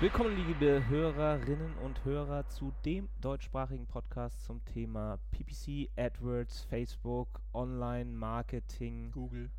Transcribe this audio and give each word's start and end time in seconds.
Willkommen, 0.00 0.34
liebe 0.34 0.88
Hörerinnen 0.88 1.74
und 1.84 2.02
Hörer, 2.04 2.46
zu 2.48 2.72
dem 2.86 3.10
deutschsprachigen 3.20 3.86
Podcast 3.86 4.42
zum 4.42 4.64
Thema 4.64 5.18
PPC, 5.30 5.90
AdWords, 5.98 6.62
Facebook, 6.62 7.42
Online-Marketing 7.52 9.10
Google. 9.12 9.50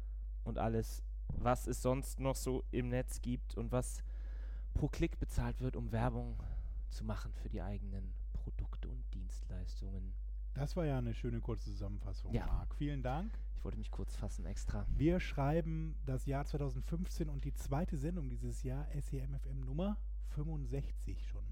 und 0.44 0.58
alles, 0.58 1.04
was 1.28 1.68
es 1.68 1.84
sonst 1.84 2.20
noch 2.20 2.36
so 2.36 2.64
im 2.72 2.90
Netz 2.90 3.22
gibt 3.22 3.56
und 3.58 3.72
was 3.72 4.04
pro 4.74 4.88
Klick 4.88 5.20
bezahlt 5.20 5.62
wird, 5.62 5.76
um 5.76 5.92
Werbung 5.92 6.36
zu 6.90 7.04
machen 7.06 7.32
für 7.34 7.50
die 7.50 7.62
eigenen 7.62 8.12
Produkte 8.34 8.90
und 8.90 9.04
Dienstleistungen. 9.14 10.14
Das 10.56 10.76
war 10.76 10.86
ja 10.86 10.98
eine 10.98 11.14
schöne 11.14 11.40
kurze 11.42 11.70
Zusammenfassung, 11.70 12.34
Ja. 12.34 12.48
Marc. 12.48 12.74
Vielen 12.76 13.04
Dank. 13.04 13.32
Ich 13.62 13.66
wollte 13.66 13.78
mich 13.78 13.92
kurz 13.92 14.16
fassen 14.16 14.48
extra. 14.48 14.88
Wir 14.90 15.20
schreiben 15.20 15.96
das 16.08 16.26
Jahr 16.26 16.46
2015 16.46 17.30
und 17.30 17.46
die 17.46 17.54
zweite 17.54 17.96
Sendung 17.96 18.28
dieses 18.28 18.64
Jahr, 18.64 18.88
SEMFM 19.00 19.60
Nummer 19.60 19.98
65 20.30 21.28
schon. 21.28 21.46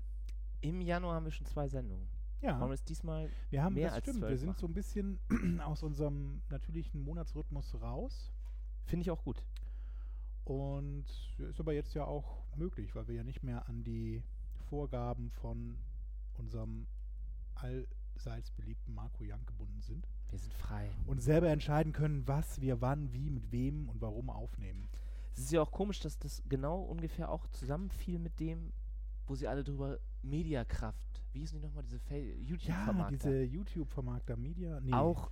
Im 0.62 0.82
Januar 0.82 1.14
haben 1.14 1.26
wir 1.26 1.32
schon 1.32 1.46
zwei 1.46 1.68
Sendungen. 1.68 2.10
Ja, 2.42 2.60
Warum 2.60 2.72
ist 2.72 2.90
diesmal 2.90 3.30
wir 3.52 3.62
haben, 3.62 3.76
mehr 3.76 3.90
das 3.90 3.94
als 3.94 4.06
stimmt, 4.06 4.28
wir 4.28 4.40
sind 4.40 4.58
so 4.58 4.66
ein 4.66 4.74
bisschen 4.74 5.20
aus 5.64 5.84
unserem 5.84 6.42
natürlichen 6.50 7.00
Monatsrhythmus 7.00 7.80
raus. 7.80 8.32
Finde 8.86 9.04
ich 9.04 9.12
auch 9.12 9.24
gut. 9.24 9.46
Und 10.46 11.06
ist 11.38 11.60
aber 11.60 11.74
jetzt 11.74 11.94
ja 11.94 12.06
auch 12.06 12.44
möglich, 12.56 12.96
weil 12.96 13.08
wir 13.08 13.14
ja 13.14 13.24
nicht 13.24 13.44
mehr 13.44 13.70
an 13.70 13.84
die 13.84 14.24
Vorgaben 14.68 15.30
von 15.30 15.78
unserem 16.40 16.88
allseits 17.54 18.50
beliebten 18.50 18.96
Marco 18.96 19.24
Young 19.24 19.46
gebunden 19.46 19.84
sind. 19.84 20.08
Wir 20.32 20.40
sind 20.40 20.54
frei. 20.54 20.90
Und 21.08 21.22
selber 21.22 21.50
entscheiden 21.50 21.92
können, 21.94 22.28
was 22.28 22.62
wir 22.62 22.82
wann, 22.82 23.12
wie, 23.14 23.30
mit 23.30 23.52
wem 23.52 23.90
und 23.90 24.02
warum 24.02 24.30
aufnehmen. 24.30 24.88
Es 25.34 25.40
ist 25.40 25.52
ja 25.52 25.62
auch 25.62 25.72
komisch, 25.72 26.00
dass 26.02 26.18
das 26.20 26.44
genau 26.48 26.82
ungefähr 26.82 27.30
auch 27.32 27.48
zusammenfiel 27.48 28.20
mit 28.20 28.40
dem, 28.40 28.72
wo 29.28 29.36
sie 29.36 29.48
alle 29.48 29.64
drüber 29.64 29.98
Mediakraft, 30.22 31.24
wie 31.32 31.40
hießen 31.40 31.60
die 31.60 31.66
nochmal, 31.66 31.84
diese 31.84 32.00
Fa- 32.00 32.16
Ja, 32.16 32.34
YouTube-Vermarkter? 32.36 33.12
diese 33.30 33.44
YouTube-Vermarkter 33.44 34.36
Media, 34.38 34.80
nee, 34.82 34.92
auch, 34.94 35.32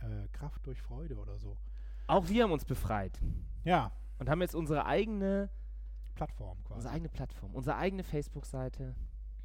äh, 0.00 0.26
Kraft 0.32 0.66
durch 0.66 0.80
Freude 0.82 1.16
oder 1.16 1.38
so. 1.38 1.56
auch 2.08 2.28
wir 2.28 2.42
haben 2.44 2.50
uns 2.52 2.64
befreit 2.64 3.20
Ja, 3.64 3.92
und 4.18 4.28
haben 4.28 4.40
jetzt 4.40 4.54
unsere 4.54 4.84
eigene, 4.86 5.48
Plattform 6.14 6.58
quasi. 6.64 6.74
unsere 6.78 6.94
eigene 6.94 7.08
Plattform, 7.08 7.54
unsere 7.54 7.76
eigene 7.76 8.02
Facebook-Seite 8.02 8.96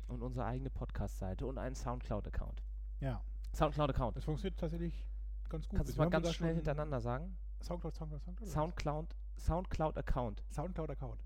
und 0.08 0.22
unsere 0.24 0.46
eigene 0.46 0.70
Podcast-Seite 0.72 1.46
und 1.46 1.58
einen 1.60 1.76
Soundcloud-Account. 1.76 2.64
Ja, 3.02 3.22
Soundcloud-Account. 3.56 4.18
das 4.18 4.24
funktioniert 4.24 4.60
tatsächlich 4.60 5.06
ganz 5.50 5.68
gut. 5.68 5.78
Kannst 5.78 5.94
du 5.94 5.98
mal 5.98 6.10
ganz 6.10 6.34
schnell 6.34 6.56
hintereinander 6.56 7.02
sagen? 7.02 7.38
Soundcloud, 7.62 7.96
Soundcloud, 7.96 8.24
Soundcloud. 8.24 8.50
Soundcloud, 8.50 9.16
Soundcloud-Account. 9.38 10.44
Soundcloud-Account. 10.52 11.24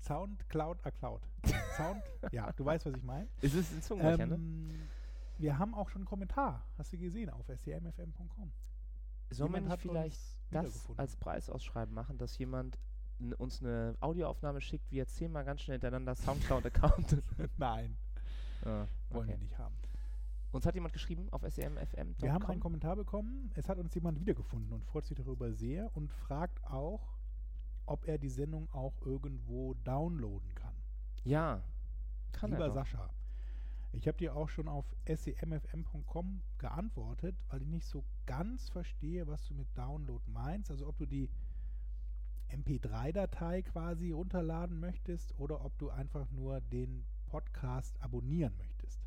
Soundcloud-Account. 0.00 1.22
Sound, 1.76 2.02
ja, 2.32 2.50
du 2.52 2.64
weißt, 2.64 2.86
was 2.86 2.94
ich 2.94 3.02
meine. 3.02 3.28
Ist 3.40 3.54
es 3.54 3.72
ein 3.72 3.82
Zungenbrecher, 3.82 4.26
ne? 4.26 4.34
Ähm, 4.34 4.88
wir 5.38 5.58
haben 5.58 5.74
auch 5.74 5.88
schon 5.88 6.00
einen 6.00 6.06
Kommentar, 6.06 6.64
hast 6.78 6.92
du 6.92 6.98
gesehen, 6.98 7.30
auf 7.30 7.48
stmfm.com. 7.48 8.52
Sollen 9.30 9.68
wir 9.68 9.78
vielleicht 9.78 10.20
das 10.50 10.88
als 10.96 11.16
Preisausschreiben 11.16 11.94
machen, 11.94 12.18
dass 12.18 12.36
jemand 12.38 12.78
uns 13.38 13.62
eine 13.62 13.96
Audioaufnahme 14.00 14.60
schickt, 14.60 14.90
wie 14.90 14.98
er 14.98 15.06
zehnmal 15.06 15.44
ganz 15.44 15.62
schnell 15.62 15.76
hintereinander 15.76 16.14
Soundcloud-Account. 16.14 17.22
Nein, 17.56 17.96
ah, 18.64 18.86
wollen 19.10 19.28
okay. 19.28 19.28
wir 19.28 19.38
nicht 19.38 19.58
haben. 19.58 19.74
Uns 20.52 20.66
hat 20.66 20.74
jemand 20.74 20.92
geschrieben 20.92 21.28
auf 21.30 21.42
semfm. 21.48 22.14
Wir 22.18 22.32
haben 22.32 22.44
einen 22.44 22.60
Kommentar 22.60 22.94
bekommen. 22.94 23.50
Es 23.54 23.68
hat 23.68 23.78
uns 23.78 23.94
jemand 23.94 24.20
wiedergefunden 24.20 24.72
und 24.72 24.84
freut 24.84 25.06
sich 25.06 25.16
darüber 25.16 25.52
sehr 25.52 25.90
und 25.96 26.10
fragt 26.10 26.62
auch, 26.64 27.16
ob 27.86 28.06
er 28.06 28.18
die 28.18 28.28
Sendung 28.28 28.68
auch 28.72 28.94
irgendwo 29.00 29.74
downloaden 29.84 30.54
kann. 30.54 30.74
Ja, 31.24 31.62
kann 32.32 32.50
Lieber 32.50 32.64
er 32.64 32.68
doch. 32.68 32.74
Sascha, 32.74 33.10
ich 33.92 34.06
habe 34.06 34.18
dir 34.18 34.36
auch 34.36 34.48
schon 34.48 34.68
auf 34.68 34.84
semfm.com 35.06 36.42
geantwortet, 36.58 37.36
weil 37.48 37.62
ich 37.62 37.68
nicht 37.68 37.86
so 37.86 38.04
ganz 38.26 38.68
verstehe, 38.68 39.26
was 39.26 39.44
du 39.46 39.54
mit 39.54 39.66
Download 39.76 40.22
meinst. 40.30 40.70
Also 40.70 40.86
ob 40.86 40.98
du 40.98 41.06
die 41.06 41.30
MP3-Datei 42.50 43.62
quasi 43.62 44.10
runterladen 44.10 44.78
möchtest 44.78 45.38
oder 45.38 45.64
ob 45.64 45.78
du 45.78 45.90
einfach 45.90 46.30
nur 46.30 46.60
den 46.60 47.06
Podcast 47.26 48.00
abonnieren 48.02 48.54
möchtest. 48.58 49.00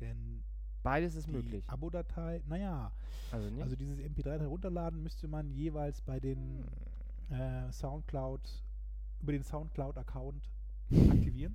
Denn 0.00 0.44
Beides 0.82 1.14
ist 1.14 1.26
die 1.28 1.32
möglich. 1.32 1.68
Abo-Datei, 1.68 2.42
naja, 2.46 2.92
Also 3.30 3.50
nicht? 3.50 3.62
also 3.62 3.76
dieses 3.76 3.98
MP3 3.98 4.40
herunterladen 4.40 5.02
müsste 5.02 5.28
man 5.28 5.50
jeweils 5.50 6.00
bei 6.00 6.20
den 6.20 6.64
Hm. 7.28 7.40
äh, 7.40 7.72
Soundcloud, 7.72 8.40
über 9.20 9.32
den 9.32 9.42
Soundcloud-Account 9.44 10.50
aktivieren. 10.90 11.54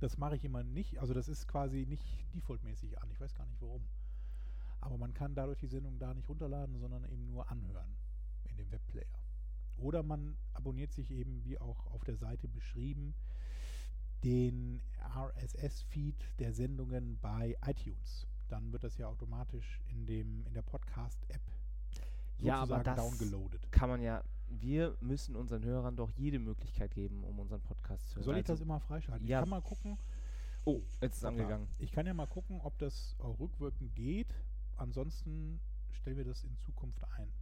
Das 0.00 0.18
mache 0.18 0.34
ich 0.36 0.44
immer 0.44 0.64
nicht. 0.64 0.98
Also 0.98 1.14
das 1.14 1.28
ist 1.28 1.46
quasi 1.46 1.86
nicht 1.86 2.04
defaultmäßig 2.34 3.00
an. 3.00 3.10
Ich 3.12 3.20
weiß 3.20 3.34
gar 3.34 3.46
nicht 3.46 3.60
warum. 3.60 3.86
Aber 4.80 4.98
man 4.98 5.14
kann 5.14 5.34
dadurch 5.36 5.58
die 5.60 5.68
Sendung 5.68 5.98
da 5.98 6.12
nicht 6.12 6.28
runterladen, 6.28 6.76
sondern 6.80 7.04
eben 7.04 7.28
nur 7.28 7.48
anhören 7.50 7.96
in 8.44 8.56
dem 8.56 8.70
Webplayer. 8.72 9.06
Oder 9.76 10.02
man 10.02 10.36
abonniert 10.54 10.92
sich 10.92 11.10
eben, 11.12 11.44
wie 11.44 11.58
auch 11.58 11.86
auf 11.86 12.02
der 12.02 12.16
Seite 12.16 12.48
beschrieben, 12.48 13.14
den 14.22 14.80
RSS-Feed 15.16 16.16
der 16.38 16.52
Sendungen 16.52 17.18
bei 17.20 17.56
iTunes. 17.66 18.26
Dann 18.48 18.72
wird 18.72 18.84
das 18.84 18.98
ja 18.98 19.08
automatisch 19.08 19.80
in, 19.88 20.06
dem, 20.06 20.46
in 20.46 20.54
der 20.54 20.62
Podcast-App 20.62 21.40
ja, 22.42 22.56
aber 22.56 22.76
sozusagen 22.76 22.84
das 22.84 22.96
downgeloadet. 22.96 23.72
kann 23.72 23.88
man 23.88 24.02
ja. 24.02 24.22
Wir 24.48 24.96
müssen 25.00 25.34
unseren 25.34 25.64
Hörern 25.64 25.96
doch 25.96 26.10
jede 26.10 26.38
Möglichkeit 26.38 26.94
geben, 26.94 27.24
um 27.24 27.38
unseren 27.38 27.62
Podcast 27.62 28.10
zu 28.10 28.16
hören. 28.16 28.24
Soll 28.24 28.36
ich 28.36 28.44
das 28.44 28.60
immer 28.60 28.80
freischalten? 28.80 29.26
ja. 29.26 29.38
Ich 29.38 29.42
kann 29.42 29.48
mal 29.48 29.62
gucken. 29.62 29.96
Oh, 30.64 30.82
jetzt 31.00 31.14
ist 31.14 31.18
es 31.18 31.24
angegangen. 31.24 31.68
Ich 31.78 31.90
kann 31.90 32.06
ja 32.06 32.12
mal 32.14 32.26
gucken, 32.26 32.60
ob 32.60 32.78
das 32.78 33.16
auch 33.18 33.40
rückwirkend 33.40 33.94
geht. 33.94 34.34
Ansonsten 34.76 35.58
stellen 35.90 36.18
wir 36.18 36.24
das 36.24 36.44
in 36.44 36.56
Zukunft 36.58 37.02
ein. 37.16 37.32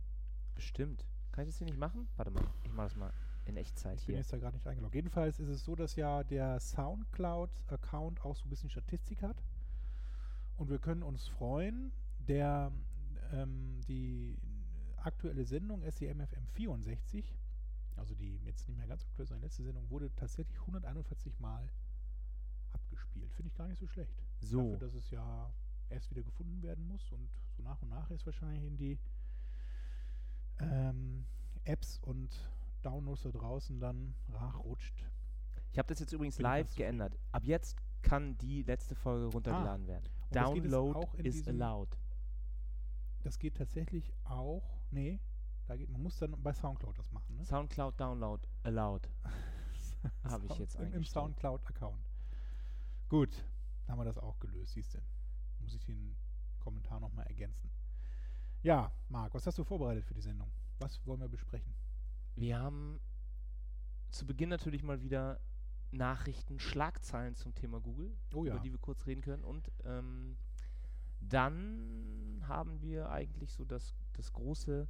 Bestimmt. 0.55 1.05
Kann 1.33 1.45
ich 1.45 1.51
das 1.51 1.59
hier 1.59 1.67
nicht 1.67 1.79
machen? 1.79 2.09
Warte 2.17 2.31
mal, 2.31 2.45
ich 2.65 2.73
mache 2.73 2.89
das 2.89 2.97
mal 2.97 3.13
in 3.51 3.57
Echtzeit 3.57 4.01
Ich 4.01 4.07
bin 4.07 4.15
hier. 4.15 4.21
jetzt 4.21 4.33
da 4.33 4.39
gerade 4.39 4.57
nicht 4.57 4.67
eingeloggt. 4.67 4.95
Jedenfalls 4.95 5.39
ist 5.39 5.49
es 5.49 5.65
so, 5.65 5.75
dass 5.77 5.97
ja 5.97 6.25
der 6.25 6.59
Soundcloud-Account 6.61 8.25
auch 8.25 8.37
so 8.37 8.45
ein 8.45 8.51
bisschen 8.51 8.71
Statistik 8.71 9.23
hat. 9.23 9.43
Und 10.57 10.71
wir 10.71 10.79
können 10.79 11.03
uns 11.03 11.29
freuen, 11.29 11.93
der 12.27 12.73
ähm, 13.33 13.81
die 13.89 14.39
aktuelle 14.97 15.45
Sendung 15.45 15.83
E 15.83 15.91
SEMFM 15.91 16.47
64, 16.55 17.35
also 17.97 18.15
die 18.15 18.39
jetzt 18.45 18.69
nicht 18.69 18.77
mehr 18.77 18.87
ganz 18.87 19.05
aktuell, 19.05 19.27
sondern 19.27 19.43
letzte 19.45 19.63
Sendung, 19.63 19.89
wurde 19.91 20.11
tatsächlich 20.17 20.59
141 20.61 21.39
Mal 21.41 21.69
abgespielt. 22.73 23.33
Finde 23.35 23.49
ich 23.49 23.55
gar 23.57 23.69
nicht 23.69 23.79
so 23.79 23.87
schlecht. 23.87 24.23
So. 24.41 24.73
Dafür, 24.73 24.79
dass 24.79 24.95
es 24.95 25.11
ja 25.11 25.53
erst 25.89 26.11
wieder 26.11 26.23
gefunden 26.23 26.63
werden 26.63 26.87
muss 26.87 27.11
und 27.11 27.29
so 27.57 27.63
nach 27.63 27.81
und 27.83 27.89
nach 27.89 28.11
erst 28.11 28.27
wahrscheinlich 28.27 28.65
in 28.65 28.77
die 28.77 28.99
ähm, 30.61 31.25
Apps 31.65 31.99
und 32.03 32.31
Downloads 32.83 33.23
da 33.23 33.31
draußen 33.31 33.79
dann 33.81 34.15
nachrutscht. 34.29 35.05
Ich 35.73 35.79
habe 35.79 35.89
das 35.89 36.01
jetzt 36.01 36.13
übrigens 36.13 36.37
Bin 36.37 36.45
live 36.45 36.75
geändert. 36.75 37.17
Ab 37.33 37.45
jetzt 37.45 37.77
kann 38.03 38.37
die 38.39 38.63
letzte 38.63 38.95
Folge 38.95 39.27
runtergeladen 39.27 39.87
werden. 39.87 40.05
Geht 40.05 40.65
es 40.65 40.71
Download 40.71 41.07
is 41.19 41.35
diesem- 41.37 41.61
allowed. 41.61 41.97
Das 43.23 43.39
geht 43.39 43.57
tatsächlich 43.57 44.13
auch. 44.25 44.81
Nee, 44.91 45.21
da 45.67 45.77
geht, 45.77 45.91
man 45.91 46.03
muss 46.03 46.19
dann 46.19 46.41
bei 46.43 46.53
Soundcloud 46.53 46.99
das 46.99 47.13
machen. 47.13 47.37
Ne? 47.37 47.45
Soundcloud 47.45 48.01
Download 48.01 48.47
allowed. 48.63 49.09
Habe 50.25 50.47
ich 50.47 50.59
jetzt 50.59 50.77
im, 50.77 50.93
Im. 50.95 51.05
Soundcloud-Account. 51.05 52.03
Gut, 53.09 53.45
dann 53.87 53.93
haben 53.93 54.01
wir 54.01 54.05
das 54.07 54.19
auch 54.19 54.39
gelöst, 54.41 54.73
siehst 54.73 54.95
du. 54.95 54.99
Muss 55.59 55.75
ich 55.75 55.85
den 55.85 56.17
Kommentar 56.59 57.01
nochmal 57.01 57.27
ergänzen. 57.27 57.71
Ja, 58.63 58.91
Marc, 59.09 59.35
was 59.35 59.47
hast 59.47 59.59
du 59.59 59.65
vorbereitet 59.65 60.05
für 60.05 60.15
die 60.15 60.21
Sendung? 60.23 60.51
Was 60.79 61.05
wollen 61.07 61.21
wir 61.21 61.29
besprechen? 61.29 61.75
Wir 62.37 62.59
haben 62.59 63.01
zu 64.11 64.27
Beginn 64.27 64.49
natürlich 64.49 64.83
mal 64.83 65.01
wieder 65.03 65.41
Nachrichten, 65.93 66.59
Schlagzeilen 66.59 67.35
zum 67.37 67.55
Thema 67.55 67.81
Google, 67.81 68.17
Oh 68.35 68.45
ja. 68.45 68.53
über 68.55 68.61
die 68.63 68.71
wir 68.71 68.79
kurz 68.79 69.07
reden 69.07 69.23
können. 69.23 69.45
Und 69.45 69.71
ähm, 69.85 70.37
dann 71.21 72.43
haben 72.49 72.81
wir 72.81 73.11
eigentlich 73.11 73.53
so 73.53 73.65
das, 73.65 73.95
das 74.15 74.33
große 74.33 74.89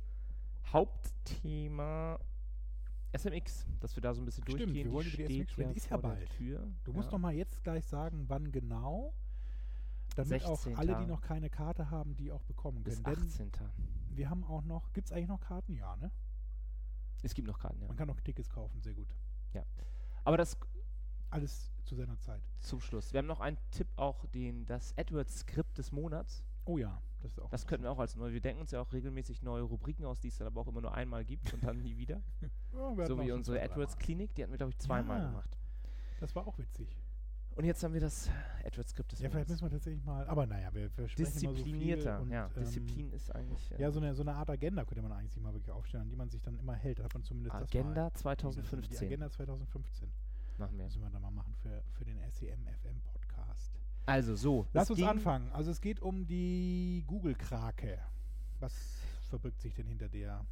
Hauptthema 0.72 2.19
SMX, 3.16 3.66
dass 3.81 3.96
wir 3.96 4.02
da 4.02 4.14
so 4.14 4.22
ein 4.22 4.25
bisschen 4.25 4.44
Stimmt, 4.44 4.60
durchgehen. 4.60 4.84
wir 4.87 4.92
wollen 4.92 5.10
die 5.10 5.25
die 5.25 5.42
SMX 5.42 5.56
ja 5.56 5.69
Die 5.69 5.76
ist 5.76 5.90
ja 5.90 5.96
bald. 5.96 6.31
Tür. 6.31 6.69
Du 6.84 6.92
musst 6.92 7.06
ja. 7.08 7.12
noch 7.12 7.19
mal 7.19 7.34
jetzt 7.34 7.62
gleich 7.64 7.84
sagen, 7.87 8.25
wann 8.28 8.52
genau, 8.52 9.14
damit 10.14 10.44
auch 10.44 10.60
16. 10.60 10.76
alle, 10.76 10.96
die 11.00 11.06
noch 11.06 11.20
keine 11.20 11.50
Karte 11.50 11.90
haben, 11.90 12.14
die 12.14 12.31
auch 12.31 12.42
bekommen 12.44 12.82
bis 12.84 13.02
können. 13.02 13.16
Denn 13.16 13.48
18. 13.48 13.50
wir 14.10 14.31
haben 14.31 14.44
auch 14.44 14.62
noch, 14.62 14.92
gibt 14.92 15.06
es 15.08 15.12
eigentlich 15.12 15.28
noch 15.28 15.40
Karten? 15.40 15.75
Ja, 15.75 15.96
ne? 15.96 16.10
Es 17.22 17.34
gibt 17.34 17.46
noch 17.49 17.58
Karten, 17.58 17.81
ja. 17.81 17.88
Man 17.88 17.96
kann 17.96 18.08
noch 18.08 18.20
Tickets 18.20 18.49
kaufen, 18.49 18.81
sehr 18.81 18.94
gut. 18.94 19.08
Aber 20.25 20.37
das 20.37 20.56
Alles 21.31 21.70
zu 21.84 21.94
seiner 21.94 22.19
Zeit. 22.19 22.43
zum 22.61 22.81
Schluss. 22.81 23.12
Wir 23.12 23.19
haben 23.19 23.26
noch 23.26 23.40
einen 23.40 23.56
Tipp 23.70 23.88
auch, 23.96 24.26
den 24.26 24.67
das 24.67 24.96
AdWords-Skript 24.99 25.78
des 25.78 25.93
Monats. 25.93 26.44
Oh 26.67 26.76
ja, 26.78 27.00
das 27.22 27.32
ist 27.32 27.38
auch. 27.40 27.49
Das 27.50 27.67
könnten 27.67 27.84
wir 27.84 27.90
auch 27.90 27.99
als 27.99 28.17
neu. 28.17 28.32
Wir 28.32 28.40
denken 28.40 28.61
uns 28.61 28.70
ja 28.70 28.81
auch 28.82 28.93
regelmäßig 28.93 29.43
neue 29.43 29.62
Rubriken 29.62 30.05
aus, 30.05 30.20
die 30.20 30.28
es 30.28 30.37
dann 30.38 30.46
aber 30.46 30.61
auch 30.61 30.69
immer 30.69 30.81
nur 30.82 30.93
einmal 30.94 31.25
gibt 31.25 31.52
und 31.55 31.64
dann 31.64 31.78
nie 31.81 31.96
wieder. 31.96 32.22
Ja, 32.40 32.49
hatten 32.90 33.06
so 33.06 33.17
auch 33.17 33.23
wie 33.25 33.32
unsere. 33.32 33.61
AdWords-Klinik, 33.62 34.34
die 34.34 34.43
hatten 34.43 34.52
wir, 34.52 34.58
glaube 34.58 34.73
ich, 34.73 34.78
zweimal 34.78 35.20
Ja. 35.20 35.28
gemacht. 35.31 35.56
Das 36.20 36.34
war 36.37 36.46
auch 36.46 36.58
witzig. 36.58 36.88
Und 37.61 37.67
jetzt 37.67 37.85
haben 37.85 37.93
wir 37.93 38.01
das 38.01 38.31
AdWords-Skript 38.65 39.12
des 39.12 39.21
Ja, 39.21 39.29
vielleicht 39.29 39.51
müssen 39.51 39.62
wir 39.62 39.71
tatsächlich 39.71 40.03
mal. 40.03 40.27
Aber 40.29 40.47
naja, 40.47 40.73
wir, 40.73 40.89
wir 40.97 41.09
sprechen 41.09 41.31
Disziplinierter, 41.31 42.17
immer 42.17 42.19
so 42.19 42.25
viel 42.25 42.33
ja. 42.33 42.47
und, 42.47 42.57
ähm, 42.57 42.62
Disziplin 42.65 43.12
ist 43.12 43.35
eigentlich. 43.35 43.73
äh, 43.73 43.83
Ja, 43.83 43.91
so 43.91 44.01
eine, 44.01 44.15
so 44.15 44.23
eine 44.23 44.33
Art 44.33 44.49
Agenda 44.49 44.83
könnte 44.87 45.03
man 45.03 45.12
eigentlich 45.12 45.33
sich 45.33 45.43
mal 45.43 45.53
wirklich 45.53 45.71
aufstellen, 45.71 46.05
an 46.05 46.09
die 46.09 46.17
man 46.17 46.31
sich 46.31 46.41
dann 46.41 46.59
immer 46.59 46.75
hält. 46.75 47.01
Da 47.01 47.05
hat 47.05 47.12
man 47.12 47.23
zumindest 47.23 47.55
das 47.55 47.65
Agenda 47.65 48.05
mal. 48.05 48.11
Die 48.11 48.17
2015. 48.19 49.07
Agenda 49.07 49.29
2015 49.29 50.09
Machen 50.57 50.79
wir. 50.79 50.85
müssen 50.87 51.03
wir 51.03 51.11
dann 51.11 51.21
mal 51.21 51.31
machen 51.31 51.55
für, 51.57 51.83
für 51.93 52.07
den 52.07 52.17
E 52.17 52.31
SEM 52.31 52.67
FM 52.67 52.99
Podcast. 53.03 53.79
Also 54.07 54.37
so. 54.37 54.67
Lass 54.73 54.91
uns 54.91 55.03
anfangen. 55.03 55.53
Also 55.53 55.71
es 55.71 55.83
geht 55.83 56.01
um 56.01 56.27
die 56.27 57.05
Google-Krake. 57.07 57.99
Was 58.61 58.73
verbirgt 59.29 59.61
sich 59.61 59.75
denn 59.75 59.87
hinter 59.87 60.09
der 60.09 60.47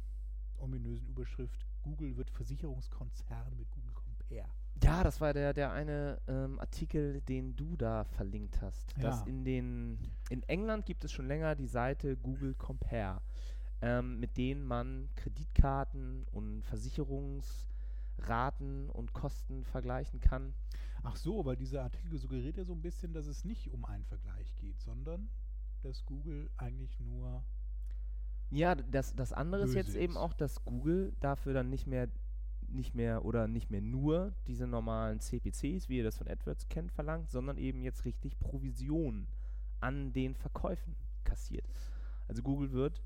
ominösen 0.59 1.07
Überschrift 1.07 1.65
Google 1.81 2.15
wird 2.17 2.29
Versicherungskonzern 2.29 3.57
mit 3.57 3.71
Google 3.71 3.93
Compare? 3.93 4.47
Ja, 4.81 5.03
das 5.03 5.19
war 5.19 5.33
der, 5.33 5.53
der 5.53 5.71
eine 5.71 6.21
ähm, 6.27 6.59
Artikel, 6.59 7.21
den 7.21 7.55
du 7.55 7.75
da 7.75 8.05
verlinkt 8.05 8.61
hast. 8.61 8.95
Dass 9.03 9.19
Ja. 9.19 9.23
in 9.23 9.43
den 9.43 9.99
in 10.29 10.43
England 10.43 10.85
gibt 10.85 11.03
es 11.03 11.11
schon 11.11 11.27
länger 11.27 11.55
die 11.55 11.67
Seite 11.67 12.15
Google 12.15 12.53
Compare, 12.55 13.21
ähm, 13.81 14.19
mit 14.19 14.37
denen 14.37 14.63
man 14.63 15.09
Kreditkarten 15.15 16.25
und 16.31 16.63
Versicherungsraten 16.63 18.89
und 18.89 19.13
Kosten 19.13 19.65
vergleichen 19.65 20.19
kann. 20.19 20.53
Ach 21.03 21.15
so, 21.15 21.45
weil 21.45 21.55
dieser 21.57 21.83
Artikel 21.83 22.17
suggeriert 22.17 22.57
ja 22.57 22.63
so 22.63 22.73
ein 22.73 22.81
bisschen, 22.81 23.13
dass 23.13 23.27
es 23.27 23.45
nicht 23.45 23.71
um 23.71 23.85
einen 23.85 24.05
Vergleich 24.05 24.55
geht, 24.55 24.79
sondern 24.81 25.29
dass 25.81 26.05
Google 26.05 26.49
eigentlich 26.57 26.99
nur 26.99 27.43
Ja, 28.51 28.75
das, 28.75 29.15
das 29.15 29.31
andere 29.31 29.63
ist 29.63 29.75
jetzt 29.75 29.95
eben 29.95 30.17
auch, 30.17 30.33
dass 30.33 30.65
Google 30.65 31.13
dafür 31.19 31.53
dann 31.53 31.69
nicht 31.69 31.85
mehr 31.87 32.09
nicht 32.73 32.95
mehr 32.95 33.25
oder 33.25 33.47
nicht 33.47 33.69
mehr 33.69 33.81
nur 33.81 34.33
diese 34.47 34.67
normalen 34.67 35.19
CPCs, 35.19 35.89
wie 35.89 35.97
ihr 35.97 36.03
das 36.03 36.17
von 36.17 36.27
AdWords 36.27 36.69
kennt, 36.69 36.91
verlangt, 36.91 37.29
sondern 37.29 37.57
eben 37.57 37.81
jetzt 37.81 38.05
richtig 38.05 38.39
Provision 38.39 39.27
an 39.79 40.13
den 40.13 40.35
Verkäufen 40.35 40.95
kassiert. 41.23 41.65
Also 42.27 42.41
Google 42.43 42.71
wird 42.71 43.01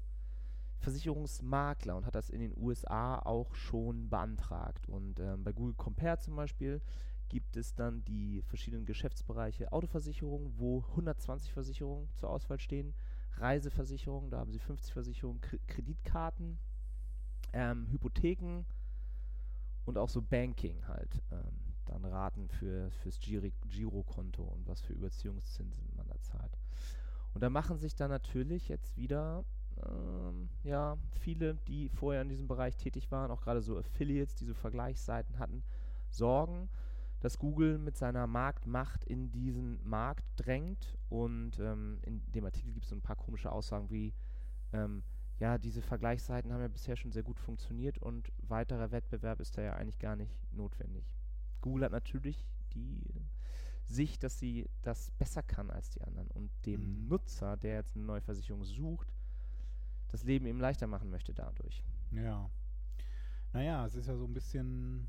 Versicherungsmakler 0.79 1.95
und 1.95 2.05
hat 2.05 2.15
das 2.15 2.29
in 2.29 2.41
den 2.41 2.53
USA 2.57 3.19
auch 3.19 3.55
schon 3.55 4.09
beantragt. 4.09 4.87
Und 4.89 5.19
ähm, 5.19 5.43
bei 5.43 5.53
Google 5.53 5.75
Compare 5.75 6.19
zum 6.19 6.35
Beispiel 6.35 6.81
gibt 7.29 7.55
es 7.55 7.73
dann 7.73 8.03
die 8.05 8.41
verschiedenen 8.43 8.85
Geschäftsbereiche 8.85 9.71
Autoversicherung, 9.71 10.53
wo 10.57 10.83
120 10.89 11.51
Versicherungen 11.51 12.09
zur 12.15 12.29
Auswahl 12.29 12.59
stehen, 12.59 12.93
Reiseversicherung, 13.37 14.29
da 14.29 14.39
haben 14.39 14.51
sie 14.51 14.59
50 14.59 14.93
Versicherungen, 14.93 15.41
Kre 15.41 15.57
Kreditkarten, 15.67 16.59
ähm, 17.53 17.87
Hypotheken 17.89 18.65
und 19.85 19.97
auch 19.97 20.09
so 20.09 20.21
Banking 20.21 20.87
halt. 20.87 21.21
Ähm, 21.31 21.73
dann 21.85 22.05
Raten 22.05 22.47
für, 22.47 22.89
fürs 22.91 23.19
Girokonto 23.19 24.43
und 24.43 24.67
was 24.67 24.81
für 24.81 24.93
Überziehungszinsen 24.93 25.89
man 25.95 26.07
da 26.07 26.19
zahlt. 26.21 26.57
Und 27.33 27.41
da 27.41 27.49
machen 27.49 27.77
sich 27.77 27.95
dann 27.95 28.09
natürlich 28.09 28.69
jetzt 28.69 28.95
wieder 28.95 29.43
ähm, 29.85 30.49
ja, 30.63 30.97
viele, 31.19 31.55
die 31.67 31.89
vorher 31.89 32.21
in 32.21 32.29
diesem 32.29 32.47
Bereich 32.47 32.77
tätig 32.77 33.11
waren, 33.11 33.31
auch 33.31 33.41
gerade 33.41 33.61
so 33.61 33.77
Affiliates, 33.77 34.35
die 34.35 34.45
so 34.45 34.53
Vergleichsseiten 34.53 35.39
hatten, 35.39 35.63
Sorgen, 36.09 36.69
dass 37.21 37.39
Google 37.39 37.79
mit 37.79 37.97
seiner 37.97 38.27
Marktmacht 38.27 39.03
in 39.05 39.31
diesen 39.31 39.79
Markt 39.87 40.25
drängt. 40.35 40.97
Und 41.09 41.59
ähm, 41.59 41.99
in 42.03 42.21
dem 42.33 42.45
Artikel 42.45 42.71
gibt 42.71 42.85
es 42.85 42.89
so 42.89 42.95
ein 42.95 43.01
paar 43.01 43.15
komische 43.15 43.51
Aussagen 43.51 43.89
wie, 43.89 44.13
ähm, 44.73 45.03
ja, 45.39 45.57
diese 45.57 45.81
Vergleichsseiten 45.81 46.53
haben 46.53 46.61
ja 46.61 46.67
bisher 46.67 46.95
schon 46.95 47.11
sehr 47.11 47.23
gut 47.23 47.39
funktioniert 47.39 47.97
und 47.97 48.31
weiterer 48.47 48.91
Wettbewerb 48.91 49.39
ist 49.39 49.57
da 49.57 49.61
ja 49.61 49.73
eigentlich 49.73 49.99
gar 49.99 50.15
nicht 50.15 50.31
notwendig. 50.53 51.05
Google 51.61 51.85
hat 51.85 51.91
natürlich 51.91 52.45
die 52.73 53.03
Sicht, 53.83 54.23
dass 54.23 54.39
sie 54.39 54.69
das 54.81 55.11
besser 55.11 55.43
kann 55.43 55.69
als 55.69 55.89
die 55.89 56.01
anderen 56.01 56.27
und 56.29 56.51
dem 56.65 56.81
Mhm. 56.81 57.07
Nutzer, 57.09 57.57
der 57.57 57.75
jetzt 57.75 57.95
eine 57.95 58.05
neue 58.05 58.21
Versicherung 58.21 58.63
sucht, 58.63 59.11
das 60.09 60.23
Leben 60.23 60.45
ihm 60.45 60.59
leichter 60.59 60.87
machen 60.87 61.09
möchte 61.09 61.33
dadurch. 61.33 61.83
Ja. 62.11 62.49
Naja, 63.51 63.85
es 63.85 63.95
ist 63.95 64.07
ja 64.07 64.15
so 64.15 64.25
ein 64.25 64.33
bisschen, 64.33 65.07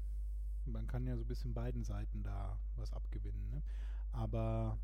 man 0.65 0.87
kann 0.87 1.07
ja 1.07 1.17
so 1.17 1.23
ein 1.23 1.29
bisschen 1.29 1.55
beiden 1.55 1.85
Seiten 1.85 2.23
da 2.23 2.59
was 2.77 2.93
abgewinnen. 2.93 3.51
Ne? 3.51 3.63
Aber 4.13 4.79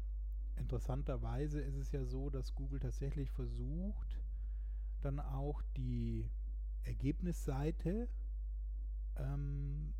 interessanterweise 0.56 1.60
ist 1.60 1.76
es 1.76 1.90
ja 1.92 2.04
so, 2.04 2.30
dass 2.30 2.54
Google 2.54 2.80
tatsächlich 2.80 3.30
versucht, 3.30 4.19
dann 5.00 5.20
auch 5.20 5.62
die 5.76 6.28
Ergebnisseite 6.82 8.08
ähm, 9.16 9.92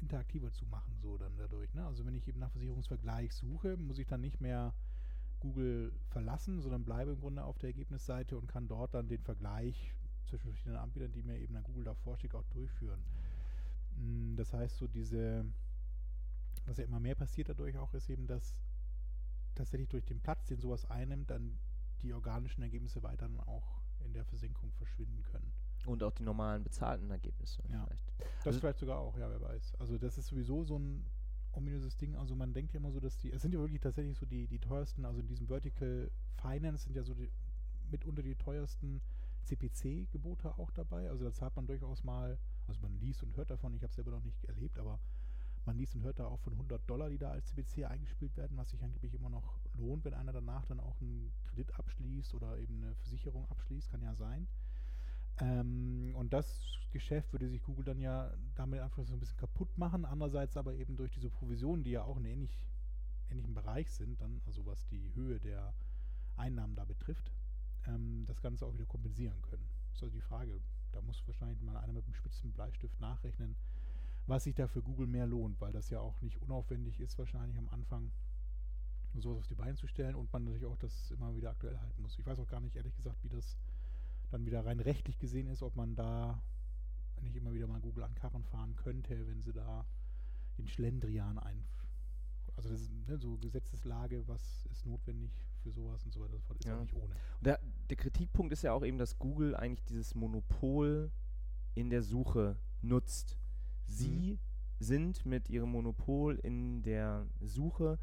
interaktiver 0.00 0.50
zu 0.52 0.66
machen, 0.66 0.96
so 1.00 1.18
dann 1.18 1.36
dadurch. 1.36 1.72
Ne? 1.74 1.84
Also 1.84 2.04
wenn 2.06 2.14
ich 2.14 2.26
eben 2.28 2.40
nach 2.40 2.50
Versicherungsvergleich 2.50 3.32
suche, 3.34 3.76
muss 3.76 3.98
ich 3.98 4.06
dann 4.06 4.20
nicht 4.20 4.40
mehr 4.40 4.74
Google 5.40 5.92
verlassen, 6.08 6.60
sondern 6.60 6.84
bleibe 6.84 7.12
im 7.12 7.20
Grunde 7.20 7.44
auf 7.44 7.58
der 7.58 7.68
Ergebnisseite 7.70 8.36
und 8.36 8.46
kann 8.46 8.68
dort 8.68 8.94
dann 8.94 9.08
den 9.08 9.22
Vergleich 9.22 9.94
zwischen 10.26 10.50
verschiedenen 10.50 10.78
Anbietern, 10.78 11.12
die 11.12 11.22
mir 11.22 11.38
eben 11.38 11.54
dann 11.54 11.64
Google 11.64 11.84
da 11.84 11.94
vorschlägt, 11.94 12.34
auch 12.34 12.44
durchführen. 12.50 13.02
Mm, 13.96 14.36
Das 14.36 14.52
heißt, 14.52 14.76
so 14.76 14.86
diese, 14.86 15.44
was 16.66 16.76
ja 16.76 16.84
immer 16.84 17.00
mehr 17.00 17.14
passiert 17.14 17.48
dadurch 17.48 17.76
auch, 17.78 17.94
ist 17.94 18.10
eben, 18.10 18.26
dass 18.26 18.54
tatsächlich 19.54 19.88
durch 19.88 20.04
den 20.04 20.20
Platz, 20.20 20.46
den 20.46 20.60
sowas 20.60 20.84
einnimmt, 20.84 21.30
dann 21.30 21.58
die 22.02 22.12
organischen 22.12 22.62
Ergebnisse 22.62 23.02
weiter 23.02 23.28
dann 23.28 23.40
auch 23.40 23.79
in 24.04 24.12
der 24.12 24.24
Versenkung 24.24 24.72
verschwinden 24.72 25.22
können. 25.22 25.52
Und 25.86 26.02
auch 26.02 26.12
die 26.12 26.22
normalen 26.22 26.62
bezahlten 26.62 27.10
Ergebnisse 27.10 27.62
Ja. 27.70 27.84
vielleicht. 27.86 28.12
Das 28.38 28.46
Also- 28.48 28.60
vielleicht 28.60 28.78
sogar 28.78 28.98
auch, 28.98 29.16
ja, 29.16 29.30
wer 29.30 29.40
weiß. 29.40 29.74
Also 29.76 29.98
das 29.98 30.18
ist 30.18 30.26
sowieso 30.28 30.64
so 30.64 30.78
ein 30.78 31.04
ominöses 31.52 31.96
Ding. 31.96 32.14
Also 32.16 32.36
man 32.36 32.52
denkt 32.52 32.72
ja 32.74 32.78
immer 32.80 32.92
so, 32.92 33.00
dass 33.00 33.16
die, 33.18 33.32
es 33.32 33.42
sind 33.42 33.52
ja 33.52 33.60
wirklich 33.60 33.80
tatsächlich 33.80 34.16
so 34.18 34.26
die, 34.26 34.46
die 34.46 34.58
teuersten, 34.58 35.04
also 35.04 35.20
in 35.20 35.26
diesem 35.26 35.46
Vertical 35.48 36.10
Finance 36.36 36.84
sind 36.84 36.94
ja 36.96 37.02
so 37.02 37.14
die, 37.14 37.30
mitunter 37.90 38.22
die 38.22 38.36
teuersten 38.36 39.00
CPC-Gebote 39.44 40.58
auch 40.58 40.70
dabei. 40.70 41.08
Also 41.10 41.24
da 41.24 41.32
zahlt 41.32 41.56
man 41.56 41.66
durchaus 41.66 42.04
mal, 42.04 42.38
also 42.66 42.80
man 42.82 42.98
liest 43.00 43.22
und 43.22 43.36
hört 43.36 43.50
davon, 43.50 43.74
ich 43.74 43.82
habe 43.82 43.90
es 43.90 43.96
selber 43.96 44.10
noch 44.12 44.22
nicht 44.22 44.44
erlebt, 44.44 44.78
aber 44.78 45.00
man 45.66 45.76
liest 45.76 45.94
und 45.94 46.02
hört 46.02 46.18
da 46.18 46.26
auch 46.26 46.40
von 46.40 46.54
100 46.56 46.88
Dollar, 46.88 47.10
die 47.10 47.18
da 47.18 47.30
als 47.30 47.46
CPC 47.48 47.84
eingespielt 47.84 48.36
werden, 48.36 48.56
was 48.56 48.70
sich 48.70 48.82
angeblich 48.82 49.14
immer 49.14 49.28
noch 49.30 49.58
lohnt, 49.80 50.04
wenn 50.04 50.14
einer 50.14 50.32
danach 50.32 50.64
dann 50.66 50.80
auch 50.80 51.00
einen 51.00 51.32
Kredit 51.48 51.74
abschließt 51.78 52.34
oder 52.34 52.58
eben 52.58 52.82
eine 52.82 52.94
Versicherung 52.96 53.48
abschließt, 53.50 53.90
kann 53.90 54.02
ja 54.02 54.14
sein. 54.14 54.46
Ähm, 55.40 56.12
und 56.14 56.32
das 56.32 56.78
Geschäft 56.92 57.32
würde 57.32 57.48
sich 57.48 57.62
Google 57.62 57.84
dann 57.84 57.98
ja 57.98 58.32
damit 58.54 58.80
einfach 58.80 59.04
so 59.04 59.14
ein 59.14 59.20
bisschen 59.20 59.36
kaputt 59.36 59.76
machen. 59.78 60.04
Andererseits 60.04 60.56
aber 60.56 60.74
eben 60.74 60.96
durch 60.96 61.10
diese 61.10 61.30
Provisionen, 61.30 61.82
die 61.84 61.92
ja 61.92 62.04
auch 62.04 62.18
in 62.18 62.24
ähnlich, 62.24 62.66
ähnlichen 63.30 63.54
Bereich 63.54 63.90
sind, 63.90 64.20
dann, 64.20 64.40
also 64.46 64.66
was 64.66 64.86
die 64.88 65.14
Höhe 65.14 65.40
der 65.40 65.72
Einnahmen 66.36 66.74
da 66.74 66.84
betrifft, 66.84 67.32
ähm, 67.86 68.24
das 68.26 68.40
Ganze 68.40 68.66
auch 68.66 68.74
wieder 68.74 68.86
kompensieren 68.86 69.40
können. 69.42 69.64
Das 69.88 69.96
ist 69.96 70.02
also 70.02 70.14
die 70.14 70.20
Frage. 70.20 70.60
Da 70.92 71.00
muss 71.02 71.26
wahrscheinlich 71.26 71.60
mal 71.62 71.76
einer 71.76 71.92
mit 71.92 72.04
einem 72.04 72.14
spitzen 72.14 72.52
Bleistift 72.52 73.00
nachrechnen, 73.00 73.56
was 74.26 74.44
sich 74.44 74.54
da 74.54 74.66
für 74.66 74.82
Google 74.82 75.06
mehr 75.06 75.26
lohnt, 75.26 75.60
weil 75.60 75.72
das 75.72 75.90
ja 75.90 76.00
auch 76.00 76.20
nicht 76.20 76.40
unaufwendig 76.42 77.00
ist, 77.00 77.18
wahrscheinlich 77.18 77.56
am 77.58 77.68
Anfang 77.68 78.10
sowas 79.18 79.38
auf 79.38 79.46
die 79.48 79.54
Beine 79.54 79.74
zu 79.76 79.86
stellen 79.86 80.14
und 80.14 80.32
man 80.32 80.44
natürlich 80.44 80.66
auch 80.66 80.76
das 80.78 81.10
immer 81.10 81.34
wieder 81.34 81.50
aktuell 81.50 81.78
halten 81.78 82.02
muss. 82.02 82.18
Ich 82.18 82.26
weiß 82.26 82.38
auch 82.38 82.46
gar 82.48 82.60
nicht, 82.60 82.76
ehrlich 82.76 82.94
gesagt, 82.94 83.22
wie 83.24 83.28
das 83.28 83.56
dann 84.30 84.46
wieder 84.46 84.64
rein 84.64 84.80
rechtlich 84.80 85.18
gesehen 85.18 85.48
ist, 85.48 85.62
ob 85.62 85.74
man 85.76 85.96
da 85.96 86.40
nicht 87.20 87.36
immer 87.36 87.52
wieder 87.52 87.66
mal 87.66 87.80
Google 87.80 88.04
an 88.04 88.14
Karren 88.14 88.44
fahren 88.44 88.76
könnte, 88.76 89.26
wenn 89.26 89.42
sie 89.42 89.52
da 89.52 89.84
den 90.58 90.66
Schlendrian 90.68 91.38
ein. 91.38 91.64
Also 92.56 92.68
das 92.70 92.82
ist 92.82 92.92
ne, 93.08 93.18
so 93.18 93.36
Gesetzeslage, 93.38 94.26
was 94.28 94.66
ist 94.70 94.86
notwendig 94.86 95.32
für 95.62 95.70
sowas 95.70 96.04
und 96.04 96.12
so 96.12 96.20
weiter 96.20 96.34
und 96.34 96.40
so 96.40 96.46
fort, 96.46 96.58
ist 96.60 96.66
Ja. 96.66 96.80
nicht 96.80 96.94
ohne. 96.94 97.14
Und 97.14 97.46
der, 97.46 97.58
der 97.88 97.96
Kritikpunkt 97.96 98.52
ist 98.52 98.62
ja 98.62 98.72
auch 98.72 98.84
eben, 98.84 98.98
dass 98.98 99.18
Google 99.18 99.54
eigentlich 99.56 99.84
dieses 99.84 100.14
Monopol 100.14 101.10
in 101.74 101.90
der 101.90 102.02
Suche 102.02 102.58
nutzt. 102.82 103.38
Sie 103.86 104.38
sind 104.78 105.26
mit 105.26 105.48
ihrem 105.50 105.70
Monopol 105.70 106.36
in 106.36 106.82
der 106.82 107.26
Suche 107.40 107.98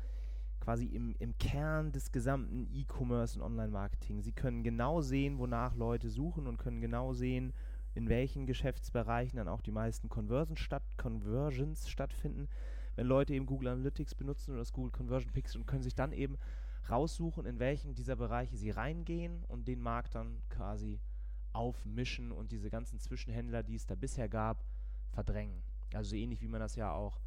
quasi 0.68 0.88
im, 0.88 1.16
im 1.20 1.38
Kern 1.38 1.94
des 1.94 2.12
gesamten 2.12 2.68
E-Commerce 2.74 3.40
und 3.40 3.46
Online-Marketing. 3.46 4.22
Sie 4.22 4.34
können 4.34 4.64
genau 4.64 5.00
sehen, 5.00 5.38
wonach 5.38 5.76
Leute 5.76 6.10
suchen 6.10 6.46
und 6.46 6.58
können 6.58 6.82
genau 6.82 7.14
sehen, 7.14 7.54
in 7.96 8.10
welchen 8.10 8.46
Geschäftsbereichen 8.46 9.38
dann 9.38 9.48
auch 9.48 9.62
die 9.62 9.72
meisten 9.72 10.10
Conversions, 10.10 10.60
statt, 10.60 10.84
Conversions 10.98 11.88
stattfinden, 11.88 12.50
wenn 12.98 13.08
Leute 13.08 13.34
eben 13.34 13.46
Google 13.46 13.70
Analytics 13.70 14.14
benutzen 14.16 14.52
oder 14.52 14.60
das 14.60 14.74
Google 14.74 14.92
Conversion 14.92 15.32
Pixel 15.32 15.62
und 15.62 15.68
können 15.68 15.84
sich 15.84 15.96
dann 15.96 16.12
eben 16.12 16.38
raussuchen, 16.90 17.46
in 17.46 17.60
welchen 17.60 17.96
dieser 17.96 18.18
Bereiche 18.18 18.58
sie 18.58 18.72
reingehen 18.72 19.46
und 19.46 19.70
den 19.70 19.80
Markt 19.80 20.16
dann 20.16 20.42
quasi 20.50 21.00
aufmischen 21.54 22.34
und 22.34 22.52
diese 22.52 22.70
ganzen 22.70 23.00
Zwischenhändler, 23.00 23.64
die 23.64 23.76
es 23.76 23.86
da 23.86 23.96
bisher 23.96 24.28
gab, 24.28 24.66
verdrängen. 25.12 25.62
Also 25.94 26.10
so 26.10 26.16
ähnlich 26.18 26.42
wie 26.42 26.50
man 26.50 26.60
das 26.60 26.76
ja 26.76 26.92
auch 26.92 27.22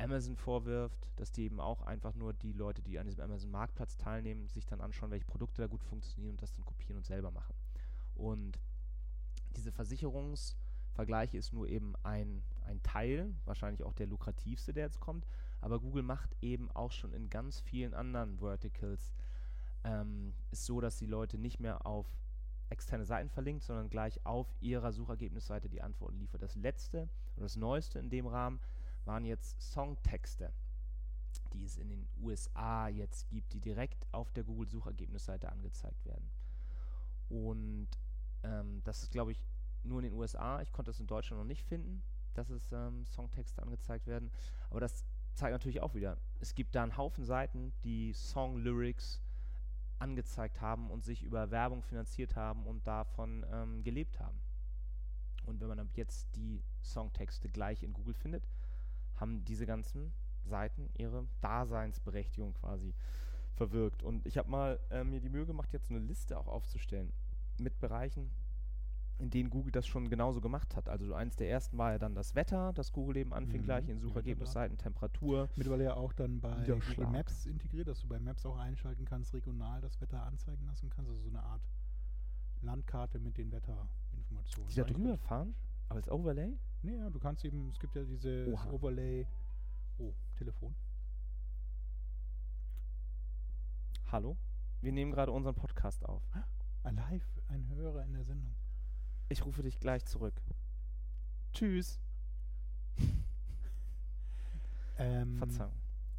Amazon 0.00 0.36
vorwirft, 0.36 1.08
dass 1.16 1.32
die 1.32 1.44
eben 1.44 1.60
auch 1.60 1.82
einfach 1.82 2.14
nur 2.14 2.32
die 2.32 2.52
Leute, 2.52 2.82
die 2.82 2.98
an 2.98 3.06
diesem 3.06 3.24
Amazon-Marktplatz 3.24 3.96
teilnehmen, 3.96 4.48
sich 4.48 4.66
dann 4.66 4.80
anschauen, 4.80 5.10
welche 5.10 5.26
Produkte 5.26 5.62
da 5.62 5.68
gut 5.68 5.82
funktionieren 5.82 6.32
und 6.32 6.42
das 6.42 6.52
dann 6.52 6.64
kopieren 6.64 6.96
und 6.96 7.06
selber 7.06 7.30
machen. 7.30 7.54
Und 8.14 8.58
diese 9.56 9.72
Versicherungsvergleiche 9.72 11.36
ist 11.36 11.52
nur 11.52 11.68
eben 11.68 11.94
ein, 12.02 12.42
ein 12.64 12.82
Teil, 12.82 13.34
wahrscheinlich 13.44 13.82
auch 13.84 13.94
der 13.94 14.06
lukrativste, 14.06 14.72
der 14.72 14.86
jetzt 14.86 15.00
kommt, 15.00 15.26
aber 15.60 15.80
Google 15.80 16.02
macht 16.02 16.34
eben 16.40 16.70
auch 16.70 16.92
schon 16.92 17.12
in 17.12 17.28
ganz 17.28 17.60
vielen 17.60 17.94
anderen 17.94 18.38
Verticals 18.38 19.12
ähm, 19.84 20.34
ist 20.50 20.66
so, 20.66 20.80
dass 20.80 20.96
die 20.96 21.06
Leute 21.06 21.38
nicht 21.38 21.60
mehr 21.60 21.86
auf 21.86 22.06
externe 22.68 23.04
Seiten 23.04 23.28
verlinkt, 23.28 23.64
sondern 23.64 23.90
gleich 23.90 24.24
auf 24.24 24.46
ihrer 24.60 24.92
Suchergebnisseite 24.92 25.68
die 25.68 25.82
Antworten 25.82 26.18
liefert. 26.18 26.42
Das 26.42 26.54
letzte 26.54 27.08
und 27.36 27.42
das 27.42 27.56
neueste 27.56 27.98
in 27.98 28.10
dem 28.10 28.26
Rahmen 28.26 28.60
waren 29.04 29.24
jetzt 29.24 29.60
Songtexte, 29.60 30.52
die 31.52 31.64
es 31.64 31.76
in 31.76 31.88
den 31.88 32.08
USA 32.20 32.88
jetzt 32.88 33.28
gibt, 33.28 33.52
die 33.52 33.60
direkt 33.60 34.06
auf 34.12 34.30
der 34.32 34.44
Google-Suchergebnisseite 34.44 35.50
angezeigt 35.50 36.04
werden. 36.04 36.30
Und 37.28 37.88
ähm, 38.42 38.82
das 38.84 39.02
ist, 39.02 39.10
glaube 39.10 39.32
ich, 39.32 39.44
nur 39.82 40.00
in 40.00 40.10
den 40.10 40.14
USA. 40.14 40.60
Ich 40.60 40.72
konnte 40.72 40.90
es 40.90 41.00
in 41.00 41.06
Deutschland 41.06 41.40
noch 41.40 41.46
nicht 41.46 41.64
finden, 41.64 42.02
dass 42.34 42.50
es 42.50 42.72
ähm, 42.72 43.06
Songtexte 43.06 43.62
angezeigt 43.62 44.06
werden. 44.06 44.30
Aber 44.68 44.80
das 44.80 45.04
zeigt 45.34 45.52
natürlich 45.52 45.80
auch 45.80 45.94
wieder, 45.94 46.18
es 46.40 46.54
gibt 46.54 46.74
da 46.74 46.82
einen 46.82 46.96
Haufen 46.96 47.24
Seiten, 47.24 47.72
die 47.84 48.12
Song-Lyrics 48.12 49.20
angezeigt 49.98 50.60
haben 50.60 50.90
und 50.90 51.04
sich 51.04 51.22
über 51.22 51.50
Werbung 51.50 51.82
finanziert 51.82 52.36
haben 52.36 52.66
und 52.66 52.86
davon 52.86 53.44
ähm, 53.50 53.82
gelebt 53.82 54.18
haben. 54.18 54.40
Und 55.44 55.60
wenn 55.60 55.68
man 55.68 55.90
jetzt 55.94 56.34
die 56.36 56.62
Songtexte 56.82 57.48
gleich 57.48 57.82
in 57.82 57.92
Google 57.92 58.14
findet, 58.14 58.46
haben 59.20 59.44
diese 59.44 59.66
ganzen 59.66 60.12
Seiten 60.44 60.88
ihre 60.96 61.26
Daseinsberechtigung 61.40 62.54
quasi 62.54 62.94
verwirkt. 63.54 64.02
Und 64.02 64.26
ich 64.26 64.38
habe 64.38 64.50
mal 64.50 64.80
äh, 64.90 65.04
mir 65.04 65.20
die 65.20 65.28
Mühe 65.28 65.46
gemacht, 65.46 65.72
jetzt 65.72 65.90
eine 65.90 66.00
Liste 66.00 66.38
auch 66.38 66.48
aufzustellen 66.48 67.12
mit 67.58 67.78
Bereichen, 67.78 68.30
in 69.18 69.28
denen 69.28 69.50
Google 69.50 69.70
das 69.70 69.86
schon 69.86 70.08
genauso 70.08 70.40
gemacht 70.40 70.74
hat. 70.76 70.88
Also 70.88 71.12
eins 71.14 71.36
der 71.36 71.50
ersten 71.50 71.76
war 71.76 71.92
ja 71.92 71.98
dann 71.98 72.14
das 72.14 72.34
Wetter, 72.34 72.72
das 72.72 72.90
Google 72.90 73.18
eben 73.18 73.34
anfing 73.34 73.60
Mhm, 73.60 73.64
gleich 73.64 73.88
in 73.88 74.00
Suchergebnisseiten, 74.00 74.78
Temperatur. 74.78 75.50
Mittlerweile 75.56 75.84
ja 75.84 75.94
auch 75.94 76.14
dann 76.14 76.40
bei. 76.40 76.64
Google 76.64 77.06
Maps 77.08 77.44
integriert, 77.44 77.88
dass 77.88 78.00
du 78.00 78.08
bei 78.08 78.18
Maps 78.18 78.46
auch 78.46 78.56
einschalten 78.56 79.04
kannst, 79.04 79.34
regional 79.34 79.82
das 79.82 80.00
Wetter 80.00 80.22
anzeigen 80.22 80.64
lassen 80.64 80.88
kannst. 80.88 81.10
Also 81.10 81.20
so 81.22 81.28
eine 81.28 81.42
Art 81.42 81.60
Landkarte 82.62 83.18
mit 83.18 83.36
den 83.36 83.52
Wetterinformationen. 83.52 84.70
Die 84.70 84.74
da 84.76 84.84
drüber 84.84 85.18
fahren, 85.18 85.54
als 85.90 86.10
Overlay. 86.10 86.56
Nee, 86.82 86.96
ja, 86.96 87.10
du 87.10 87.18
kannst 87.18 87.44
eben, 87.44 87.68
es 87.68 87.78
gibt 87.78 87.94
ja 87.94 88.04
dieses 88.04 88.48
Oha. 88.48 88.70
Overlay. 88.70 89.26
Oh, 89.98 90.14
Telefon. 90.36 90.74
Hallo? 94.10 94.36
Wir 94.80 94.92
nehmen 94.92 95.12
gerade 95.12 95.30
unseren 95.30 95.54
Podcast 95.54 96.04
auf. 96.06 96.22
Live, 96.84 97.26
ein 97.48 97.68
Hörer 97.68 98.04
in 98.04 98.14
der 98.14 98.24
Sendung. 98.24 98.54
Ich 99.28 99.44
rufe 99.44 99.62
dich 99.62 99.78
gleich 99.78 100.04
zurück. 100.06 100.40
Tschüss. 101.52 102.00
Ähm, 104.98 105.38
Verzeihung. 105.38 105.72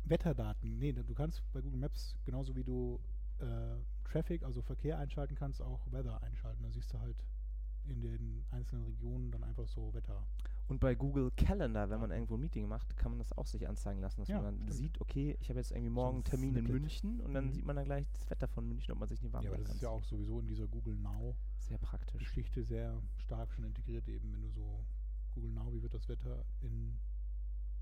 Wetterdaten. 0.06 0.80
Nee, 0.80 0.92
du 0.92 1.14
kannst 1.14 1.44
bei 1.52 1.62
Google 1.62 1.80
Maps 1.82 2.16
genauso 2.26 2.56
wie 2.56 2.64
du 2.64 3.00
äh, 3.38 3.76
Traffic, 4.04 4.42
also 4.42 4.64
Verkehr 4.64 4.98
einschalten 4.98 5.36
kannst, 5.36 5.62
auch 5.62 5.80
Weather 5.92 6.20
einschalten. 6.24 6.64
Da 6.64 6.72
siehst 6.72 6.92
du 6.92 7.00
halt 7.00 7.24
in 7.86 8.02
den 8.02 8.44
einzelnen 8.50 8.86
Regionen 8.86 9.30
dann 9.30 9.44
einfach 9.44 9.68
so 9.68 9.94
Wetter. 9.94 10.26
Und 10.72 10.80
bei 10.80 10.96
Google 10.96 11.32
Calendar, 11.32 11.90
wenn 11.90 12.00
man 12.00 12.12
irgendwo 12.12 12.36
ein 12.36 12.40
Meeting 12.40 12.66
macht, 12.66 12.96
kann 12.96 13.12
man 13.12 13.20
das 13.20 13.34
auch 13.38 13.46
sich 13.46 13.68
anzeigen 13.68 14.00
lassen, 14.00 14.22
dass 14.22 14.30
Ja, 14.30 14.38
man 14.42 14.46
dann 14.46 14.56
stimmt. 14.56 14.74
sieht, 14.74 15.02
okay, 15.02 15.36
ich 15.42 15.50
habe 15.50 15.60
jetzt 15.60 15.72
irgendwie 15.72 15.90
morgen 15.90 16.16
einen 16.16 16.22
ein 16.22 16.24
Termin 16.24 16.56
in. 16.56 16.66
München 16.66 17.20
und 17.20 17.34
dann 17.34 17.48
Mhm. 17.48 17.52
sieht 17.52 17.66
man 17.66 17.76
dann 17.76 17.84
gleich 17.84 18.08
das 18.14 18.30
Wetter 18.30 18.48
von 18.48 18.66
München, 18.66 18.94
ob 18.94 19.00
man 19.00 19.10
sich 19.10 19.22
nicht 19.22 19.34
warm 19.34 19.44
Ja, 19.44 19.50
aber 19.50 19.58
das 19.58 19.68
kann. 19.68 19.76
ist 19.76 19.82
ja 19.82 19.90
auch 19.90 20.04
sowieso 20.06 20.40
in 20.40 20.48
dieser 20.48 20.68
Google 20.70 20.96
Now 20.96 21.36
Sehr 21.58 21.78
praktisch. 21.78 22.22
Geschichte 22.24 22.64
sehr 22.64 23.02
stark 23.18 23.52
schon 23.52 23.66
integriert, 23.66 24.08
eben 24.08 24.32
wenn 24.32 24.42
du 24.44 24.50
so 24.50 24.86
Google 25.36 25.52
Now, 25.52 25.74
wie 25.74 25.84
wird 25.84 25.94
das 25.94 26.08
Wetter 26.08 26.46
in 26.62 26.98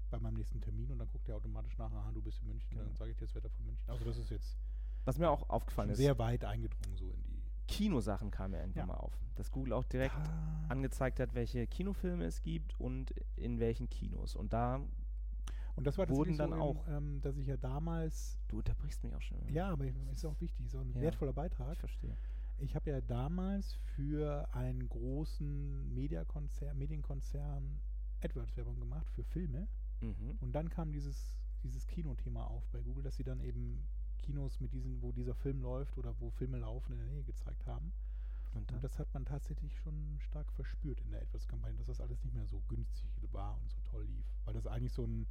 bei 0.10 0.18
meinem 0.20 0.38
nächsten 0.38 0.60
Termin 0.60 0.90
und 0.92 0.98
dann 0.98 1.08
guckt 1.10 1.30
er 1.30 1.36
automatisch 1.36 1.78
nach, 1.78 1.92
aha, 1.92 2.12
du 2.12 2.24
bist 2.24 2.42
in 2.42 2.48
München, 2.48 2.70
Genau. 2.72 2.86
dann 2.86 2.96
sage 2.96 3.12
ich 3.12 3.18
dir 3.18 3.26
das 3.28 3.36
Wetter 3.36 3.52
von 3.52 3.68
München. 3.68 3.88
Also 3.88 4.04
das 4.04 4.18
ist 4.18 4.32
jetzt 4.32 4.58
Was 5.06 5.20
mir 5.20 5.30
auch 5.30 5.48
aufgefallen 5.48 5.92
ist, 5.92 5.98
sehr 5.98 6.18
weit 6.18 6.44
eingedrungen 6.44 6.96
so 6.98 7.12
in 7.12 7.22
die 7.22 7.39
Kinosachen 7.70 8.32
kamen 8.32 8.54
ja 8.54 8.60
irgendwann 8.62 8.82
Ja. 8.82 8.86
mal 8.88 8.96
auf. 8.98 9.14
Dass 9.36 9.52
Google 9.52 9.74
auch 9.74 9.84
direkt 9.86 10.16
Ah. 10.16 10.66
angezeigt 10.70 11.20
hat, 11.20 11.34
welche 11.34 11.68
Kinofilme 11.68 12.26
es 12.26 12.42
gibt 12.42 12.80
und 12.80 13.12
in 13.36 13.60
welchen 13.60 13.90
Kinos. 13.90 14.36
Und 14.36 14.52
da, 14.54 14.82
Und 15.76 15.88
das 15.88 15.98
war 15.98 16.10
wurden 16.10 16.36
tatsächlich 16.36 16.38
dann 16.38 16.50
so 16.52 16.56
auch- 16.56 16.88
Im, 16.88 16.94
ähm, 17.16 17.22
dass 17.22 17.38
ich 17.38 17.48
ja 17.48 17.56
damals, 17.58 18.38
du 18.50 18.58
unterbrichst 18.58 19.04
mich 19.04 19.16
auch 19.16 19.22
schon. 19.22 19.38
ja, 19.50 19.70
aber 19.70 19.86
ist 20.12 20.26
auch 20.26 20.40
wichtig, 20.42 20.76
auch 20.76 20.82
ein 20.82 20.94
Ja. 20.94 21.02
wertvoller 21.02 21.34
Beitrag. 21.34 21.74
Ich 21.74 21.80
verstehe. 21.80 22.18
Ich 22.58 22.76
habe 22.76 22.90
ja 22.90 23.00
damals 23.00 23.74
für 23.96 24.54
einen 24.54 24.90
großen 24.90 25.94
Mediakonzern, 25.94 26.78
Medienkonzern 26.78 27.80
AdWords-Werbung 28.22 28.78
gemacht 28.80 29.10
für 29.12 29.24
Filme. 29.24 29.68
Mhm. 30.02 30.38
Und 30.42 30.52
dann 30.54 30.70
kam 30.70 30.92
dieses, 30.92 31.32
dieses 31.64 31.88
Kinothema 31.88 32.44
auf 32.44 32.68
bei 32.72 32.82
Google, 32.82 33.04
dass 33.04 33.16
sie 33.16 33.24
dann 33.24 33.40
eben 33.40 33.88
Kinos 34.22 34.60
mit 34.60 34.74
diesen, 34.74 35.02
wo 35.02 35.12
dieser 35.12 35.36
Film 35.36 35.62
läuft 35.62 35.98
oder 35.98 36.14
wo 36.20 36.30
Filme 36.32 36.58
laufen, 36.58 36.94
in 36.94 37.00
der 37.00 37.08
Nähe 37.08 37.24
gezeigt 37.24 37.66
haben. 37.66 37.92
Und 38.54 38.72
Und 38.72 38.84
das 38.84 38.98
hat 38.98 39.14
man 39.14 39.26
tatsächlich 39.26 39.76
schon 39.78 40.20
stark 40.20 40.52
verspürt 40.54 41.00
in 41.02 41.12
der 41.12 41.22
AdWords-Kampagne, 41.22 41.78
dass 41.78 41.88
das 41.88 42.02
alles 42.02 42.24
nicht 42.24 42.34
mehr 42.34 42.48
so 42.48 42.62
günstig 42.68 43.12
war 43.32 43.60
und 43.62 43.72
so 43.72 43.80
toll 43.92 44.06
lief. 44.06 44.26
Weil 44.46 44.54
das 44.54 44.66
eigentlich 44.66 44.94
so 44.94 45.06
ein, 45.06 45.28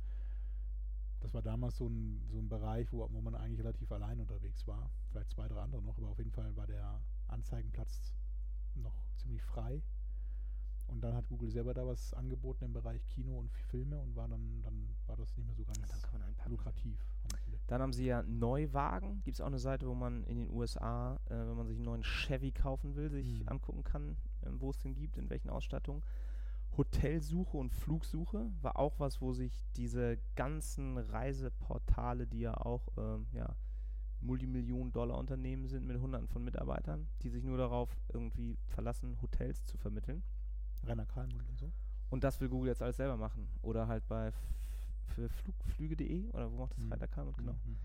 das 1.21 1.35
war 1.35 1.43
damals 1.43 1.77
so 1.77 1.89
ein, 1.89 2.23
so 2.31 2.39
ein 2.39 2.49
Bereich, 2.49 2.93
wo, 2.93 3.09
wo 3.11 3.21
man 3.21 3.35
eigentlich 3.35 3.61
relativ 3.61 3.91
allein 3.91 4.21
unterwegs 4.21 4.67
war. 4.67 4.91
Vielleicht 5.11 5.31
zwei, 5.31 5.49
drei 5.49 5.61
andere 5.61 5.83
noch, 5.83 5.99
aber 5.99 6.09
auf 6.09 6.19
jeden 6.19 6.31
Fall 6.31 6.55
war 6.57 6.67
der 6.67 7.03
Anzeigenplatz 7.27 8.15
noch 8.75 9.03
ziemlich 9.17 9.43
frei. 9.43 9.83
Und 10.87 11.03
dann 11.03 11.15
hat 11.15 11.29
Google 11.29 11.51
selber 11.51 11.75
da 11.75 11.87
was 11.87 12.15
angeboten 12.15 12.65
im 12.65 12.73
Bereich 12.73 13.05
Kino 13.09 13.39
und 13.39 13.51
Filme 13.69 14.01
und 14.01 14.17
war 14.17 14.27
dann, 14.27 14.63
dann 14.63 14.89
war 15.07 15.17
das 15.17 15.37
nicht 15.37 15.47
mehr 15.47 15.55
so 15.55 15.65
ganz 15.65 15.81
lukrativ. 16.47 16.99
Dann 17.69 17.81
haben 17.83 17.93
sie 17.93 18.07
ja 18.07 18.23
Neuwagen. 18.23 19.23
Gibt 19.23 19.37
es 19.37 19.41
auch 19.41 19.47
eine 19.47 19.59
Seite, 19.59 19.87
wo 19.87 19.95
man 19.95 20.25
in 20.25 20.37
den 20.39 20.51
USA, 20.51 21.21
äh, 21.27 21.31
wenn 21.37 21.57
man 21.57 21.67
sich 21.67 21.77
einen 21.77 21.85
neuen 21.85 22.03
Chevy 22.03 22.51
kaufen 22.51 22.97
will, 22.97 23.11
sich 23.11 23.43
Mhm. 23.43 23.49
angucken 23.49 23.85
kann, 23.85 24.17
ähm, 24.45 24.61
wo 24.61 24.71
es 24.71 24.79
den 24.79 24.95
gibt, 24.95 25.17
in 25.17 25.29
welchen 25.31 25.51
Ausstattungen. 25.51 26.03
Hotelsuche 26.77 27.57
und 27.57 27.73
Flugsuche 27.73 28.51
war 28.63 28.79
auch 28.79 28.99
was, 28.99 29.21
wo 29.21 29.33
sich 29.33 29.65
diese 29.77 30.19
ganzen 30.35 30.97
Reiseportale, 30.99 32.27
die 32.27 32.41
ja 32.41 32.55
auch 32.57 32.89
ähm, 32.97 33.27
ja, 33.33 33.55
Multimillionen-Dollar-Unternehmen 34.21 35.67
sind 35.69 35.87
mit 35.87 36.01
hunderten 36.01 36.29
von 36.29 36.45
Mitarbeitern, 36.45 37.09
die 37.23 37.29
sich 37.29 37.45
nur 37.45 37.59
darauf 37.59 37.91
irgendwie 38.13 38.59
verlassen, 38.67 39.21
Hotels 39.23 39.65
zu 39.67 39.77
vermitteln. 39.77 40.23
Rainer 40.85 41.07
Kalmund 41.07 41.49
und 41.49 41.59
so. 41.59 41.73
Und 42.11 42.25
das 42.25 42.41
will 42.41 42.49
Google 42.49 42.69
jetzt 42.69 42.83
alles 42.83 42.97
selber 42.97 43.17
machen. 43.17 43.49
Oder 43.63 43.89
halt 43.89 44.07
bei 44.09 44.33
für 45.09 45.29
Flug, 45.29 45.55
Flüge.de 45.67 46.29
oder 46.31 46.51
wo 46.53 46.57
macht 46.59 46.73
das 46.77 46.85
Mhm. 46.85 46.93
Reiter 46.93 47.09
Kalmund 47.09 47.37
genau. 47.37 47.53
Mhm, 47.53 47.73
mhm. 47.73 47.79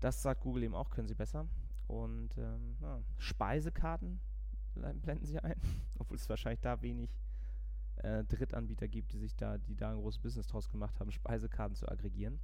Das 0.00 0.20
sagt 0.22 0.40
Google 0.42 0.64
eben 0.64 0.74
auch, 0.74 0.90
können 0.90 1.08
sie 1.08 1.14
besser. 1.14 1.46
Und 1.86 2.36
ähm, 2.38 2.76
ja, 2.80 3.02
Speisekarten 3.18 4.20
le- 4.74 4.94
blenden 4.94 5.26
sie 5.26 5.38
ein, 5.38 5.54
obwohl 5.98 6.16
es 6.16 6.28
wahrscheinlich 6.28 6.60
da 6.60 6.80
wenig 6.82 7.10
äh, 7.96 8.24
Drittanbieter 8.24 8.88
gibt, 8.88 9.12
die 9.12 9.18
sich 9.18 9.34
da, 9.36 9.58
die 9.58 9.74
da 9.76 9.90
ein 9.90 9.96
großes 9.96 10.18
Business 10.20 10.46
draus 10.46 10.68
gemacht 10.68 10.98
haben, 11.00 11.10
Speisekarten 11.10 11.74
zu 11.76 11.88
aggregieren. 11.88 12.40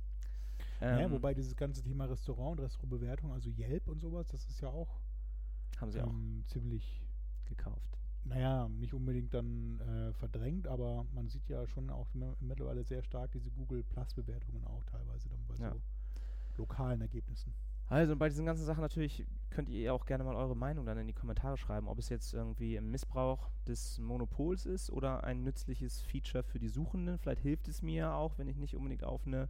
ja, 0.80 1.04
Ähm, 1.04 1.12
wobei 1.12 1.34
dieses 1.34 1.56
ganze 1.56 1.82
Thema 1.82 2.04
Restaurant 2.06 2.58
und 2.58 2.64
Restaurantbewertung, 2.64 3.32
also 3.32 3.50
Yelp 3.50 3.88
und 3.88 4.00
sowas, 4.00 4.26
das 4.28 4.46
ist 4.48 4.60
ja 4.60 4.68
auch 4.68 5.00
haben 5.78 5.90
sie 5.90 6.02
auch 6.02 6.08
ähm, 6.08 6.44
ziemlich, 6.46 7.02
gekauft. 7.46 7.98
Naja, 8.24 8.68
nicht 8.68 8.92
unbedingt 8.94 9.32
dann 9.34 9.80
äh, 9.80 10.12
verdrängt, 10.14 10.66
aber 10.66 11.06
man 11.14 11.28
sieht 11.28 11.48
ja 11.48 11.66
schon 11.66 11.90
auch 11.90 12.06
mi- 12.14 12.34
mittlerweile 12.40 12.84
sehr 12.84 13.02
stark 13.02 13.30
diese 13.32 13.50
Google 13.50 13.82
Plus 13.82 14.14
Bewertungen 14.14 14.64
auch 14.64 14.84
teilweise 14.84 15.28
dann 15.28 15.44
bei 15.48 15.54
Ja. 15.56 15.72
so 15.72 15.80
lokalen 16.58 17.00
Ergebnissen. 17.00 17.52
Also 17.86 18.14
bei 18.14 18.28
diesen 18.28 18.46
ganzen 18.46 18.64
Sachen 18.64 18.82
natürlich 18.82 19.26
könnt 19.50 19.68
ihr 19.68 19.92
auch 19.92 20.06
gerne 20.06 20.22
mal 20.22 20.36
eure 20.36 20.54
Meinung 20.54 20.86
dann 20.86 20.98
in 20.98 21.08
die 21.08 21.12
Kommentare 21.12 21.56
schreiben, 21.56 21.88
ob 21.88 21.98
es 21.98 22.08
jetzt 22.08 22.32
irgendwie 22.34 22.76
ein 22.76 22.88
Missbrauch 22.88 23.50
des 23.66 23.98
Monopols 23.98 24.64
ist 24.64 24.90
oder 24.92 25.24
ein 25.24 25.42
nützliches 25.42 26.00
Feature 26.02 26.44
für 26.44 26.60
die 26.60 26.68
Suchenden. 26.68 27.18
Vielleicht 27.18 27.40
hilft 27.42 27.66
es 27.66 27.82
mir 27.82 27.94
ja 27.94 28.14
auch, 28.14 28.38
wenn 28.38 28.46
ich 28.46 28.58
nicht 28.58 28.76
unbedingt 28.76 29.02
auf 29.02 29.26
eine 29.26 29.48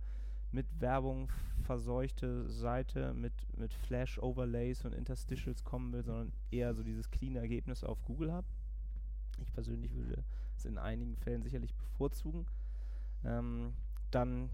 mit 0.52 0.66
Werbung 0.80 1.30
verseuchte 1.62 2.48
Seite 2.48 3.12
mit, 3.14 3.32
mit 3.58 3.72
Flash-Overlays 3.74 4.84
und 4.84 4.94
Interstitials 4.94 5.62
kommen 5.62 5.92
will, 5.92 6.02
sondern 6.02 6.32
eher 6.50 6.74
so 6.74 6.82
dieses 6.82 7.10
clean 7.10 7.36
Ergebnis 7.36 7.84
auf 7.84 8.02
Google 8.04 8.32
habe. 8.32 8.46
Ich 9.40 9.52
persönlich 9.52 9.94
würde 9.94 10.24
es 10.56 10.64
in 10.64 10.78
einigen 10.78 11.16
Fällen 11.16 11.42
sicherlich 11.42 11.74
bevorzugen. 11.74 12.46
Ähm, 13.24 13.74
dann 14.10 14.50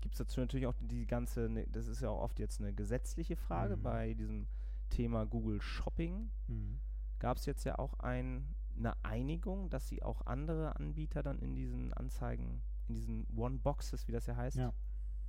gibt 0.00 0.14
es 0.14 0.18
dazu 0.18 0.40
natürlich 0.40 0.66
auch 0.66 0.74
die 0.80 1.06
ganze, 1.06 1.48
ne, 1.48 1.66
das 1.70 1.86
ist 1.86 2.00
ja 2.00 2.10
auch 2.10 2.20
oft 2.22 2.38
jetzt 2.38 2.60
eine 2.60 2.72
gesetzliche 2.72 3.36
Frage 3.36 3.76
Mhm. 3.76 3.82
bei 3.82 4.14
diesem 4.14 4.46
Thema 4.90 5.24
Google 5.26 5.60
Shopping. 5.60 6.30
Mhm. 6.48 6.78
Gab 7.18 7.38
es 7.38 7.46
jetzt 7.46 7.64
ja 7.64 7.78
auch 7.78 7.94
ein, 8.00 8.54
eine 8.76 8.92
Einigung, 9.04 9.70
dass 9.70 9.88
sie 9.88 10.02
auch 10.02 10.26
andere 10.26 10.76
Anbieter 10.76 11.22
dann 11.22 11.38
in 11.40 11.54
diesen 11.54 11.92
Anzeigen, 11.94 12.62
in 12.88 12.94
diesen 12.94 13.26
One-Boxes, 13.34 14.06
wie 14.06 14.12
das 14.12 14.26
ja 14.26 14.36
heißt, 14.36 14.58
Ja. 14.58 14.72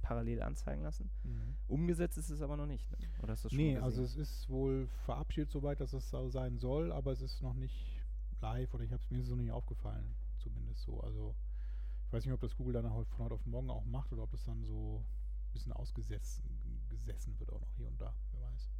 parallel 0.01 0.41
anzeigen 0.43 0.83
lassen. 0.83 1.09
Mhm. 1.23 1.55
Umgesetzt 1.67 2.17
ist 2.17 2.29
es 2.29 2.41
aber 2.41 2.55
noch 2.57 2.67
nicht. 2.67 2.91
Ne? 2.91 2.97
Oder 3.19 3.27
du 3.35 3.41
das 3.41 3.41
schon 3.41 3.57
Nee, 3.57 3.69
gesehen? 3.71 3.83
also 3.83 4.03
es 4.03 4.15
ist 4.15 4.49
wohl 4.49 4.87
verabschiedet 5.05 5.49
soweit, 5.49 5.79
dass 5.79 5.93
es 5.93 6.09
so 6.09 6.29
sein 6.29 6.57
soll, 6.59 6.91
aber 6.91 7.11
es 7.13 7.21
ist 7.21 7.41
noch 7.41 7.53
nicht 7.55 7.96
live 8.41 8.73
oder 8.73 8.83
ich 8.83 8.91
habe 8.91 9.01
es 9.01 9.09
mir 9.09 9.23
noch 9.23 9.35
nicht 9.35 9.51
aufgefallen, 9.51 10.15
zumindest 10.37 10.81
so. 10.81 11.01
Also 11.01 11.35
ich 12.05 12.13
weiß 12.13 12.25
nicht, 12.25 12.33
ob 12.33 12.39
das 12.39 12.55
Google 12.55 12.73
dann 12.73 12.85
von 12.85 13.25
heute 13.25 13.33
auf 13.33 13.45
morgen 13.45 13.69
auch 13.69 13.85
macht 13.85 14.13
oder 14.13 14.23
ob 14.23 14.31
das 14.31 14.43
dann 14.43 14.63
so 14.63 15.03
ein 15.47 15.53
bisschen 15.53 15.73
ausgesessen 15.73 16.57
gesessen 16.89 17.37
wird 17.39 17.51
auch 17.51 17.59
noch 17.59 17.71
hier 17.75 17.87
und 17.87 17.99
da, 17.99 18.13
wer 18.31 18.41
weiß. 18.41 18.71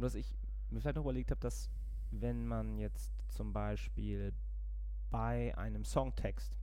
Und 0.00 0.04
was 0.04 0.14
ich 0.14 0.34
mir 0.70 0.80
vielleicht 0.80 0.96
noch 0.96 1.02
überlegt 1.02 1.30
habe, 1.30 1.40
dass 1.40 1.70
wenn 2.10 2.46
man 2.46 2.78
jetzt 2.78 3.12
zum 3.28 3.52
Beispiel 3.52 4.32
bei 5.10 5.56
einem 5.56 5.84
Songtext, 5.84 6.58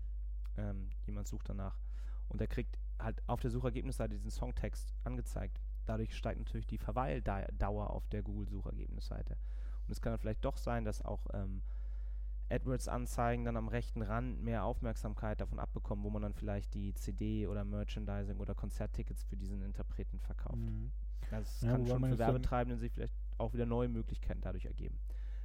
ähm, 0.57 0.89
jemand 1.05 1.27
sucht 1.27 1.49
danach 1.49 1.77
und 2.29 2.41
er 2.41 2.47
kriegt 2.47 2.79
halt 2.99 3.21
auf 3.27 3.39
der 3.39 3.51
Suchergebnisseite 3.51 4.15
diesen 4.15 4.31
Songtext 4.31 4.93
angezeigt, 5.03 5.61
dadurch 5.85 6.15
steigt 6.15 6.39
natürlich 6.39 6.65
die 6.65 6.79
Verweildauer 6.79 7.91
auf 7.91 8.07
der 8.07 8.23
Google-Suchergebnisseite. 8.23 9.37
Und 9.85 9.91
es 9.91 10.01
kann 10.01 10.11
dann 10.13 10.19
vielleicht 10.19 10.43
doch 10.43 10.57
sein, 10.57 10.83
dass 10.83 11.01
auch 11.01 11.27
ähm, 11.33 11.61
AdWords-Anzeigen 12.49 13.45
dann 13.45 13.57
am 13.57 13.67
rechten 13.67 14.01
Rand 14.01 14.41
mehr 14.41 14.63
Aufmerksamkeit 14.63 15.41
davon 15.41 15.59
abbekommen, 15.59 16.03
wo 16.05 16.09
man 16.09 16.21
dann 16.21 16.33
vielleicht 16.33 16.73
die 16.73 16.93
CD 16.93 17.47
oder 17.47 17.65
Merchandising 17.65 18.37
oder 18.39 18.55
Konzerttickets 18.55 19.23
für 19.23 19.37
diesen 19.37 19.61
Interpreten 19.61 20.19
verkauft. 20.19 20.71
Mhm. 20.71 20.91
Also 21.29 21.49
es 21.49 21.59
Ja, 21.61 21.67
kann 21.67 21.85
schon 21.85 22.03
für 22.05 22.17
Werbetreibenden 22.17 22.79
sich 22.79 22.91
vielleicht 22.93 23.15
auch 23.37 23.53
wieder 23.53 23.65
neue 23.65 23.89
Möglichkeiten 23.89 24.41
dadurch 24.41 24.65
ergeben. 24.65 24.99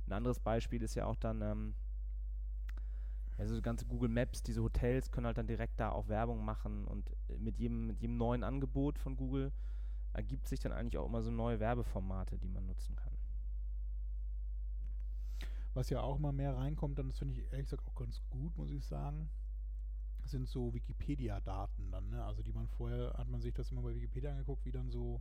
Ein 0.07 0.13
anderes 0.15 0.41
Beispiel 0.41 0.83
ist 0.83 0.95
ja 0.95 1.07
auch 1.07 1.17
dann, 1.17 1.43
ähm, 1.43 1.75
also 3.39 3.55
das 3.55 3.63
ganze 3.63 3.87
Google 3.87 4.09
Maps, 4.09 4.43
diese 4.43 4.63
Hotels 4.63 5.11
können 5.11 5.27
halt 5.27 5.39
dann 5.39 5.47
direkt 5.47 5.81
da 5.81 5.91
auch 5.91 6.09
Werbung 6.09 6.45
machen 6.45 6.85
und 6.87 7.11
äh, 7.29 7.37
mit 7.39 7.59
jedem, 7.59 7.87
mit 7.87 8.01
jedem 8.01 8.17
neuen 8.17 8.45
Angebot 8.45 8.99
von 8.99 9.17
Google 9.17 9.53
ergibt 10.13 10.49
sich 10.49 10.61
dann 10.61 10.73
eigentlich 10.73 10.99
auch 10.99 11.07
immer 11.07 11.23
so 11.23 11.31
neue 11.31 11.61
Werbeformate, 11.61 12.39
die 12.39 12.49
man 12.49 12.67
nutzen 12.67 12.97
kann. 12.97 13.12
Was 15.75 15.91
ja 15.91 16.01
auch 16.03 16.17
immer 16.17 16.33
mehr 16.33 16.57
reinkommt, 16.57 16.99
dann 16.99 17.09
das 17.09 17.19
finde 17.19 17.35
ich 17.35 17.45
ehrlich 17.51 17.67
gesagt 17.67 17.87
auch 17.87 17.95
ganz 17.95 18.21
gut, 18.31 18.57
muss 18.57 18.71
ich 18.71 18.85
sagen, 18.85 19.31
sind 20.25 20.49
so 20.49 20.73
Wikipedia-Daten 20.75 21.91
dann, 21.91 22.11
ne? 22.11 22.25
Also 22.25 22.43
die 22.43 22.53
man 22.53 22.69
vorher, 22.69 23.13
hat 23.15 23.29
man 23.29 23.41
sich 23.41 23.55
das 23.55 23.71
immer 23.71 23.83
bei 23.83 23.95
Wikipedia 23.95 24.31
angeguckt, 24.31 24.65
wie 24.65 24.71
dann 24.71 24.91
so, 24.91 25.21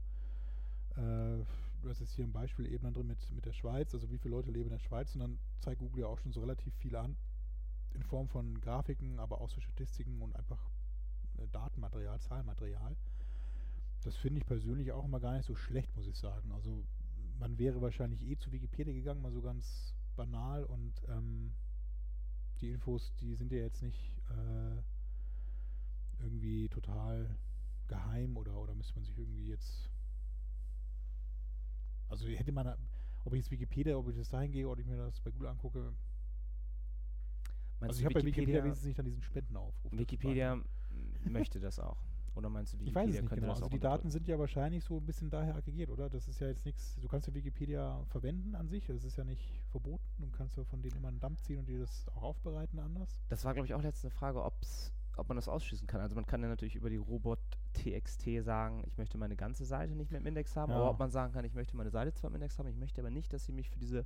äh, 0.96 1.44
hast 1.88 2.00
jetzt 2.00 2.14
hier 2.14 2.26
ein 2.26 2.32
Beispiel 2.32 2.72
eben 2.72 2.84
dann 2.84 2.94
drin 2.94 3.08
mit, 3.08 3.32
mit 3.32 3.46
der 3.46 3.54
Schweiz, 3.54 3.94
also 3.94 4.12
wie 4.12 4.18
viele 4.18 4.36
Leute 4.36 4.52
leben 4.52 4.66
in 4.66 4.74
der 4.74 4.80
Schweiz 4.80 5.16
und 5.16 5.22
dann 5.22 5.40
zeigt 5.60 5.80
Google 5.80 6.02
ja 6.02 6.08
auch 6.08 6.20
schon 6.20 6.32
so 6.32 6.42
relativ 6.42 6.74
viel 6.76 6.96
an, 6.96 7.18
in 7.94 8.04
Form 8.04 8.28
von 8.28 8.60
Grafiken, 8.62 9.20
aber 9.20 9.42
auch 9.42 9.50
so 9.50 9.60
Statistiken 9.62 10.22
und 10.22 10.36
einfach 10.36 10.70
äh, 11.38 11.48
Datenmaterial, 11.52 12.20
Zahlmaterial. 12.20 12.96
Das 14.04 14.16
finde 14.16 14.40
ich 14.40 14.46
persönlich 14.46 14.92
auch 14.92 15.06
immer 15.06 15.20
gar 15.20 15.34
nicht 15.34 15.46
so 15.46 15.56
schlecht, 15.56 15.96
muss 15.96 16.08
ich 16.08 16.18
sagen. 16.18 16.52
Also 16.52 16.84
man 17.40 17.58
wäre 17.58 17.82
wahrscheinlich 17.82 18.24
eh 18.24 18.38
zu 18.38 18.52
Wikipedia 18.52 18.94
gegangen, 18.94 19.22
mal 19.22 19.32
so 19.32 19.42
ganz 19.42 19.96
banal 20.22 20.64
und 20.66 20.94
ähm, 21.08 21.54
die 22.60 22.70
Infos, 22.70 23.14
die 23.16 23.34
sind 23.34 23.52
ja 23.52 23.58
jetzt 23.60 23.82
nicht 23.82 24.12
äh, 24.30 24.82
irgendwie 26.20 26.70
total 26.70 27.36
geheim 27.88 28.38
oder, 28.38 28.56
oder 28.56 28.76
müsste 28.76 28.94
man 28.94 29.04
sich 29.04 29.18
irgendwie 29.18 29.48
jetzt. 29.48 29.90
Also 32.08 32.28
hätte 32.28 32.52
man, 32.52 32.68
ob 33.26 33.34
ich 33.34 33.40
jetzt 33.40 33.52
Wikipedia, 33.52 33.98
ob 33.98 34.10
ich 34.10 34.18
das 34.18 34.30
dahin 34.30 34.52
gehe 34.52 34.68
oder 34.68 34.80
ich 34.80 34.88
mir 34.88 34.98
das 34.98 35.20
bei 35.22 35.32
Google 35.32 35.48
angucke. 35.48 35.94
Meinst 37.80 37.90
also 37.90 38.00
ich 38.02 38.06
habe 38.06 38.14
bei 38.14 38.24
Wikipedia 38.24 38.64
wenigstens 38.64 38.86
nicht 38.86 39.00
dann 39.00 39.06
diesen 39.06 39.24
Spendenaufruf. 39.24 39.92
Wikipedia 39.92 40.62
möchte 41.24 41.60
das 41.60 41.80
auch. 41.80 41.98
Oder 42.34 42.50
meinst 42.50 42.74
du, 42.74 42.78
Ich 42.78 42.82
Wikipedia 42.84 43.02
weiß 43.08 43.16
es 43.16 43.22
nicht 43.22 43.30
genau. 43.36 43.48
das 43.48 43.58
Also 43.58 43.70
die 43.70 43.80
Daten 43.80 44.10
sind 44.10 44.28
ja 44.28 44.40
wahrscheinlich 44.40 44.84
so 44.86 44.98
ein 44.98 45.06
bisschen 45.06 45.30
daher 45.30 45.56
aggregiert, 45.56 45.90
oder? 45.90 46.10
Das 46.10 46.28
ist 46.30 46.40
ja 46.40 46.48
jetzt 46.48 46.66
nichts, 46.66 46.96
du 47.02 47.08
kannst 47.08 47.28
ja 47.28 47.34
Wikipedia 47.34 48.04
verwenden 48.06 48.56
an 48.56 48.68
sich, 48.70 48.86
das 48.88 49.04
ist 49.04 49.18
ja 49.18 49.24
nicht 49.26 49.62
verboten. 49.70 50.04
Du 50.18 50.30
kannst 50.32 50.56
ja 50.56 50.64
von 50.64 50.82
denen 50.82 50.96
immer 50.96 51.10
einen 51.10 51.20
Dump 51.20 51.40
ziehen 51.42 51.60
und 51.60 51.68
dir 51.68 51.80
das 51.80 52.08
auch 52.16 52.24
aufbereiten 52.24 52.80
anders. 52.80 53.20
Das 53.30 53.44
war, 53.44 53.54
glaube 53.54 53.66
ich, 53.68 53.74
auch 53.74 53.82
letzte 53.82 54.10
Frage, 54.10 54.44
ob's, 54.44 54.94
ob 55.18 55.28
man 55.28 55.36
das 55.36 55.50
ausschließen 55.50 55.88
kann. 55.88 56.00
Also 56.00 56.16
man 56.16 56.26
kann 56.26 56.42
ja 56.42 56.48
natürlich 56.48 56.76
über 56.76 56.90
die 56.90 56.96
Robot.txt 56.98 58.44
sagen, 58.44 58.84
ich 58.88 58.98
möchte 58.98 59.18
meine 59.18 59.36
ganze 59.36 59.66
Seite 59.66 59.94
nicht 59.96 60.10
mehr 60.12 60.22
im 60.22 60.26
Index 60.28 60.56
haben, 60.56 60.72
Ja. 60.72 60.78
aber 60.78 60.90
ob 60.92 61.00
man 61.00 61.12
sagen 61.12 61.34
kann, 61.34 61.44
ich 61.44 61.54
möchte 61.54 61.76
meine 61.76 61.90
Seite 61.92 62.14
zwar 62.14 62.30
im 62.30 62.36
Index 62.36 62.58
haben, 62.58 62.68
ich 62.68 62.78
möchte 62.78 63.02
aber 63.02 63.10
nicht, 63.12 63.34
dass 63.34 63.46
sie 63.46 63.52
mich 63.52 63.70
für 63.70 63.80
diese 63.80 64.06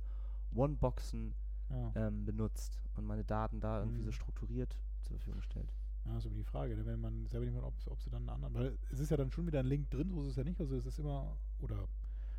One-Boxen 0.52 1.34
Ja. 1.70 1.92
ähm, 1.94 2.24
benutzt 2.24 2.80
und 2.96 3.04
meine 3.06 3.24
Daten 3.24 3.60
da 3.60 3.80
irgendwie 3.80 4.02
so 4.02 4.08
Mhm. 4.08 4.12
strukturiert 4.12 4.76
zur 5.02 5.16
Verfügung 5.18 5.42
stellt. 5.42 5.72
Ja, 6.06 6.18
ist 6.18 6.26
aber 6.26 6.34
die 6.34 6.44
Frage, 6.44 6.76
ne, 6.76 6.86
wenn 6.86 7.00
man 7.00 7.26
selber 7.26 7.46
nicht 7.46 7.56
weiß, 7.56 7.64
ob, 7.64 7.74
ob 7.86 8.02
sie 8.02 8.10
dann 8.10 8.28
einen 8.28 8.44
anderen, 8.44 8.54
weil 8.54 8.78
es 8.90 9.00
ist 9.00 9.10
ja 9.10 9.16
dann 9.16 9.32
schon 9.32 9.46
wieder 9.46 9.60
ein 9.60 9.66
Link 9.66 9.90
drin, 9.90 10.10
so 10.10 10.22
ist 10.22 10.28
es 10.28 10.36
ja 10.36 10.44
nicht, 10.44 10.60
also 10.60 10.76
es 10.76 10.86
ist 10.86 10.98
immer, 10.98 11.36
oder 11.58 11.88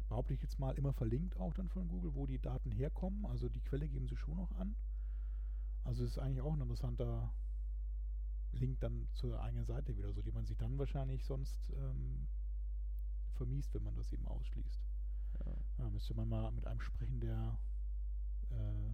behaupte 0.07 0.33
ich 0.33 0.41
jetzt 0.41 0.57
mal, 0.57 0.71
immer 0.77 0.93
verlinkt 0.93 1.37
auch 1.37 1.53
dann 1.53 1.69
von 1.69 1.87
Google, 1.87 2.15
wo 2.15 2.25
die 2.25 2.39
Daten 2.39 2.71
herkommen, 2.71 3.25
also 3.25 3.49
die 3.49 3.61
Quelle 3.61 3.87
geben 3.89 4.07
sie 4.07 4.15
schon 4.15 4.37
noch 4.37 4.51
an. 4.53 4.75
Also 5.83 6.03
es 6.03 6.11
ist 6.11 6.19
eigentlich 6.19 6.41
auch 6.41 6.53
ein 6.53 6.61
interessanter 6.61 7.33
Link 8.53 8.79
dann 8.79 9.07
zur 9.13 9.41
eigenen 9.41 9.65
Seite 9.65 9.97
wieder, 9.97 10.13
so 10.13 10.21
die 10.21 10.31
man 10.31 10.45
sich 10.45 10.57
dann 10.57 10.77
wahrscheinlich 10.77 11.25
sonst 11.25 11.71
ähm, 11.75 12.27
vermiest, 13.33 13.73
wenn 13.73 13.83
man 13.83 13.95
das 13.95 14.11
eben 14.13 14.27
ausschließt. 14.27 14.81
Ja. 15.45 15.53
Ja, 15.79 15.89
müsste 15.89 16.13
man 16.13 16.27
mal 16.27 16.51
mit 16.51 16.65
einem 16.65 16.81
sprechen, 16.81 17.19
der 17.19 17.59
äh, 18.49 18.93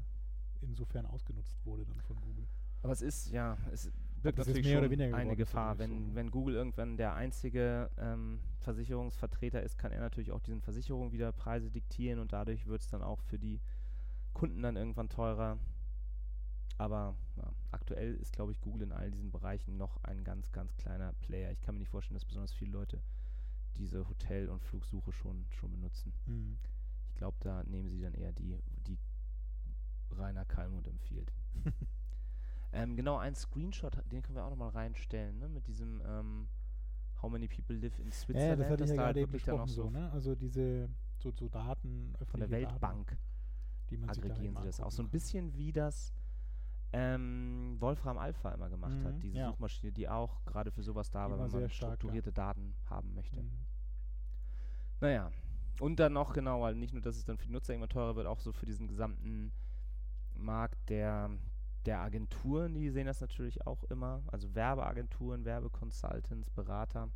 insofern 0.61 1.05
ausgenutzt 1.05 1.53
wurde 1.65 1.85
dann 1.85 2.01
von 2.01 2.19
Google. 2.21 2.47
Aber 2.81 2.93
es 2.93 3.01
ist, 3.01 3.31
ja, 3.31 3.57
es 3.71 3.91
birgt 4.23 4.39
das 4.39 4.47
natürlich 4.47 4.67
mehr 4.67 4.79
oder 4.79 4.87
schon 4.87 4.91
weniger 4.91 5.15
eine 5.15 5.23
geworden 5.23 5.37
Gefahr. 5.37 5.77
Wenn, 5.77 6.15
wenn 6.15 6.31
Google 6.31 6.55
irgendwann 6.55 6.97
der 6.97 7.13
einzige 7.13 7.91
ähm, 7.97 8.39
Versicherungsvertreter 8.59 9.61
ist, 9.61 9.77
kann 9.77 9.91
er 9.91 9.99
natürlich 9.99 10.31
auch 10.31 10.39
diesen 10.39 10.61
Versicherungen 10.61 11.11
wieder 11.11 11.31
Preise 11.31 11.69
diktieren 11.69 12.19
und 12.19 12.33
dadurch 12.33 12.65
wird 12.65 12.81
es 12.81 12.87
dann 12.87 13.03
auch 13.03 13.21
für 13.21 13.37
die 13.37 13.59
Kunden 14.33 14.61
dann 14.61 14.75
irgendwann 14.75 15.09
teurer. 15.09 15.59
Aber 16.77 17.15
ja, 17.35 17.53
aktuell 17.71 18.15
ist, 18.15 18.33
glaube 18.33 18.51
ich, 18.51 18.61
Google 18.61 18.83
in 18.83 18.91
all 18.91 19.11
diesen 19.11 19.31
Bereichen 19.31 19.77
noch 19.77 20.03
ein 20.03 20.23
ganz, 20.23 20.51
ganz 20.51 20.75
kleiner 20.75 21.13
Player. 21.21 21.51
Ich 21.51 21.61
kann 21.61 21.75
mir 21.75 21.79
nicht 21.79 21.91
vorstellen, 21.91 22.15
dass 22.15 22.25
besonders 22.25 22.53
viele 22.53 22.71
Leute 22.71 23.01
diese 23.75 24.07
Hotel- 24.07 24.49
und 24.49 24.63
Flugsuche 24.63 25.11
schon, 25.11 25.45
schon 25.49 25.71
benutzen. 25.71 26.13
Mhm. 26.25 26.57
Ich 27.09 27.15
glaube, 27.15 27.37
da 27.41 27.63
nehmen 27.63 27.89
sie 27.89 28.01
dann 28.01 28.13
eher 28.13 28.31
die, 28.31 28.57
die 28.87 28.97
Rainer 30.11 30.45
Kalmund 30.45 30.87
empfiehlt. 30.87 31.31
ähm, 32.73 32.95
genau, 32.95 33.17
ein 33.17 33.35
Screenshot, 33.35 33.97
den 34.11 34.21
können 34.21 34.35
wir 34.35 34.45
auch 34.45 34.49
nochmal 34.49 34.69
reinstellen, 34.69 35.39
ne? 35.39 35.47
Mit 35.47 35.67
diesem 35.67 36.01
ähm, 36.05 36.47
How 37.21 37.31
many 37.31 37.47
people 37.47 37.75
live 37.75 37.97
in 37.99 38.11
Switzerland, 38.11 38.49
ja, 38.49 38.55
das 38.57 38.69
hatte 38.71 38.83
ich 38.83 38.89
ja 38.89 38.95
da 38.95 39.03
gerade 39.03 39.19
eben 39.21 39.31
wirklich 39.31 39.45
dann 39.45 39.59
auch 39.59 39.67
so, 39.67 39.89
ne? 39.89 40.11
Also 40.11 40.35
diese, 40.35 40.89
so, 41.17 41.31
so 41.31 41.47
Daten, 41.47 42.13
von 42.25 42.39
der 42.39 42.47
öffentliche 42.49 42.61
Daten, 42.65 42.71
Weltbank 42.71 43.17
die 43.89 43.97
man 43.97 44.09
aggregieren 44.09 44.55
sie 44.55 44.63
das 44.65 44.79
auch. 44.81 44.91
So 44.91 45.03
ein 45.03 45.09
bisschen 45.09 45.55
wie 45.55 45.71
das 45.71 46.13
ähm, 46.91 47.75
Wolfram 47.79 48.17
Alpha 48.17 48.51
immer 48.51 48.69
gemacht 48.69 48.93
Mhm, 48.93 49.03
hat, 49.03 49.23
diese 49.23 49.37
ja. 49.37 49.47
Suchmaschine, 49.47 49.91
die 49.91 50.07
auch 50.07 50.43
gerade 50.45 50.71
für 50.71 50.83
sowas 50.83 51.09
da 51.09 51.29
war, 51.29 51.39
wenn 51.39 51.39
man 51.39 51.49
stark, 51.49 51.61
ja. 51.63 51.69
strukturierte 51.69 52.31
Daten 52.31 52.75
haben 52.89 53.13
möchte. 53.13 53.41
Mhm. 53.41 53.51
Naja. 55.01 55.31
Und 55.79 55.99
dann 55.99 56.13
noch 56.13 56.33
genau, 56.33 56.61
weil 56.61 56.75
nicht 56.75 56.93
nur, 56.93 57.01
dass 57.01 57.17
es 57.17 57.25
dann 57.25 57.37
für 57.37 57.47
die 57.47 57.51
Nutzer 57.51 57.73
irgendwann 57.73 57.89
teurer 57.89 58.15
wird, 58.15 58.27
auch 58.27 58.39
so 58.39 58.51
für 58.51 58.67
diesen 58.67 58.87
gesamten 58.87 59.51
Markt 60.35 60.89
der, 60.89 61.31
der 61.85 61.99
Agenturen, 61.99 62.73
die 62.73 62.89
sehen 62.89 63.07
das 63.07 63.21
natürlich 63.21 63.65
auch 63.67 63.83
immer. 63.85 64.23
Also 64.27 64.53
Werbeagenturen, 64.55 65.45
Werbeconsultants, 65.45 66.49
Berater. 66.49 67.09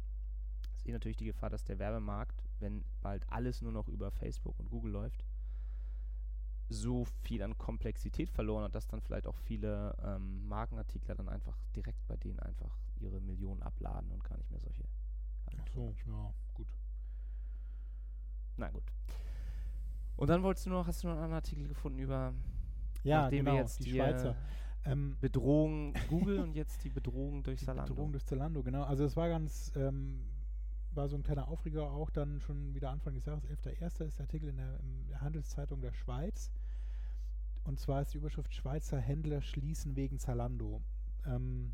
Sehen 0.76 0.94
natürlich 0.94 1.18
die 1.18 1.26
Gefahr, 1.26 1.50
dass 1.50 1.64
der 1.64 1.80
Werbemarkt, 1.80 2.44
wenn 2.60 2.84
bald 3.02 3.30
alles 3.32 3.62
nur 3.62 3.72
noch 3.72 3.88
über 3.88 4.12
Facebook 4.12 4.60
und 4.60 4.70
Google 4.70 4.92
läuft, 4.92 5.26
so 6.70 7.06
viel 7.22 7.42
an 7.44 7.58
Komplexität 7.58 8.30
verloren 8.30 8.66
hat, 8.66 8.76
dass 8.76 8.88
dann 8.88 9.02
vielleicht 9.02 9.26
auch 9.26 9.38
viele 9.38 9.96
ähm, 10.04 10.48
Markenartikler 10.48 11.16
dann 11.16 11.30
einfach 11.30 11.58
direkt 11.76 12.06
bei 12.08 12.18
denen 12.18 12.40
einfach 12.40 12.78
ihre 12.98 13.22
Millionen 13.22 13.62
abladen 13.62 14.12
und 14.12 14.24
gar 14.24 14.38
nicht 14.38 14.52
mehr 14.52 14.60
solche 14.60 14.84
Ach 15.46 15.54
Agenturen 15.54 15.96
so, 16.06 16.12
ja, 16.12 16.34
gut. 16.54 16.68
Na 18.58 18.70
gut. 18.70 18.84
Und 20.18 20.30
dann 20.30 20.44
wolltest 20.44 20.66
du 20.66 20.72
noch, 20.72 20.88
hast 20.88 21.04
du 21.04 21.08
noch 21.08 21.14
einen 21.14 21.24
anderen 21.24 21.44
Artikel 21.44 21.68
gefunden 21.68 22.00
über 22.00 22.34
Ja, 23.08 23.22
nachdem 23.24 23.46
genau, 23.46 23.54
wir 23.56 23.62
jetzt 23.62 23.80
die 23.80 23.84
die 23.86 23.92
Schweizer. 23.96 24.32
äh, 24.32 24.92
Ähm, 24.92 25.18
Bedrohung 25.20 25.94
Google 26.10 26.40
und 26.40 26.54
jetzt 26.54 26.84
die 26.84 26.90
Bedrohung 26.90 27.44
durch 27.44 27.60
die 27.60 27.66
Zalando. 27.66 27.94
Bedrohung 27.94 28.12
durch 28.14 28.26
Zalando, 28.26 28.64
genau. 28.64 28.84
Also 28.84 29.04
es 29.04 29.16
war 29.18 29.28
ganz, 29.28 29.72
ähm, 29.76 30.26
war 30.92 31.10
so 31.10 31.16
ein 31.18 31.24
kleiner 31.24 31.48
Aufreger 31.50 31.92
auch 31.92 32.10
dann 32.10 32.40
schon 32.40 32.74
wieder 32.74 32.90
Anfang 32.92 33.14
des 33.14 33.26
Jahres, 33.26 33.44
11.01. 33.46 34.06
ist 34.06 34.20
der 34.20 34.24
Artikel 34.26 34.50
in 34.50 34.58
der, 34.58 34.80
in 34.80 35.08
der 35.10 35.22
Handelszeitung 35.22 35.82
der 35.82 35.92
Schweiz. 35.94 36.52
Und 37.64 37.80
zwar 37.80 38.02
ist 38.02 38.14
die 38.14 38.18
Überschrift 38.18 38.54
Schweizer 38.54 38.98
Händler 39.00 39.42
schließen 39.42 39.96
wegen 39.98 40.20
Zalando. 40.20 40.82
Ähm, 41.26 41.74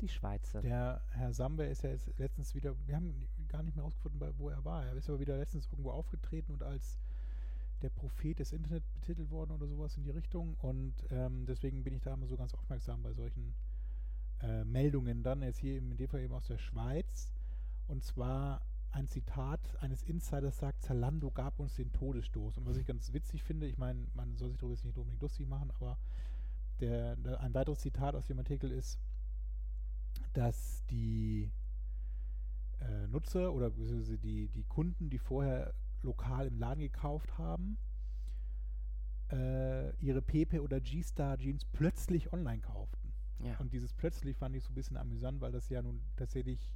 Die 0.00 0.08
Schweizer. 0.08 0.60
der 0.60 1.02
Herr 1.12 1.32
Sambe 1.32 1.64
ist 1.64 1.82
ja 1.84 1.90
jetzt 1.90 2.10
letztens 2.18 2.54
wieder, 2.54 2.74
wir 2.86 2.96
haben 2.96 3.26
gar 3.48 3.62
nicht 3.62 3.76
mehr 3.76 3.84
rausgefunden, 3.84 4.20
wo 4.36 4.50
er 4.50 4.62
war. 4.64 4.84
Er 4.84 4.92
ist 4.94 5.08
aber 5.08 5.20
wieder 5.20 5.38
letztens 5.38 5.66
irgendwo 5.70 5.90
aufgetreten 5.92 6.52
und 6.52 6.62
als 6.62 6.98
der 7.82 7.90
Prophet 7.90 8.38
des 8.38 8.52
Internet 8.52 8.82
betitelt 8.94 9.30
worden 9.30 9.52
oder 9.52 9.66
sowas 9.66 9.96
in 9.96 10.04
die 10.04 10.10
Richtung. 10.10 10.54
Und 10.60 10.94
ähm, 11.10 11.46
deswegen 11.46 11.84
bin 11.84 11.94
ich 11.94 12.02
da 12.02 12.14
immer 12.14 12.26
so 12.26 12.36
ganz 12.36 12.54
aufmerksam 12.54 13.02
bei 13.02 13.12
solchen 13.12 13.54
äh, 14.42 14.64
Meldungen 14.64 15.22
dann, 15.22 15.42
jetzt 15.42 15.58
hier 15.58 15.78
in 15.78 15.96
dem 15.96 16.08
Fall 16.08 16.20
eben 16.20 16.34
aus 16.34 16.46
der 16.46 16.58
Schweiz. 16.58 17.32
Und 17.86 18.04
zwar 18.04 18.62
ein 18.90 19.08
Zitat 19.08 19.60
eines 19.82 20.02
Insiders 20.04 20.58
sagt, 20.58 20.82
Zalando 20.82 21.30
gab 21.30 21.58
uns 21.58 21.74
den 21.74 21.92
Todesstoß. 21.92 22.58
Und 22.58 22.66
was 22.66 22.76
ich 22.76 22.86
ganz 22.86 23.12
witzig 23.12 23.42
finde, 23.42 23.66
ich 23.66 23.76
meine, 23.76 24.06
man 24.14 24.36
soll 24.36 24.50
sich 24.50 24.58
darüber 24.58 24.74
jetzt 24.74 24.84
nicht 24.84 24.96
unbedingt 24.96 25.20
lustig 25.20 25.48
machen, 25.48 25.70
aber 25.72 25.98
der, 26.80 27.16
der, 27.16 27.40
ein 27.40 27.54
weiteres 27.54 27.80
Zitat 27.80 28.14
aus 28.14 28.26
dem 28.26 28.38
Artikel 28.38 28.70
ist, 28.70 28.98
dass 30.32 30.84
die 30.86 31.50
äh, 32.80 33.06
Nutzer 33.08 33.52
oder 33.52 33.70
die, 33.70 34.48
die 34.48 34.64
Kunden, 34.64 35.10
die 35.10 35.18
vorher 35.18 35.74
lokal 36.04 36.46
im 36.46 36.58
Laden 36.58 36.80
gekauft 36.80 37.36
haben, 37.38 37.78
äh, 39.32 39.96
ihre 39.96 40.22
Pepe 40.22 40.62
oder 40.62 40.80
G-Star 40.80 41.38
Jeans 41.38 41.64
plötzlich 41.64 42.32
online 42.32 42.60
kauften. 42.60 43.12
ja. 43.40 43.56
Und 43.58 43.72
dieses 43.72 43.92
plötzlich 43.92 44.36
fand 44.36 44.54
ich 44.54 44.62
so 44.62 44.70
ein 44.70 44.74
bisschen 44.74 44.96
amüsant, 44.96 45.40
weil 45.40 45.52
das 45.52 45.68
ja 45.68 45.82
nun 45.82 46.00
tatsächlich, 46.16 46.72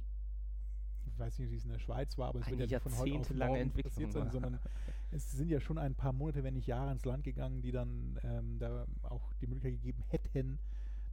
ich 1.05 1.17
weiß 1.17 1.39
nicht, 1.39 1.51
wie 1.51 1.55
es 1.55 1.63
in 1.63 1.71
der 1.71 1.79
Schweiz 1.79 2.17
war, 2.17 2.29
aber 2.29 2.39
es 2.39 2.49
wird 2.49 2.69
ja 2.69 2.79
von 2.79 2.97
heute 2.97 3.19
auf 3.19 3.33
morgen 3.33 3.55
Entwicklung 3.55 3.91
passiert 3.91 4.11
sein, 4.11 4.25
war. 4.25 4.31
sondern 4.31 4.59
es 5.11 5.31
sind 5.31 5.49
ja 5.49 5.59
schon 5.59 5.77
ein 5.77 5.95
paar 5.95 6.13
Monate, 6.13 6.43
wenn 6.43 6.55
nicht 6.55 6.67
Jahre 6.67 6.91
ins 6.91 7.05
Land 7.05 7.23
gegangen, 7.23 7.61
die 7.61 7.71
dann 7.71 8.19
ähm, 8.23 8.59
da 8.59 8.85
auch 9.03 9.33
die 9.35 9.47
Möglichkeit 9.47 9.81
gegeben 9.81 10.03
hätten, 10.09 10.59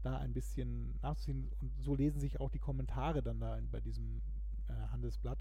da 0.02 0.18
ein 0.18 0.32
bisschen 0.32 0.98
nachzuziehen. 1.02 1.50
Und 1.60 1.72
so 1.78 1.94
lesen 1.94 2.20
sich 2.20 2.40
auch 2.40 2.50
die 2.50 2.58
Kommentare 2.58 3.22
dann 3.22 3.40
da 3.40 3.56
in, 3.56 3.70
bei 3.70 3.80
diesem 3.80 4.22
äh, 4.68 4.72
Handelsblatt, 4.90 5.38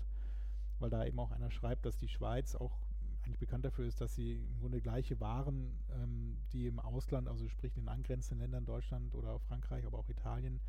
weil 0.80 0.90
da 0.90 1.06
eben 1.06 1.20
auch 1.20 1.32
einer 1.32 1.52
schreibt, 1.52 1.86
dass 1.86 1.98
die 1.98 2.08
Schweiz 2.08 2.56
auch 2.56 2.78
eigentlich 3.24 3.40
bekannt 3.40 3.66
dafür 3.66 3.86
ist, 3.86 4.02
dass 4.02 4.14
sie 4.14 4.34
im 4.34 4.60
Grunde 4.60 4.82
gleiche 4.82 5.20
Waren, 5.20 5.80
ähm, 5.94 6.38
die 6.54 6.68
im 6.68 6.80
Ausland, 6.80 7.28
also 7.28 7.48
sprich 7.48 7.76
in 7.76 7.84
den 7.84 7.90
angrenzenden 7.90 8.42
Ländern, 8.42 8.66
Deutschland 8.66 9.16
oder 9.16 9.40
Frankreich, 9.40 9.86
aber 9.86 9.98
auch 9.98 10.10
Italien, 10.10 10.62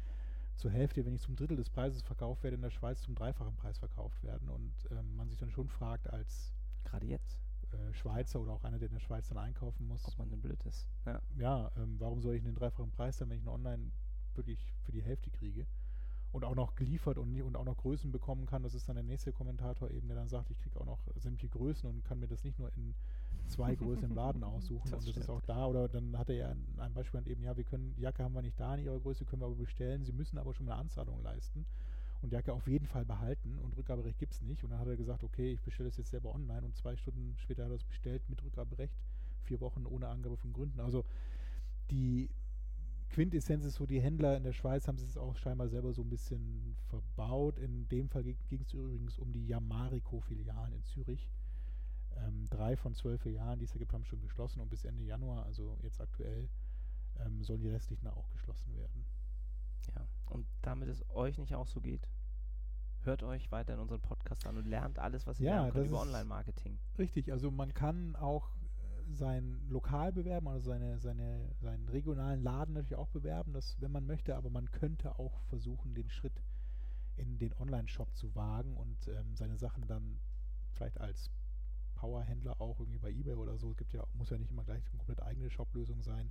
zur 0.57 0.71
Hälfte, 0.71 1.05
wenn 1.05 1.13
nicht 1.13 1.25
zum 1.25 1.37
Drittel 1.37 1.59
des 1.59 1.69
Preises 1.69 2.03
verkauft 2.03 2.43
werden, 2.43 2.55
in 2.55 2.63
der 2.63 2.71
Schweiz 2.71 3.03
zum 3.03 3.15
dreifachen 3.15 3.57
Preis 3.57 3.79
verkauft 3.79 4.23
werden. 4.23 4.49
Und 4.49 4.73
ähm, 4.91 5.15
man 5.15 5.29
sich 5.29 5.39
dann 5.39 5.51
schon 5.51 5.69
fragt, 5.69 6.09
als 6.09 6.55
Gerade 6.87 7.07
jetzt, 7.07 7.41
äh, 7.73 7.93
Schweizer 7.93 8.41
oder 8.41 8.53
auch 8.53 8.65
einer, 8.65 8.79
der 8.79 8.89
in 8.89 8.95
der 8.95 9.01
Schweiz 9.01 9.29
dann 9.29 9.39
einkaufen 9.39 9.87
muss, 9.87 10.07
ob 10.07 10.19
man 10.19 10.31
denn 10.31 10.41
blöd 10.41 10.63
ist. 10.65 10.87
Ja. 11.05 11.21
ja, 11.37 11.71
ähm, 11.77 11.97
warum 11.99 12.23
soll 12.23 12.37
ich 12.37 12.43
den 12.43 12.55
dreifachen 12.55 12.93
Preis 12.93 13.19
dann, 13.19 13.29
wenn 13.29 13.39
ich 13.39 13.43
ihn 13.43 13.49
online 13.49 13.91
wirklich 14.35 14.73
für 14.85 14.93
die 14.93 15.03
Hälfte 15.03 15.31
kriege? 15.31 15.67
Und 16.37 16.45
auch 16.45 16.55
noch 16.55 16.75
geliefert 16.75 17.17
und, 17.17 17.41
und 17.41 17.57
auch 17.57 17.65
noch 17.65 17.79
Größen 17.79 18.13
bekommen 18.13 18.45
kann. 18.45 18.63
Das 18.63 18.75
ist 18.75 18.87
dann 18.91 18.97
der 18.97 19.05
nächste 19.05 19.33
Kommentator 19.33 19.91
eben, 19.91 20.07
der 20.07 20.19
dann 20.19 20.29
sagt, 20.29 20.51
ich 20.51 20.59
kriege 20.59 20.79
auch 20.79 20.85
noch 20.85 20.99
sämtliche 21.17 21.49
Größen 21.49 21.89
und 21.89 22.05
kann 22.05 22.21
mir 22.21 22.27
das 22.27 22.45
nicht 22.45 22.59
nur 22.59 22.71
in 22.77 22.95
zwei 23.49 23.75
Größen 23.75 24.11
im 24.11 24.15
Laden 24.15 24.45
aussuchen. 24.45 24.91
Das 24.91 25.01
und 25.01 25.09
das 25.09 25.17
ist 25.17 25.25
stimmt. 25.25 25.31
auch 25.31 25.41
da. 25.47 25.67
Oder 25.67 25.89
dann 25.89 26.19
hat 26.19 26.29
er 26.29 26.37
ja 26.37 26.55
ein, 26.77 26.93
Beispiel 26.93 27.27
eben, 27.27 27.43
ja, 27.43 27.57
wir 27.57 27.65
können, 27.65 27.95
die 27.97 28.03
Jacke 28.03 28.23
haben 28.23 28.35
wir 28.35 28.43
nicht 28.43 28.61
da 28.61 28.75
in 28.75 28.85
ihrer 28.85 29.01
Größe, 29.01 29.25
können 29.25 29.41
wir 29.41 29.47
aber 29.47 29.55
bestellen. 29.55 30.05
Sie 30.05 30.13
müssen 30.13 30.37
aber 30.37 30.53
schon 30.53 30.67
mal 30.67 30.73
eine 30.73 30.83
Anzahlung 30.83 31.23
leisten 31.23 31.65
und 32.21 32.33
die 32.33 32.35
Jacke 32.35 32.53
auf 32.53 32.67
jeden 32.67 32.87
Fall 32.87 33.07
behalten 33.07 33.59
und 33.59 33.75
Rückgaberecht 33.75 34.19
gibt 34.19 34.35
es 34.35 34.43
nicht. 34.43 34.63
Und 34.63 34.71
dann 34.71 34.79
hat 34.79 34.89
er 34.89 34.97
gesagt, 34.97 35.25
okay, 35.25 35.53
ich 35.53 35.63
bestelle 35.63 35.89
es 35.89 35.97
jetzt 35.97 36.11
selber 36.11 36.35
online 36.35 36.67
und 36.67 36.77
zwei 36.77 36.97
Stunden 36.97 37.35
später 37.39 37.65
hat 37.65 37.71
er 37.71 37.77
es 37.77 37.85
bestellt 37.85 38.29
mit 38.29 38.43
Rückgaberecht. 38.45 38.95
Vier 39.45 39.61
Wochen 39.61 39.87
ohne 39.87 40.09
Angabe 40.09 40.37
von 40.37 40.53
Gründen. 40.53 40.81
Also 40.81 41.05
die 41.91 42.29
Quintessenz 43.11 43.65
ist 43.65 43.77
so, 43.77 43.87
die 43.87 44.01
Händler 44.01 44.37
in 44.37 44.43
der 44.43 44.53
Schweiz 44.53 44.89
haben 44.89 44.97
es 44.97 45.17
auch 45.17 45.37
scheinbar 45.37 45.69
selber 45.69 45.93
so 45.93 46.03
ein 46.03 46.11
bisschen 46.11 46.77
verbaut. 46.89 47.59
In 47.59 47.89
dem 47.89 48.09
Fall 48.09 48.25
ging 48.25 48.61
es 48.61 48.73
übrigens 48.73 49.19
um 49.19 49.33
die 49.33 49.47
Yamarico-Filialen 49.47 50.73
in 50.73 50.85
Zürich. 50.85 51.31
Ähm, 52.17 52.47
drei 52.51 52.77
von 52.77 52.95
zwölf 52.95 53.23
Filialen, 53.23 53.59
die 53.59 53.67
es 53.67 53.73
da 53.73 53.79
gibt, 53.79 53.93
haben 53.93 54.05
schon 54.05 54.21
geschlossen 54.21 54.61
und 54.61 54.71
bis 54.71 54.85
Ende 54.85 55.05
Januar, 55.05 55.45
also 55.45 55.77
jetzt 55.83 56.01
aktuell, 56.01 56.49
ähm, 57.19 57.43
sollen 57.43 57.61
die 57.61 57.69
restlichen 57.69 58.07
auch 58.09 58.29
geschlossen 58.31 58.75
werden. 58.77 59.05
ja. 59.95 60.07
Und 60.27 60.47
damit 60.63 60.89
es 60.89 61.05
euch 61.11 61.39
nicht 61.39 61.55
auch 61.55 61.69
so 61.69 61.81
geht, 61.81 62.09
hört 63.03 63.23
euch 63.23 63.51
weiter 63.53 63.75
in 63.75 63.81
unseren 63.81 64.01
Podcast 64.01 64.47
an 64.47 64.57
und 64.57 64.67
lernt 64.67 64.99
alles, 64.99 65.27
was 65.27 65.41
ihr 65.41 65.47
Ja, 65.47 65.55
lernen 65.57 65.73
könnt 65.73 65.89
über 65.89 66.01
Online-Marketing. 66.01 66.79
Richtig, 66.99 67.33
also 67.33 67.51
man 67.51 67.73
kann 67.73 68.17
auch 68.17 68.51
sein 69.13 69.61
Lokal 69.69 70.13
bewerben, 70.13 70.49
also 70.49 70.71
seine, 70.71 70.99
seine, 70.99 71.55
seinen 71.61 71.89
regionalen 71.89 72.43
Laden 72.43 72.75
natürlich 72.75 72.97
auch 72.97 73.09
bewerben, 73.09 73.53
das, 73.53 73.81
wenn 73.81 73.93
man 73.93 74.07
möchte, 74.07 74.37
aber 74.37 74.51
man 74.51 74.71
könnte 74.71 75.19
auch 75.19 75.41
versuchen, 75.45 75.95
den 75.95 76.11
Schritt 76.11 76.43
in 77.17 77.39
den 77.39 77.55
Online-Shop 77.55 78.15
zu 78.15 78.35
wagen 78.35 78.77
und 78.77 79.09
ähm, 79.09 79.35
seine 79.35 79.57
Sachen 79.57 79.87
dann 79.87 80.19
vielleicht 80.73 81.01
als 81.01 81.31
Powerhändler 81.95 82.61
auch 82.61 82.79
irgendwie 82.81 82.99
bei 82.99 83.11
Ebay 83.11 83.35
oder 83.35 83.57
so, 83.57 83.71
es 83.71 83.77
gibt 83.77 83.93
ja, 83.93 84.05
muss 84.15 84.31
ja 84.31 84.39
nicht 84.39 84.51
immer 84.51 84.65
gleich 84.65 84.83
eine 84.91 84.99
komplett 84.99 85.23
eigene 85.23 85.51
Shop-Lösung 85.51 86.03
sein, 86.03 86.31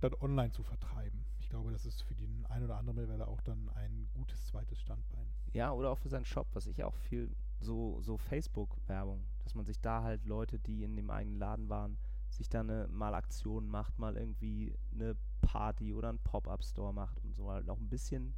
dann 0.00 0.14
online 0.20 0.52
zu 0.52 0.62
vertreiben. 0.62 1.24
Ich 1.38 1.48
glaube, 1.48 1.72
das 1.72 1.84
ist 1.84 2.02
für 2.02 2.14
den 2.14 2.46
einen 2.46 2.64
oder 2.64 2.76
anderen 2.76 2.96
mittlerweile 2.96 3.26
auch 3.26 3.40
dann 3.42 3.68
ein 3.70 4.08
gutes 4.14 4.46
zweites 4.46 4.80
Standbein. 4.80 5.26
Ja, 5.52 5.72
oder 5.72 5.90
auch 5.90 5.98
für 5.98 6.08
seinen 6.08 6.24
Shop, 6.24 6.46
was 6.52 6.66
ich 6.66 6.84
auch 6.84 6.94
viel, 6.94 7.34
so, 7.60 8.00
so 8.00 8.16
Facebook-Werbung, 8.16 9.24
dass 9.48 9.54
man 9.54 9.64
sich 9.64 9.80
da 9.80 10.02
halt 10.02 10.26
Leute, 10.26 10.58
die 10.58 10.84
in 10.84 10.94
dem 10.94 11.08
eigenen 11.08 11.38
Laden 11.38 11.70
waren, 11.70 11.96
sich 12.28 12.50
da 12.50 12.60
eine, 12.60 12.86
mal 12.88 13.14
Aktionen 13.14 13.66
macht, 13.66 13.98
mal 13.98 14.14
irgendwie 14.14 14.74
eine 14.92 15.16
Party 15.40 15.94
oder 15.94 16.10
einen 16.10 16.18
Pop-Up-Store 16.18 16.92
macht 16.92 17.18
und 17.24 17.34
so 17.34 17.50
halt 17.50 17.70
auch 17.70 17.78
ein 17.78 17.88
bisschen, 17.88 18.34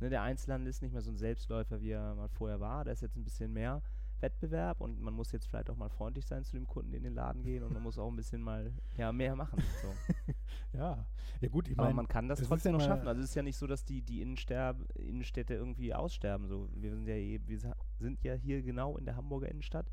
ne, 0.00 0.10
der 0.10 0.22
Einzelhandel 0.22 0.70
ist 0.70 0.82
nicht 0.82 0.90
mehr 0.90 1.02
so 1.02 1.12
ein 1.12 1.16
Selbstläufer, 1.16 1.80
wie 1.80 1.90
er 1.90 2.16
mal 2.16 2.28
vorher 2.28 2.58
war, 2.58 2.84
da 2.84 2.90
ist 2.90 3.00
jetzt 3.02 3.14
ein 3.14 3.22
bisschen 3.22 3.52
mehr 3.52 3.80
Wettbewerb 4.18 4.80
und 4.80 5.00
man 5.00 5.14
muss 5.14 5.30
jetzt 5.30 5.46
vielleicht 5.46 5.70
auch 5.70 5.76
mal 5.76 5.88
freundlich 5.88 6.26
sein 6.26 6.42
zu 6.42 6.56
dem 6.56 6.66
Kunden, 6.66 6.90
die 6.90 6.96
in 6.96 7.04
den 7.04 7.14
Laden 7.14 7.44
gehen 7.44 7.62
und 7.62 7.72
man 7.72 7.84
muss 7.84 7.96
auch 7.96 8.08
ein 8.08 8.16
bisschen 8.16 8.42
mal, 8.42 8.72
ja, 8.96 9.12
mehr 9.12 9.36
machen, 9.36 9.62
so. 9.82 9.94
Ja, 10.72 11.06
ja 11.40 11.48
gut, 11.48 11.68
ich 11.68 11.78
Aber 11.78 11.86
meine, 11.86 11.94
man 11.94 12.08
kann 12.08 12.28
das 12.28 12.40
ist 12.40 12.48
trotzdem 12.48 12.72
ja 12.72 12.78
noch 12.78 12.84
schaffen. 12.84 13.06
Also 13.06 13.22
es 13.22 13.30
ist 13.30 13.34
ja 13.36 13.42
nicht 13.42 13.56
so, 13.56 13.68
dass 13.68 13.84
die, 13.84 14.02
die 14.02 14.20
Innenstädte 14.22 15.54
irgendwie 15.54 15.94
aussterben. 15.94 16.48
So, 16.48 16.68
wir 16.74 16.90
sind 16.90 17.06
ja 17.06 17.14
eh- 17.14 17.40
wir 17.46 17.60
sind 18.00 18.24
ja 18.24 18.34
hier 18.34 18.60
genau 18.62 18.96
in 18.98 19.04
der 19.04 19.14
Hamburger 19.14 19.48
Innenstadt. 19.48 19.86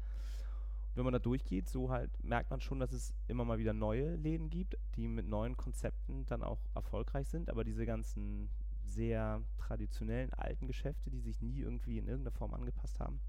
Wenn 0.96 1.04
man 1.06 1.14
da 1.14 1.20
durchgeht, 1.20 1.70
so 1.70 1.90
halt 1.90 2.12
merkt 2.24 2.50
man 2.52 2.60
schon, 2.60 2.80
dass 2.80 2.92
es 2.92 3.14
immer 3.28 3.46
mal 3.46 3.58
wieder 3.58 3.74
neue 3.74 4.16
Läden 4.16 4.50
gibt, 4.50 4.76
die 4.96 5.08
mit 5.08 5.26
neuen 5.28 5.56
Konzepten 5.56 6.26
dann 6.26 6.44
auch 6.44 6.60
erfolgreich 6.76 7.30
sind. 7.30 7.50
Aber 7.50 7.64
diese 7.64 7.86
ganzen 7.86 8.50
sehr 8.84 9.42
traditionellen 9.58 10.34
alten 10.34 10.68
Geschäfte, 10.68 11.10
die 11.10 11.22
sich 11.22 11.42
nie 11.42 11.60
irgendwie 11.60 11.98
in 11.98 12.08
irgendeiner 12.08 12.36
Form 12.36 12.54
angepasst 12.54 13.00
haben, 13.00 13.22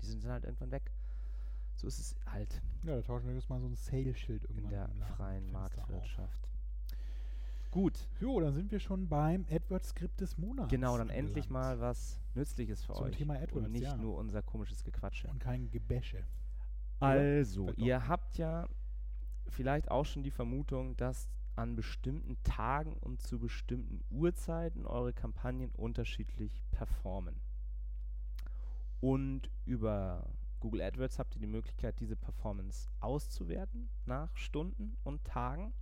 die 0.00 0.06
sind 0.06 0.22
dann 0.24 0.32
halt 0.32 0.44
irgendwann 0.44 0.70
weg. 0.70 0.92
So 1.74 1.88
ist 1.88 1.98
es 1.98 2.14
halt 2.26 2.62
Ja, 2.84 2.94
da 2.96 3.02
tauschen 3.02 3.26
wir 3.26 3.34
jetzt 3.34 3.48
mal 3.48 3.58
so 3.60 3.66
ein 3.66 3.74
Sale-Schild 3.74 4.44
irgendwann 4.44 4.64
in 4.64 4.70
der 4.70 4.88
Laden- 4.88 5.02
freien. 5.16 5.50
Marktwirtschaft. 5.52 6.48
Gut, 7.70 8.06
Jo, 8.20 8.38
dann 8.38 8.52
sind 8.52 8.70
wir 8.70 8.78
schon 8.78 9.08
beim 9.08 9.46
AdWords-Skript 9.50 10.20
des 10.20 10.36
Monats. 10.36 10.70
Genau, 10.70 10.98
dann 10.98 11.08
endlich 11.08 11.46
angelangt. 11.46 11.78
mal 11.78 11.80
was 11.80 12.20
Nützliches 12.34 12.84
für 12.84 12.92
Zum 12.92 13.06
euch. 13.06 13.16
Thema 13.16 13.34
AdWords, 13.36 13.66
und 13.66 13.72
nicht 13.72 13.82
ja. 13.84 13.96
nur 13.96 14.18
unser 14.18 14.42
komisches 14.42 14.84
Gequatsche. 14.84 15.28
Und 15.28 15.38
kein 15.40 15.70
Gebäsche. 15.70 16.22
Also, 17.02 17.70
ihr 17.76 18.08
habt 18.08 18.38
ja 18.38 18.68
vielleicht 19.48 19.90
auch 19.90 20.04
schon 20.04 20.22
die 20.22 20.30
Vermutung, 20.30 20.96
dass 20.96 21.28
an 21.56 21.76
bestimmten 21.76 22.42
Tagen 22.44 22.94
und 22.94 23.20
zu 23.20 23.38
bestimmten 23.38 24.02
Uhrzeiten 24.10 24.86
eure 24.86 25.12
Kampagnen 25.12 25.70
unterschiedlich 25.72 26.62
performen. 26.70 27.40
Und 29.00 29.50
über 29.64 30.30
Google 30.60 30.82
AdWords 30.82 31.18
habt 31.18 31.34
ihr 31.34 31.40
die 31.40 31.46
Möglichkeit, 31.46 31.98
diese 32.00 32.16
Performance 32.16 32.88
auszuwerten 33.00 33.90
nach 34.06 34.34
Stunden 34.36 34.96
und 35.02 35.24
Tagen. 35.24 35.74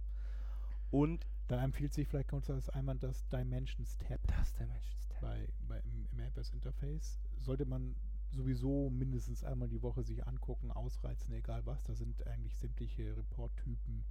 Und 0.90 1.26
Da 1.48 1.62
empfiehlt 1.62 1.92
sich 1.92 2.08
vielleicht 2.08 2.28
kurz 2.28 2.48
als 2.48 2.68
einmal 2.70 2.96
das 2.96 3.26
Dimensions-Tab 3.28 4.20
das 4.26 4.52
der 4.54 4.66
Menschenstag. 4.66 5.20
bei, 5.20 5.48
bei, 5.68 5.80
im, 5.80 6.08
im 6.12 6.20
AdWords-Interface. 6.20 7.20
Sollte 7.36 7.66
man 7.66 7.94
sowieso 8.30 8.90
mindestens 8.90 9.44
einmal 9.44 9.68
die 9.68 9.82
Woche 9.82 10.02
sich 10.02 10.26
angucken, 10.26 10.70
ausreizen, 10.70 11.32
egal 11.34 11.64
was. 11.66 11.82
Da 11.82 11.94
sind 11.94 12.26
eigentlich 12.26 12.56
sämtliche 12.56 13.16
Report-Typen 13.16 14.04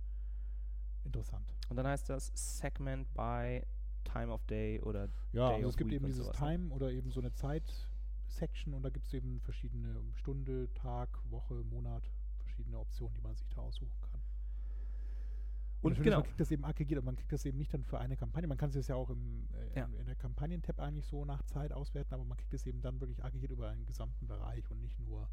interessant. 1.04 1.54
Und 1.70 1.78
dann 1.78 1.88
heißt 1.88 2.10
das 2.10 2.32
Segment 2.36 3.12
by 3.14 3.62
Time 4.04 4.32
of 4.32 4.44
Day 4.46 4.82
oder 4.82 5.10
Ja, 5.32 5.50
Day 5.50 5.56
also 5.58 5.70
es 5.70 5.78
gibt 5.78 5.92
eben 5.92 6.06
dieses? 6.06 6.30
Time 6.32 6.70
oder 6.72 6.92
eben 6.92 7.12
so 7.12 7.20
eine 7.20 7.32
Zeit-Section 7.34 8.74
und 8.74 8.84
da 8.84 8.90
gibt 8.90 9.08
es 9.08 9.14
eben 9.14 9.40
verschiedene 9.42 9.96
Stunde, 10.16 10.72
Tag, 10.74 11.10
Woche, 11.30 11.64
Monat, 11.64 12.10
verschiedene 12.40 12.80
Optionen, 12.80 13.14
die 13.16 13.22
man 13.22 13.36
sich 13.36 13.48
da 13.50 13.62
aussuchen 13.62 14.00
kann. 14.02 14.09
Und 15.82 15.94
ist, 15.94 16.04
genau. 16.04 16.18
man 16.18 16.26
kriegt 16.26 16.40
das 16.40 16.52
eben 16.52 16.66
aggregiert, 16.66 16.98
aber 16.98 17.06
man 17.06 17.16
kriegt 17.16 17.32
das 17.32 17.46
eben 17.46 17.58
nicht 17.58 17.74
dann 17.74 17.84
für 17.84 18.00
eine 18.00 18.18
Kampagne. 18.18 18.48
Man 18.48 18.58
kann 18.58 18.70
es 18.70 18.88
ja 18.88 18.96
auch 18.96 19.10
im, 19.10 19.48
äh, 19.74 19.80
Ja. 19.80 19.86
in, 19.86 19.94
in 19.94 20.06
der 20.06 20.16
Kampagnen-Tab 20.16 20.80
eigentlich 20.80 21.06
so 21.06 21.24
nach 21.26 21.42
Zeit 21.44 21.72
auswerten, 21.72 22.14
aber 22.14 22.26
man 22.26 22.38
kriegt 22.38 22.54
es 22.54 22.66
eben 22.66 22.82
dann 22.82 23.00
wirklich 23.00 23.24
aggregiert 23.24 23.52
über 23.52 23.70
einen 23.70 23.86
gesamten 23.86 24.28
Bereich 24.28 24.70
und 24.70 24.82
nicht 24.82 25.00
nur 25.00 25.30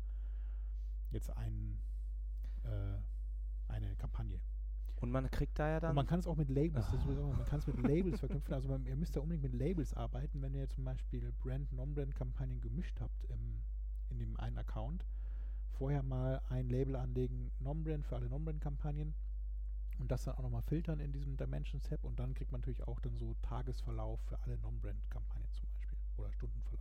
jetzt 1.10 1.36
ein, 1.36 1.80
äh, 2.64 2.98
eine 3.72 3.96
Kampagne. 3.96 4.40
Und 5.00 5.10
man 5.10 5.30
kriegt 5.30 5.58
da 5.58 5.68
ja 5.68 5.80
dann. 5.80 5.90
Und 5.90 5.96
man 5.96 6.06
kann 6.06 6.20
es 6.20 6.26
auch 6.26 6.36
mit 6.36 6.48
Labels, 6.48 6.86
Ah. 6.86 6.90
sowieso, 7.02 7.32
man 7.32 7.44
kann 7.46 7.58
es 7.58 7.66
mit 7.66 7.76
Labels 7.82 8.20
verknüpfen. 8.20 8.54
Also 8.54 8.68
man, 8.68 8.86
ihr 8.86 8.96
müsst 8.96 9.16
da 9.16 9.20
unbedingt 9.20 9.42
mit 9.42 9.54
Labels 9.54 9.94
arbeiten, 9.94 10.40
wenn 10.42 10.54
ihr 10.54 10.68
zum 10.68 10.84
Beispiel 10.84 11.32
Brand, 11.42 11.70
Non-Brand-Kampagnen 11.72 12.60
gemischt 12.60 13.00
habt 13.00 13.24
im, 13.24 13.60
in 14.10 14.18
dem 14.18 14.38
einen 14.38 14.56
Account. 14.58 15.04
Vorher 15.72 16.02
mal 16.02 16.40
ein 16.48 16.68
Label 16.70 16.96
anlegen, 16.96 17.50
Non-Brand 17.60 18.06
für 18.06 18.16
alle 18.16 18.28
Non-Brand-Kampagnen 18.30 19.14
und 19.98 20.10
das 20.10 20.24
dann 20.24 20.34
auch 20.36 20.42
nochmal 20.42 20.62
filtern 20.62 21.00
in 21.00 21.12
diesem 21.12 21.36
Dimensions-Tab 21.36 22.04
und 22.04 22.18
dann 22.18 22.34
kriegt 22.34 22.52
man 22.52 22.60
natürlich 22.60 22.86
auch 22.86 23.00
dann 23.00 23.16
so 23.16 23.34
Tagesverlauf 23.42 24.20
für 24.22 24.38
alle 24.42 24.58
Non-Brand-Kampagnen 24.58 25.50
zum 25.52 25.66
Beispiel 25.74 25.98
oder 26.18 26.32
Stundenverlauf. 26.32 26.80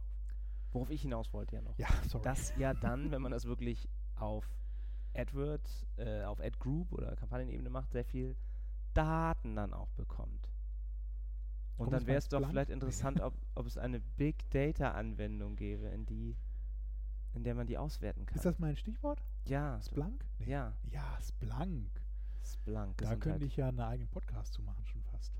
worauf 0.71 0.89
ich 0.89 1.01
hinaus 1.01 1.32
wollte 1.34 1.56
ja 1.56 1.62
noch. 1.62 1.78
Ja, 1.78 1.88
sorry. 2.08 2.23
dass 2.23 2.54
ja 2.58 2.73
dann, 2.73 3.12
wenn 3.12 3.21
man 3.21 3.32
das 3.32 3.45
wirklich 3.45 3.88
auf 4.15 4.49
AdWords, 5.13 5.88
äh, 5.97 6.23
auf 6.23 6.39
AdGroup 6.41 6.91
oder 6.91 7.15
Kampagnenebene 7.15 7.69
macht, 7.69 7.91
sehr 7.91 8.04
viel 8.06 8.36
Daten 8.93 9.56
dann 9.56 9.73
auch 9.73 9.89
bekommt. 9.91 10.49
Und 11.78 11.86
Kommt 11.86 11.93
dann 11.93 12.08
wäre 12.08 12.17
es 12.17 12.28
doch 12.30 12.45
vielleicht 12.47 12.69
interessant, 12.69 13.19
ob, 13.21 13.34
ob 13.56 13.65
es 13.65 13.78
eine 13.78 13.99
Big 13.99 14.49
Data 14.51 14.91
Anwendung 14.91 15.56
gäbe, 15.56 15.88
in 15.88 16.06
die, 16.06 16.36
in 17.34 17.43
der 17.43 17.56
man 17.56 17.67
die 17.67 17.78
auswerten 17.78 18.25
kann. 18.25 18.36
ist 18.36 18.45
das 18.45 18.60
mein 18.60 18.75
Stichwort? 18.78 19.21
ja, 19.45 19.80
Splunk? 19.82 20.25
Nee. 20.39 20.49
ja, 20.49 20.73
Ja, 20.91 21.17
Splunk. 21.21 21.89
Splunk. 22.45 22.97
Da 22.97 23.15
könnte 23.15 23.45
ich 23.45 23.55
ja 23.58 23.67
einen 23.69 23.79
eigenen 23.79 24.10
Podcast 24.10 24.53
zu 24.53 24.62
machen, 24.62 24.86
schon 24.86 25.01
fast. 25.03 25.34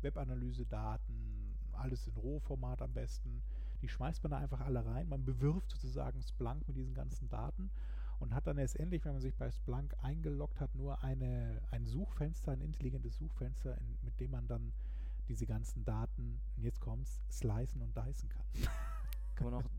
Webanalyse-Daten, 0.02 1.58
alles 1.72 2.06
in 2.06 2.16
Rohformat 2.16 2.82
am 2.82 2.92
besten. 2.92 3.42
Die 3.82 3.88
schmeißt 3.88 4.22
man 4.22 4.30
da 4.30 4.38
einfach 4.38 4.60
alle 4.60 4.84
rein. 4.84 5.08
Man 5.08 5.24
bewirft 5.24 5.70
sozusagen 5.70 6.22
Splunk 6.22 6.66
mit 6.68 6.76
diesen 6.76 6.94
ganzen 6.94 7.28
Daten 7.28 7.70
und 8.18 8.34
hat 8.34 8.46
dann 8.46 8.56
letztendlich, 8.56 9.04
wenn 9.04 9.12
man 9.12 9.20
sich 9.20 9.34
bei 9.34 9.50
Splunk 9.50 9.94
eingeloggt 10.02 10.60
hat, 10.60 10.74
nur 10.74 11.02
eine, 11.02 11.60
ein 11.70 11.84
Suchfenster, 11.84 12.52
ein 12.52 12.60
intelligentes 12.60 13.16
Suchfenster, 13.16 13.76
in, 13.78 13.98
mit 14.02 14.18
dem 14.20 14.30
man 14.30 14.46
dann 14.46 14.72
diese 15.28 15.46
ganzen 15.46 15.84
Daten, 15.84 16.40
und 16.56 16.62
jetzt 16.62 16.80
kommt's, 16.80 17.20
slicen 17.28 17.82
und 17.82 17.96
dicen 17.96 18.28
kann. 18.28 18.44
Kann 19.34 19.50
man 19.50 19.54
auch 19.54 19.70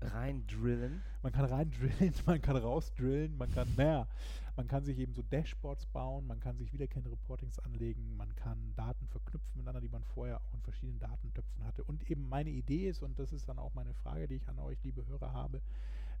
rein 0.00 0.46
drillen. 0.46 1.02
Man 1.22 1.32
kann 1.32 1.44
rein 1.44 1.70
drillen, 1.70 2.14
man 2.26 2.40
kann 2.40 2.56
raus 2.56 2.92
drillen, 2.94 3.36
man 3.36 3.50
kann 3.52 3.74
mehr. 3.76 4.08
Man 4.56 4.68
kann 4.68 4.84
sich 4.84 4.98
eben 4.98 5.14
so 5.14 5.22
Dashboards 5.22 5.86
bauen, 5.86 6.26
man 6.26 6.38
kann 6.38 6.58
sich 6.58 6.72
wiederkehrende 6.74 7.10
Reportings 7.10 7.58
anlegen, 7.60 8.16
man 8.16 8.34
kann 8.36 8.74
Daten 8.76 9.06
verknüpfen 9.08 9.50
miteinander, 9.54 9.80
die 9.80 9.88
man 9.88 10.04
vorher 10.04 10.42
auch 10.42 10.52
in 10.52 10.60
verschiedenen 10.60 10.98
Datentöpfen 10.98 11.64
hatte. 11.64 11.84
Und 11.84 12.10
eben 12.10 12.28
meine 12.28 12.50
Idee 12.50 12.88
ist, 12.88 13.02
und 13.02 13.18
das 13.18 13.32
ist 13.32 13.48
dann 13.48 13.58
auch 13.58 13.72
meine 13.74 13.94
Frage, 13.94 14.28
die 14.28 14.36
ich 14.36 14.48
an 14.48 14.58
euch, 14.58 14.82
liebe 14.82 15.06
Hörer, 15.06 15.32
habe, 15.32 15.62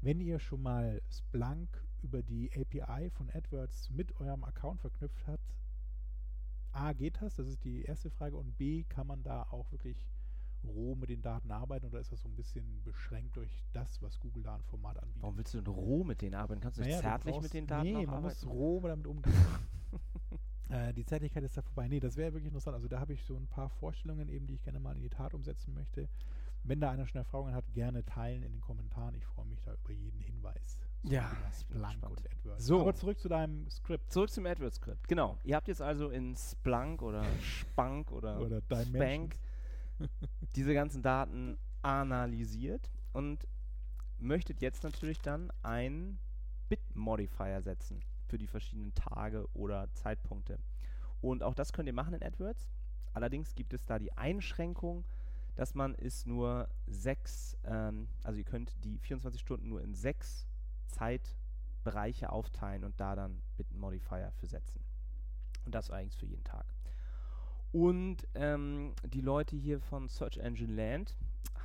wenn 0.00 0.20
ihr 0.20 0.38
schon 0.38 0.62
mal 0.62 1.02
Splunk 1.10 1.68
über 2.02 2.22
die 2.22 2.50
API 2.52 3.10
von 3.10 3.30
AdWords 3.30 3.90
mit 3.90 4.18
eurem 4.18 4.44
Account 4.44 4.80
verknüpft 4.80 5.26
habt, 5.26 5.52
A, 6.72 6.92
geht 6.92 7.20
das? 7.20 7.36
Das 7.36 7.46
ist 7.46 7.64
die 7.64 7.82
erste 7.82 8.10
Frage. 8.10 8.36
Und 8.36 8.56
B, 8.58 8.84
kann 8.84 9.06
man 9.06 9.22
da 9.22 9.42
auch 9.50 9.70
wirklich 9.72 9.96
roh 10.64 10.94
mit 10.94 11.10
den 11.10 11.20
Daten 11.22 11.50
arbeiten 11.50 11.86
oder 11.86 11.98
ist 12.00 12.12
das 12.12 12.22
so 12.22 12.28
ein 12.28 12.36
bisschen 12.36 12.82
beschränkt 12.84 13.36
durch 13.36 13.50
das, 13.72 14.00
was 14.00 14.18
Google 14.20 14.44
da 14.44 14.54
an 14.54 14.62
Format 14.62 14.96
anbietet? 15.02 15.22
Warum 15.22 15.36
willst 15.36 15.54
du 15.54 15.60
denn 15.60 15.72
roh 15.74 16.04
mit 16.04 16.22
denen 16.22 16.34
arbeiten? 16.36 16.60
Kannst 16.60 16.78
du 16.78 16.82
nicht 16.82 16.90
Naja, 16.90 17.00
du 17.02 17.08
zärtlich 17.08 17.32
brauchst- 17.34 17.42
mit 17.42 17.52
den 17.54 17.66
Daten 17.66 17.82
Nee, 17.88 17.96
auch 17.96 18.06
man 18.06 18.14
arbeiten? 18.24 18.46
muss 18.46 18.46
roh 18.46 18.80
damit 18.80 19.06
umgehen. 19.08 19.34
äh, 20.70 20.94
die 20.94 21.04
Zärtlichkeit 21.04 21.42
ist 21.42 21.56
da 21.56 21.62
vorbei. 21.62 21.88
Nee, 21.88 21.98
das 22.00 22.16
wäre 22.16 22.32
wirklich 22.32 22.46
interessant. 22.46 22.74
Also 22.76 22.86
da 22.88 23.00
habe 23.00 23.12
ich 23.12 23.22
so 23.24 23.36
ein 23.36 23.48
paar 23.48 23.68
Vorstellungen 23.68 24.28
eben, 24.28 24.46
die 24.46 24.54
ich 24.54 24.62
gerne 24.62 24.78
mal 24.78 24.94
in 24.94 25.02
die 25.02 25.10
Tat 25.10 25.34
umsetzen 25.34 25.74
möchte. 25.74 26.08
Wenn 26.64 26.80
da 26.80 26.90
einer 26.92 27.06
schon 27.06 27.18
Erfahrungen 27.18 27.54
hat, 27.54 27.64
gerne 27.74 28.04
teilen 28.04 28.44
in 28.44 28.52
den 28.52 28.60
Kommentaren. 28.60 29.14
Ich 29.16 29.26
freue 29.26 29.46
mich 29.46 29.60
da 29.62 29.74
über 29.74 29.92
jeden 29.92 30.20
Hinweis. 30.20 30.78
Ja, 31.04 31.30
ich 31.50 31.66
bin 31.66 31.78
Splunk 31.78 31.92
gespannt. 31.94 32.18
und 32.18 32.32
AdWords. 32.32 32.64
So. 32.64 32.80
Aber 32.80 32.94
zurück 32.94 33.18
zu 33.18 33.28
deinem 33.28 33.68
Skript. 33.70 34.12
Zurück 34.12 34.30
zum 34.30 34.46
AdWords-Skript. 34.46 35.08
Genau. 35.08 35.38
Ihr 35.44 35.56
habt 35.56 35.68
jetzt 35.68 35.82
also 35.82 36.10
in 36.10 36.36
Splunk 36.36 37.02
oder 37.02 37.24
Spunk 37.40 38.12
oder, 38.12 38.40
Oder 38.40 38.60
Spank 38.60 39.36
diese 40.54 40.74
ganzen 40.74 41.02
Daten 41.02 41.58
analysiert 41.82 42.90
und 43.12 43.46
möchtet 44.18 44.62
jetzt 44.62 44.84
natürlich 44.84 45.20
dann 45.20 45.52
einen 45.62 46.18
Bit-Modifier 46.68 47.60
setzen 47.62 48.00
für 48.28 48.38
die 48.38 48.46
verschiedenen 48.46 48.94
Tage 48.94 49.46
oder 49.54 49.92
Zeitpunkte. 49.94 50.58
Und 51.20 51.42
auch 51.42 51.54
das 51.54 51.72
könnt 51.72 51.88
ihr 51.88 51.92
machen 51.92 52.14
in 52.14 52.22
AdWords. 52.22 52.70
Allerdings 53.12 53.54
gibt 53.54 53.74
es 53.74 53.84
da 53.84 53.98
die 53.98 54.12
Einschränkung, 54.16 55.04
dass 55.54 55.74
man 55.74 55.94
es 55.96 56.24
nur 56.24 56.68
sechs, 56.86 57.58
ähm, 57.64 58.08
also 58.22 58.38
ihr 58.38 58.44
könnt 58.44 58.72
die 58.84 58.98
24 58.98 59.40
Stunden 59.40 59.68
nur 59.68 59.82
in 59.82 59.94
sechs 59.94 60.46
Zeitbereiche 60.92 62.30
aufteilen 62.30 62.84
und 62.84 63.00
da 63.00 63.16
dann 63.16 63.42
Bit-Modifier 63.56 64.30
für 64.38 64.46
setzen. 64.46 64.80
Und 65.64 65.74
das 65.74 65.90
eigentlich 65.90 66.16
für 66.16 66.26
jeden 66.26 66.44
Tag. 66.44 66.66
Und 67.72 68.28
ähm, 68.34 68.94
die 69.04 69.20
Leute 69.20 69.56
hier 69.56 69.80
von 69.80 70.08
Search 70.08 70.38
Engine 70.38 70.74
Land 70.74 71.16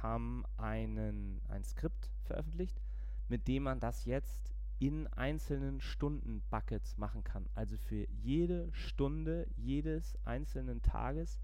haben 0.01 0.45
einen, 0.57 1.41
ein 1.49 1.63
Skript 1.63 2.09
veröffentlicht, 2.23 2.81
mit 3.27 3.47
dem 3.47 3.63
man 3.63 3.79
das 3.79 4.05
jetzt 4.05 4.53
in 4.79 5.07
einzelnen 5.07 5.81
Stunden-Buckets 5.81 6.97
machen 6.97 7.23
kann. 7.23 7.49
Also 7.55 7.77
für 7.77 8.07
jede 8.11 8.69
Stunde 8.73 9.47
jedes 9.57 10.17
einzelnen 10.23 10.81
Tages 10.81 11.39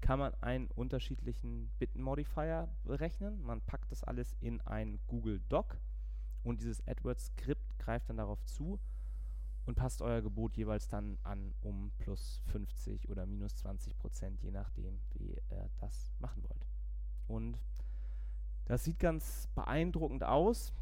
kann 0.00 0.18
man 0.18 0.34
einen 0.40 0.66
unterschiedlichen 0.66 1.70
Bit-Modifier 1.78 2.68
berechnen. 2.84 3.40
Man 3.42 3.60
packt 3.60 3.92
das 3.92 4.02
alles 4.02 4.34
in 4.40 4.60
ein 4.62 4.98
Google 5.06 5.40
Doc 5.48 5.78
und 6.44 6.60
dieses 6.60 6.86
AdWords-Skript 6.86 7.78
greift 7.78 8.08
dann 8.08 8.16
darauf 8.16 8.44
zu 8.44 8.78
und 9.66 9.74
passt 9.76 10.02
euer 10.02 10.22
Gebot 10.22 10.56
jeweils 10.56 10.88
dann 10.88 11.18
an 11.22 11.54
um 11.60 11.92
plus 11.98 12.40
50 12.46 13.08
oder 13.08 13.26
minus 13.26 13.54
20 13.56 13.96
Prozent, 13.96 14.42
je 14.42 14.50
nachdem, 14.50 15.00
wie 15.14 15.28
ihr 15.50 15.70
das 15.80 16.12
machen 16.18 16.42
wollt. 16.42 16.66
Und 17.28 17.58
das 18.64 18.84
sieht 18.84 18.98
ganz 18.98 19.48
beeindruckend 19.54 20.24
aus. 20.24 20.72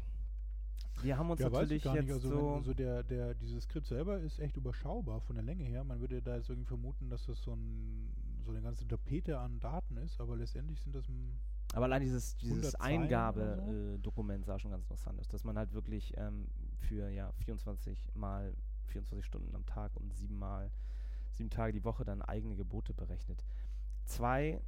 Wir 1.01 1.17
haben 1.17 1.31
uns 1.31 1.39
Ja, 1.39 1.47
weiß 1.47 1.61
natürlich 1.61 1.77
ich 1.77 1.83
gar 1.83 1.95
jetzt 1.95 2.05
nicht. 2.05 2.13
Also, 2.13 2.29
so. 2.29 2.35
wenn, 2.35 2.53
also 2.55 2.73
der, 2.73 3.03
der, 3.03 3.33
dieses 3.33 3.63
Skript 3.63 3.87
selber 3.87 4.19
ist 4.19 4.39
echt 4.39 4.57
überschaubar 4.57 5.21
von 5.21 5.35
der 5.35 5.43
Länge 5.43 5.63
her. 5.63 5.83
Man 5.83 5.99
würde 5.99 6.21
da 6.21 6.35
jetzt 6.35 6.49
irgendwie 6.49 6.67
vermuten, 6.67 7.09
dass 7.09 7.25
das 7.25 7.41
so, 7.41 7.53
ein, 7.53 8.13
so 8.43 8.51
eine 8.51 8.61
ganze 8.61 8.87
Tapete 8.87 9.39
an 9.39 9.59
Daten 9.59 9.97
ist, 9.97 10.19
aber 10.19 10.35
letztendlich 10.35 10.79
sind 10.81 10.93
das 10.95 11.07
Aber 11.73 11.85
allein 11.85 12.01
dieses, 12.01 12.35
dieses 12.37 12.75
100 12.75 12.81
Zeilen 12.81 13.33
oder 13.35 13.55
so? 13.55 13.61
Eingabedokument 13.61 14.45
sah 14.45 14.59
schon 14.59 14.71
ganz 14.71 14.83
interessant 14.83 15.19
aus, 15.19 15.27
dass 15.27 15.43
man 15.43 15.57
halt 15.57 15.73
wirklich 15.73 16.13
ähm, 16.17 16.47
für 16.77 17.09
ja, 17.09 17.31
24 17.33 18.09
mal 18.13 18.53
24 18.87 19.25
Stunden 19.25 19.55
am 19.55 19.65
Tag 19.65 19.95
und 19.95 20.13
sieben 20.13 20.37
mal 20.37 20.71
sieben 21.33 21.49
Tage 21.49 21.71
die 21.71 21.83
Woche 21.85 22.03
dann 22.03 22.21
eigene 22.21 22.55
Gebote 22.55 22.93
berechnet. 22.93 23.45
Zwei 24.05 24.61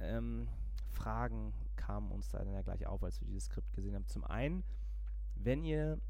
ähm, 0.00 0.48
Fragen 0.88 1.52
kamen 1.76 2.10
uns 2.10 2.30
da 2.30 2.38
dann 2.38 2.52
ja 2.52 2.62
gleich 2.62 2.86
auf, 2.86 3.02
als 3.02 3.20
wir 3.20 3.26
dieses 3.26 3.44
Skript 3.44 3.72
gesehen 3.72 3.94
haben. 3.94 4.06
Zum 4.06 4.24
einen, 4.24 4.64
wenn 5.34 5.64
ihr 5.64 6.00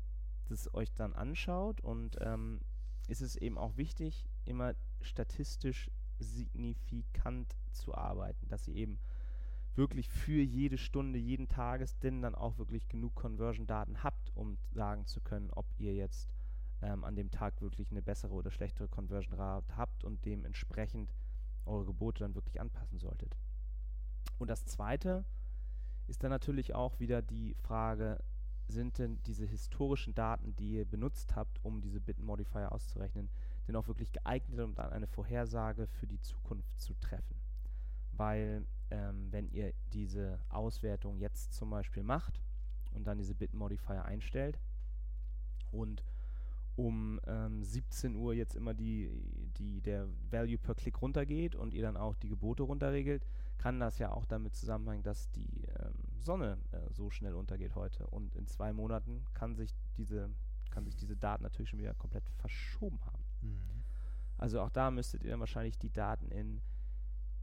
das 0.49 0.73
euch 0.75 0.93
dann 0.95 1.13
anschaut 1.13 1.81
und 1.81 2.17
ähm, 2.21 2.61
ist 3.09 3.21
es 3.21 3.37
eben 3.37 3.59
auch 3.59 3.77
wichtig, 3.77 4.27
immer 4.45 4.75
statistisch 5.01 5.91
signifikant 6.19 7.57
zu 7.73 7.95
arbeiten, 7.95 8.49
dass 8.49 8.67
ihr 8.67 8.75
eben 8.75 8.99
wirklich 9.79 10.11
für 10.11 10.43
jede 10.43 10.77
Stunde, 10.77 11.19
jeden 11.19 11.49
Tages 11.49 11.99
denn 12.01 12.21
dann 12.21 12.35
auch 12.35 12.59
wirklich 12.59 12.89
genug 12.89 13.15
Conversion-Daten 13.15 14.03
habt, 14.03 14.33
um 14.35 14.59
sagen 14.73 15.07
zu 15.07 15.21
können, 15.21 15.51
ob 15.51 15.67
ihr 15.79 15.95
jetzt 15.95 16.35
ähm, 16.83 17.05
an 17.05 17.15
dem 17.17 17.31
Tag 17.31 17.63
wirklich 17.63 17.91
eine 17.91 18.03
bessere 18.03 18.35
oder 18.35 18.51
schlechtere 18.51 18.89
Conversion-Rate 18.89 19.77
habt 19.77 20.05
und 20.05 20.25
dementsprechend 20.25 21.15
eure 21.65 21.87
Gebote 21.87 22.25
dann 22.25 22.35
wirklich 22.35 22.61
anpassen 22.61 22.99
solltet. 22.99 23.37
Und 24.39 24.51
das 24.51 24.67
Zweite 24.67 25.25
ist 26.09 26.23
dann 26.23 26.31
natürlich 26.31 26.75
auch 26.75 26.99
wieder 26.99 27.23
die 27.23 27.55
Frage, 27.55 28.23
sind 28.67 28.99
denn 28.99 29.23
diese 29.25 29.47
historischen 29.47 30.15
Daten, 30.15 30.55
die 30.57 30.75
ihr 30.75 30.85
benutzt 30.85 31.37
habt, 31.37 31.65
um 31.65 31.81
diese 31.81 32.01
Bit-Modifier 32.01 32.73
auszurechnen, 32.73 33.31
denn 33.67 33.77
auch 33.77 33.87
wirklich 33.87 34.13
geeignet, 34.13 34.61
um 34.61 34.75
dann 34.75 34.91
eine 34.91 35.07
Vorhersage 35.07 35.87
für 35.87 36.07
die 36.07 36.21
Zukunft 36.21 36.79
zu 36.81 36.95
treffen? 36.95 37.38
Weil 38.19 38.67
ähm, 38.91 39.29
wenn 39.31 39.49
ihr 39.49 39.73
diese 39.93 40.39
Auswertung 40.51 41.19
jetzt 41.19 41.55
zum 41.55 41.71
Beispiel 41.71 42.03
macht 42.03 42.43
und 42.93 43.07
dann 43.07 43.19
diese 43.19 43.35
Bit-Modifier 43.35 44.05
einstellt 44.05 44.59
und 45.71 46.05
um 46.77 47.21
ähm, 47.27 47.65
17 47.65 48.15
Uhr 48.15 48.35
jetzt 48.35 48.55
immer 48.55 48.73
die, 48.73 49.11
die, 49.59 49.81
der 49.81 50.07
Value 50.31 50.59
per 50.59 50.77
Klick 50.77 51.03
runtergeht 51.03 51.57
und 51.57 51.75
ihr 51.75 51.83
dann 51.83 51.97
auch 51.97 52.15
die 52.15 52.29
Gebote 52.29 52.63
runterregelt, 52.63 53.27
kann 53.59 53.81
das 53.81 53.99
ja 53.99 54.13
auch 54.13 54.25
damit 54.25 54.55
zusammenhängen, 54.55 55.03
dass 55.03 55.29
die 55.33 55.65
ähm, 55.65 55.95
Sonne 56.21 56.59
äh, 56.71 56.79
so 56.93 57.11
schnell 57.11 57.35
untergeht 57.35 57.75
heute. 57.75 58.07
Und 58.07 58.37
in 58.37 58.47
zwei 58.47 58.73
Monaten 58.73 59.25
kann 59.35 59.57
sich 59.57 59.75
diese, 59.97 60.31
kann 60.71 60.85
sich 60.85 60.95
diese 60.95 61.17
Daten 61.17 61.43
natürlich 61.43 61.69
schon 61.69 61.81
wieder 61.81 61.95
komplett 61.95 62.29
verschoben 62.37 63.01
haben. 63.05 63.25
Mhm. 63.43 63.83
Also 64.37 64.61
auch 64.61 64.71
da 64.71 64.93
müsstet 64.93 65.25
ihr 65.25 65.31
dann 65.31 65.41
wahrscheinlich 65.41 65.79
die 65.79 65.91
Daten 65.91 66.31
in, 66.31 66.61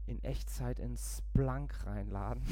in 0.06 0.22
Echtzeit 0.22 0.78
in 0.78 0.96
Splunk 0.96 1.84
reinladen 1.84 2.42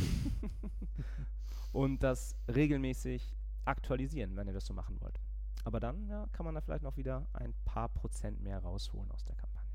und 1.72 2.02
das 2.02 2.36
regelmäßig 2.52 3.36
aktualisieren, 3.64 4.36
wenn 4.36 4.46
ihr 4.46 4.54
das 4.54 4.66
so 4.66 4.74
machen 4.74 5.00
wollt. 5.00 5.20
Aber 5.64 5.80
dann 5.80 6.08
ja, 6.08 6.26
kann 6.32 6.44
man 6.44 6.54
da 6.54 6.60
vielleicht 6.60 6.82
noch 6.82 6.96
wieder 6.96 7.26
ein 7.32 7.54
paar 7.64 7.88
Prozent 7.88 8.42
mehr 8.42 8.58
rausholen 8.58 9.10
aus 9.10 9.24
der 9.24 9.36
Kampagne. 9.36 9.72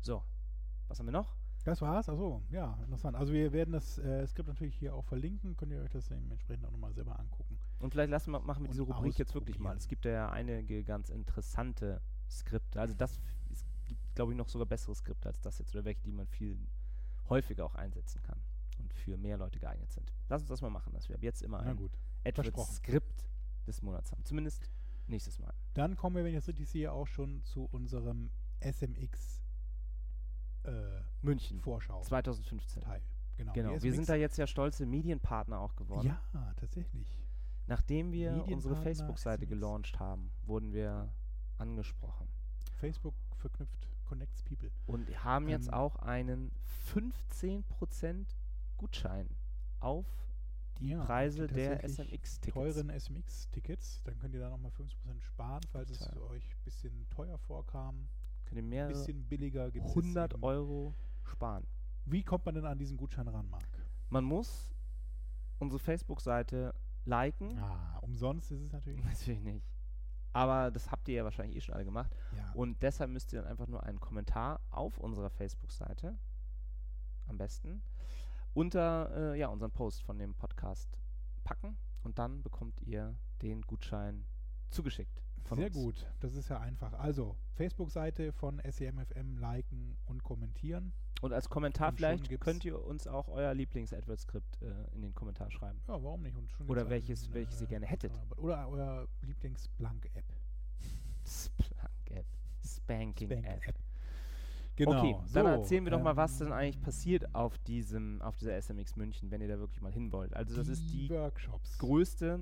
So, 0.00 0.22
was 0.88 0.98
haben 0.98 1.06
wir 1.06 1.12
noch? 1.12 1.36
Das 1.64 1.82
war's. 1.82 2.08
Also 2.08 2.42
ja, 2.50 2.78
interessant. 2.84 3.16
Also 3.16 3.32
wir 3.32 3.52
werden 3.52 3.72
das 3.72 3.98
äh, 3.98 4.24
Skript 4.28 4.48
natürlich 4.48 4.76
hier 4.76 4.94
auch 4.94 5.04
verlinken. 5.04 5.56
Könnt 5.56 5.72
ihr 5.72 5.82
euch 5.82 5.90
das 5.90 6.08
entsprechend 6.12 6.64
auch 6.64 6.70
nochmal 6.70 6.92
selber 6.92 7.18
angucken. 7.18 7.58
Und 7.80 7.90
vielleicht 7.90 8.10
lassen 8.10 8.30
wir, 8.30 8.38
machen 8.38 8.62
wir 8.62 8.70
diese 8.70 8.82
Rubrik 8.82 9.18
jetzt 9.18 9.34
wirklich 9.34 9.58
mal. 9.58 9.76
Es 9.76 9.88
gibt 9.88 10.04
ja 10.04 10.30
einige 10.30 10.84
ganz 10.84 11.10
interessante 11.10 12.00
Skripte. 12.30 12.80
Also 12.80 12.94
das 12.94 13.20
glaube 14.16 14.32
ich, 14.32 14.38
noch 14.38 14.48
sogar 14.48 14.66
bessere 14.66 14.94
Skripte 14.94 15.28
als 15.28 15.40
das 15.40 15.58
jetzt 15.58 15.72
oder 15.74 15.84
welche, 15.84 16.02
die 16.02 16.12
man 16.12 16.26
viel 16.26 16.58
häufiger 17.28 17.64
auch 17.64 17.74
einsetzen 17.76 18.20
kann 18.22 18.40
und 18.78 18.92
für 18.92 19.16
mehr 19.16 19.36
Leute 19.36 19.60
geeignet 19.60 19.92
sind. 19.92 20.12
Lass 20.28 20.42
uns 20.42 20.48
das 20.48 20.60
mal 20.60 20.70
machen, 20.70 20.92
dass 20.92 21.08
wir 21.08 21.14
ab 21.14 21.22
jetzt 21.22 21.42
immer 21.42 21.62
Na 21.62 21.70
ein 21.70 21.76
gut. 21.76 21.92
Skript 22.74 23.28
des 23.66 23.82
Monats 23.82 24.10
haben. 24.10 24.24
Zumindest 24.24 24.68
nächstes 25.06 25.38
Mal. 25.38 25.54
Dann 25.74 25.96
kommen 25.96 26.16
wir, 26.16 26.24
wenn 26.24 26.32
ich 26.32 26.38
das 26.38 26.48
richtig 26.48 26.68
sehe, 26.68 26.90
auch 26.90 27.06
schon 27.06 27.42
zu 27.44 27.66
unserem 27.66 28.30
SMX 28.60 29.42
äh, 30.64 31.00
München, 31.22 31.60
Vorschau 31.60 32.02
2015. 32.02 32.82
Teil. 32.82 33.02
Genau. 33.36 33.52
Genau, 33.52 33.82
wir 33.82 33.92
sind 33.92 34.08
da 34.08 34.14
jetzt 34.14 34.38
ja 34.38 34.46
stolze 34.46 34.86
Medienpartner 34.86 35.60
auch 35.60 35.76
geworden. 35.76 36.16
Ja, 36.32 36.54
tatsächlich. 36.56 37.20
Nachdem 37.66 38.12
wir 38.12 38.46
unsere 38.48 38.76
Facebook-Seite 38.76 39.46
gelauncht 39.46 39.98
haben, 39.98 40.30
wurden 40.44 40.72
wir 40.72 41.12
angesprochen. 41.58 42.28
Facebook 42.76 43.14
verknüpft, 43.36 43.88
connects 44.06 44.42
people. 44.42 44.70
Und 44.86 45.08
haben 45.24 45.48
jetzt 45.48 45.68
Ähm, 45.68 45.74
auch 45.74 45.96
einen 45.96 46.52
15% 46.94 48.26
Gutschein 48.76 49.28
auf 49.80 50.06
die 50.78 50.90
Ja, 50.90 51.04
Preise 51.04 51.46
die 51.46 51.54
der 51.54 51.82
SMX-Tickets. 51.88 52.40
Teuren 52.54 52.90
SMX-Tickets. 52.90 54.02
Dann 54.04 54.18
könnt 54.18 54.34
ihr 54.34 54.40
da 54.40 54.50
nochmal 54.50 54.70
50% 54.72 55.20
sparen, 55.22 55.62
falls 55.70 55.90
es 55.90 55.98
Total. 56.00 56.18
euch 56.22 56.44
ein 56.54 56.64
bisschen 56.64 57.08
teuer 57.10 57.38
vorkam. 57.38 58.08
Könnt 58.44 58.58
ihr 58.58 58.62
Ein 58.62 58.68
mehrere 58.68 58.92
bisschen 58.92 59.24
billiger 59.24 59.70
gibt 59.70 59.86
100 59.86 60.42
Euro 60.42 60.94
sparen. 61.24 61.66
Wie 62.04 62.22
kommt 62.22 62.44
man 62.46 62.54
denn 62.54 62.66
an 62.66 62.78
diesen 62.78 62.96
Gutschein 62.96 63.26
ran, 63.28 63.48
Marc? 63.48 63.66
Man 64.10 64.24
muss 64.24 64.70
unsere 65.58 65.78
Facebook-Seite 65.80 66.74
liken. 67.06 67.58
Ah, 67.58 67.98
umsonst 68.02 68.52
ist 68.52 68.60
es 68.60 68.72
natürlich. 68.72 69.02
Natürlich 69.04 69.40
nicht. 69.40 69.64
Aber 70.36 70.70
das 70.70 70.90
habt 70.90 71.08
ihr 71.08 71.14
ja 71.14 71.24
wahrscheinlich 71.24 71.56
eh 71.56 71.60
schon 71.62 71.74
alle 71.74 71.86
gemacht. 71.86 72.14
Ja. 72.36 72.52
Und 72.52 72.82
deshalb 72.82 73.10
müsst 73.10 73.32
ihr 73.32 73.40
dann 73.40 73.50
einfach 73.50 73.68
nur 73.68 73.82
einen 73.84 74.00
Kommentar 74.00 74.60
auf 74.70 74.98
unserer 74.98 75.30
Facebook-Seite, 75.30 76.18
am 77.26 77.38
besten, 77.38 77.82
unter 78.52 79.32
äh, 79.32 79.38
ja, 79.38 79.48
unseren 79.48 79.70
Post 79.70 80.02
von 80.02 80.18
dem 80.18 80.34
Podcast 80.34 80.98
packen. 81.42 81.78
Und 82.02 82.18
dann 82.18 82.42
bekommt 82.42 82.82
ihr 82.82 83.18
den 83.40 83.62
Gutschein 83.62 84.26
zugeschickt. 84.68 85.22
Sehr 85.48 85.66
uns. 85.68 85.74
gut, 85.74 86.06
das 86.20 86.34
ist 86.34 86.50
ja 86.50 86.60
einfach. 86.60 86.92
Also, 86.92 87.36
Facebook-Seite 87.54 88.32
von 88.32 88.60
SEMFM 88.68 89.38
liken 89.38 89.96
und 90.04 90.22
kommentieren. 90.22 90.92
Und 91.26 91.32
als 91.32 91.48
Kommentar 91.48 91.88
Und 91.90 91.96
vielleicht 91.96 92.40
könnt 92.40 92.64
ihr 92.64 92.82
uns 92.84 93.06
auch 93.06 93.28
euer 93.28 93.52
Lieblings-AdWords-Skript 93.52 94.62
äh, 94.62 94.94
in 94.94 95.02
den 95.02 95.14
Kommentar 95.14 95.50
schreiben. 95.50 95.80
Ja, 95.88 96.02
warum 96.02 96.22
nicht? 96.22 96.36
Und 96.36 96.50
schon 96.52 96.68
Oder 96.68 96.88
welches- 96.88 97.24
einen, 97.24 97.34
welches 97.34 97.60
ihr 97.60 97.66
gerne 97.66 97.86
hättet. 97.86 98.12
Oder 98.36 98.68
euer 98.68 99.08
Lieblings-Blank-App. 99.22 100.24
Splunk-App. 101.26 102.26
Spanking-App. 102.64 103.44
Spank-App. 103.44 103.76
Genau. 104.76 104.98
okay, 104.98 105.16
dann 105.32 105.46
so, 105.46 105.50
erzählen 105.50 105.84
wir 105.84 105.90
doch 105.90 106.02
mal, 106.02 106.16
was 106.16 106.36
denn 106.38 106.48
ähm, 106.48 106.52
eigentlich 106.52 106.80
passiert 106.82 107.34
auf 107.34 107.56
diesem, 107.58 108.20
auf 108.20 108.36
dieser 108.36 108.60
SMX 108.60 108.94
München, 108.96 109.30
wenn 109.30 109.40
ihr 109.40 109.48
da 109.48 109.58
wirklich 109.58 109.80
mal 109.80 109.92
hin 109.92 110.12
wollt. 110.12 110.34
Also 110.34 110.54
das 110.54 110.68
ist 110.68 110.92
die 110.92 111.08
Workshops. 111.08 111.78
größte 111.78 112.40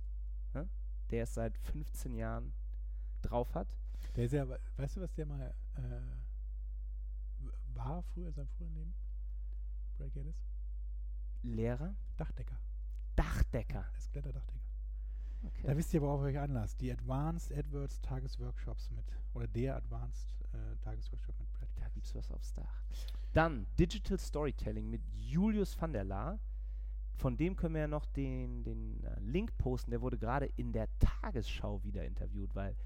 ne, 0.55 0.69
der 1.11 1.25
es 1.25 1.35
seit 1.35 1.57
15 1.59 2.15
Jahren 2.15 2.53
drauf 3.23 3.55
hat. 3.55 3.69
Der 4.17 4.25
ist 4.25 4.33
ja, 4.33 4.49
we- 4.49 4.61
weißt 4.77 4.97
du, 4.97 5.01
was 5.03 5.13
der 5.13 5.27
mal 5.27 5.55
äh, 5.77 6.01
war 7.75 8.03
früher, 8.03 8.29
in 8.29 8.33
seinem 8.35 8.49
früheren 8.49 8.75
Leben? 8.75 8.95
Brad 9.97 10.13
Geddes? 10.13 10.37
Lehrer, 11.43 11.95
Dachdecker. 12.17 12.59
Dachdecker. 13.15 13.85
Er 13.93 13.99
ist 13.99 14.11
Kletterdachdecker. 14.13 14.59
Okay. 15.45 15.63
Da 15.67 15.77
wisst 15.77 15.95
ihr, 15.95 16.03
worauf 16.03 16.21
ihr 16.23 16.27
euch 16.29 16.39
anlasst. 16.39 16.81
Die 16.81 16.91
Advanced 16.91 17.53
AdWords 17.53 18.01
Tagesworkshops 18.01 18.91
mit, 18.91 19.05
oder 19.35 19.47
der 19.47 19.77
Advanced 19.77 20.35
äh, 20.53 20.77
Tagesworkshop 20.81 21.39
mit 21.39 21.53
Brad 21.53 21.69
Da 21.77 21.83
Geddes. 21.85 21.95
gibt's 21.95 22.15
was 22.15 22.31
aufs 22.33 22.53
Dach. 22.55 22.85
Dann 23.33 23.67
Digital 23.79 24.19
Storytelling 24.19 24.89
mit 24.89 25.03
Julius 25.15 25.81
van 25.81 25.93
der 25.93 26.05
Laar. 26.05 26.39
Von 27.17 27.37
dem 27.37 27.57
können 27.57 27.75
wir 27.75 27.83
ja 27.83 27.89
noch 27.89 28.07
den, 28.07 28.63
den 28.65 29.03
äh, 29.05 29.21
Link 29.21 29.57
posten. 29.59 29.91
Der 29.91 30.01
wurde 30.01 30.19
gerade 30.19 30.47
in 30.57 30.73
der 30.73 30.89
Tagesschau 30.99 31.83
wieder 31.85 32.05
interviewt, 32.05 32.55
weil 32.55 32.77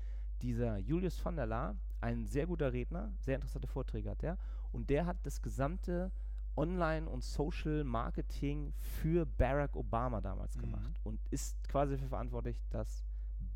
dieser 0.41 0.79
Julius 0.79 1.23
van 1.25 1.37
der 1.37 1.47
Laar, 1.47 1.77
ein 2.01 2.27
sehr 2.27 2.47
guter 2.47 2.73
Redner, 2.73 3.13
sehr 3.19 3.37
interessante 3.37 3.69
Vorträge 3.69 4.11
hat 4.11 4.23
der. 4.23 4.39
Und 4.73 4.91
der 4.91 5.07
hat 5.07 5.19
das 5.25 5.41
gesamte 5.43 6.11
Online- 6.57 7.09
und 7.09 7.23
Social 7.23 7.85
Marketing 7.85 8.73
für 8.77 9.25
Barack 9.25 9.77
Obama 9.77 10.21
damals 10.21 10.57
Mhm. 10.57 10.61
gemacht 10.63 11.01
und 11.05 11.21
ist 11.31 11.57
quasi 11.69 11.93
dafür 11.95 12.09
verantwortlich, 12.09 12.61
dass 12.71 13.05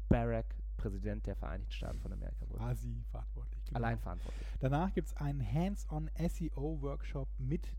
Barack 0.08 0.54
Präsident 0.76 1.26
der 1.26 1.34
Vereinigten 1.36 1.72
Staaten 1.72 1.98
von 2.00 2.12
Amerika 2.12 2.48
wurde. 2.48 2.58
Quasi 2.58 3.02
verantwortlich. 3.10 3.55
Genau. 3.68 3.78
Allein 3.78 3.98
verantwortlich. 3.98 4.46
Danach 4.60 4.92
gibt 4.92 5.08
es 5.08 5.16
einen 5.16 5.40
Hands-on 5.44 6.08
SEO-Workshop 6.16 7.28
mit, 7.38 7.74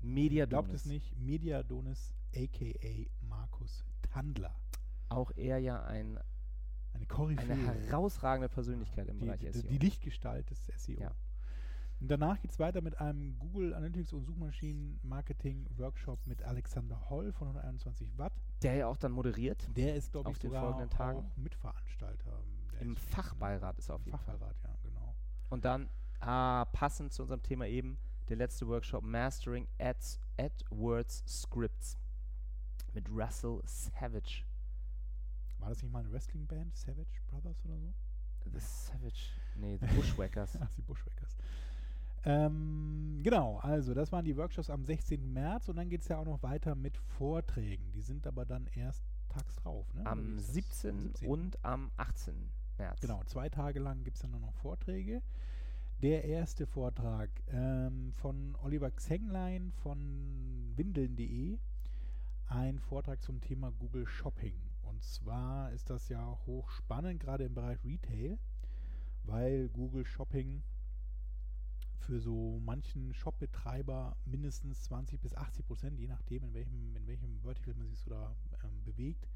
Media 0.00 0.46
glaubt 0.46 0.72
es 0.72 0.86
nicht, 0.86 1.16
Mediadonis 1.18 2.14
a.k.a. 2.34 3.06
Markus 3.24 3.84
Tandler. 4.02 4.54
Auch 5.08 5.30
er 5.36 5.58
ja 5.58 5.82
ein, 5.84 6.18
Eine 6.92 7.06
Koryphäe. 7.06 7.52
eine 7.52 7.74
herausragende 7.86 8.48
Persönlichkeit 8.48 9.08
im 9.08 9.18
die, 9.18 9.24
Bereich 9.26 9.40
die, 9.40 9.52
SEO. 9.52 9.68
die 9.68 9.78
Lichtgestalt 9.78 10.50
des 10.50 10.66
SEO. 10.76 11.00
Ja. 11.00 11.14
Und 12.00 12.08
danach 12.12 12.40
geht 12.40 12.52
es 12.52 12.58
weiter 12.60 12.80
mit 12.80 13.00
einem 13.00 13.36
Google 13.40 13.74
Analytics 13.74 14.12
und 14.12 14.24
Suchmaschinen-Marketing-Workshop 14.24 16.24
mit 16.26 16.42
Alexander 16.42 17.08
Holl 17.10 17.32
von 17.32 17.48
121 17.48 18.16
Watt. 18.18 18.32
der 18.62 18.74
ja 18.76 18.86
auch 18.86 18.96
dann 18.96 19.10
moderiert. 19.12 19.68
Der 19.76 19.96
ist, 19.96 20.12
glaube 20.12 20.30
ich, 20.30 20.38
den 20.38 20.50
sogar 20.50 20.62
folgenden 20.64 20.90
Tagen. 20.90 21.18
auch 21.20 21.36
Mitveranstalter. 21.36 22.40
Der 22.72 22.80
Im 22.82 22.92
ist- 22.94 23.10
Fachbeirat 23.10 23.78
ist 23.78 23.88
er 23.88 23.96
auf 23.96 24.04
jeden 24.06 24.16
Fall. 24.18 24.38
Fachbeirat, 24.38 24.56
ja, 24.62 24.67
genau. 24.67 24.67
Und 25.50 25.64
dann, 25.64 25.88
ah, 26.20 26.66
passend 26.66 27.12
zu 27.12 27.22
unserem 27.22 27.42
Thema 27.42 27.66
eben, 27.66 27.98
der 28.28 28.36
letzte 28.36 28.66
Workshop 28.68 29.02
Mastering 29.02 29.66
Ads, 29.78 30.20
AdWords 30.38 31.24
Scripts 31.26 31.98
mit 32.92 33.08
Russell 33.10 33.60
Savage. 33.64 34.44
War 35.58 35.70
das 35.70 35.82
nicht 35.82 35.92
mal 35.92 36.00
eine 36.00 36.12
Wrestling-Band? 36.12 36.76
Savage 36.76 37.20
Brothers 37.26 37.64
oder 37.64 37.78
so? 37.78 37.92
The 38.44 38.60
Savage, 38.60 39.30
nee, 39.56 39.78
The 39.80 39.86
Bushwhackers. 39.86 40.58
Ach, 40.60 40.70
die 40.76 40.82
Bushwackers. 40.82 41.36
Ähm, 42.24 43.20
genau, 43.22 43.58
also 43.58 43.94
das 43.94 44.12
waren 44.12 44.24
die 44.24 44.36
Workshops 44.36 44.70
am 44.70 44.84
16. 44.84 45.32
März 45.32 45.68
und 45.68 45.76
dann 45.76 45.88
geht 45.88 46.02
es 46.02 46.08
ja 46.08 46.18
auch 46.18 46.24
noch 46.24 46.42
weiter 46.42 46.74
mit 46.74 46.96
Vorträgen. 46.96 47.92
Die 47.92 48.02
sind 48.02 48.26
aber 48.26 48.44
dann 48.44 48.66
erst 48.74 49.02
tags 49.28 49.54
drauf. 49.56 49.92
Ne? 49.94 50.04
Am 50.04 50.36
ist 50.36 50.48
das? 50.48 50.54
17. 50.54 51.14
und 51.26 51.64
am 51.64 51.90
18. 51.96 52.50
März. 52.78 53.00
Genau, 53.00 53.22
zwei 53.24 53.48
Tage 53.48 53.80
lang 53.80 54.04
gibt 54.04 54.16
es 54.16 54.22
dann 54.22 54.30
noch 54.30 54.54
Vorträge. 54.54 55.22
Der 56.00 56.24
erste 56.24 56.66
Vortrag 56.66 57.28
ähm, 57.48 58.12
von 58.12 58.56
Oliver 58.62 58.90
Xenglein 58.90 59.72
von 59.82 60.72
windeln.de. 60.76 61.58
Ein 62.46 62.78
Vortrag 62.78 63.20
zum 63.22 63.40
Thema 63.40 63.72
Google 63.72 64.06
Shopping. 64.06 64.54
Und 64.82 65.02
zwar 65.02 65.72
ist 65.72 65.90
das 65.90 66.08
ja 66.08 66.38
hochspannend, 66.46 67.20
gerade 67.20 67.44
im 67.44 67.54
Bereich 67.54 67.82
Retail, 67.84 68.38
weil 69.24 69.68
Google 69.70 70.06
Shopping 70.06 70.62
für 71.98 72.20
so 72.20 72.60
manchen 72.64 73.12
Shopbetreiber 73.12 74.16
mindestens 74.24 74.82
20 74.84 75.20
bis 75.20 75.34
80 75.34 75.66
Prozent, 75.66 75.98
je 75.98 76.08
nachdem, 76.08 76.44
in 76.44 76.54
welchem, 76.54 76.96
in 76.96 77.06
welchem 77.06 77.40
Vertical 77.40 77.74
man 77.74 77.88
sich 77.88 78.00
so 78.00 78.10
da 78.10 78.34
ähm, 78.64 78.82
bewegt, 78.84 79.28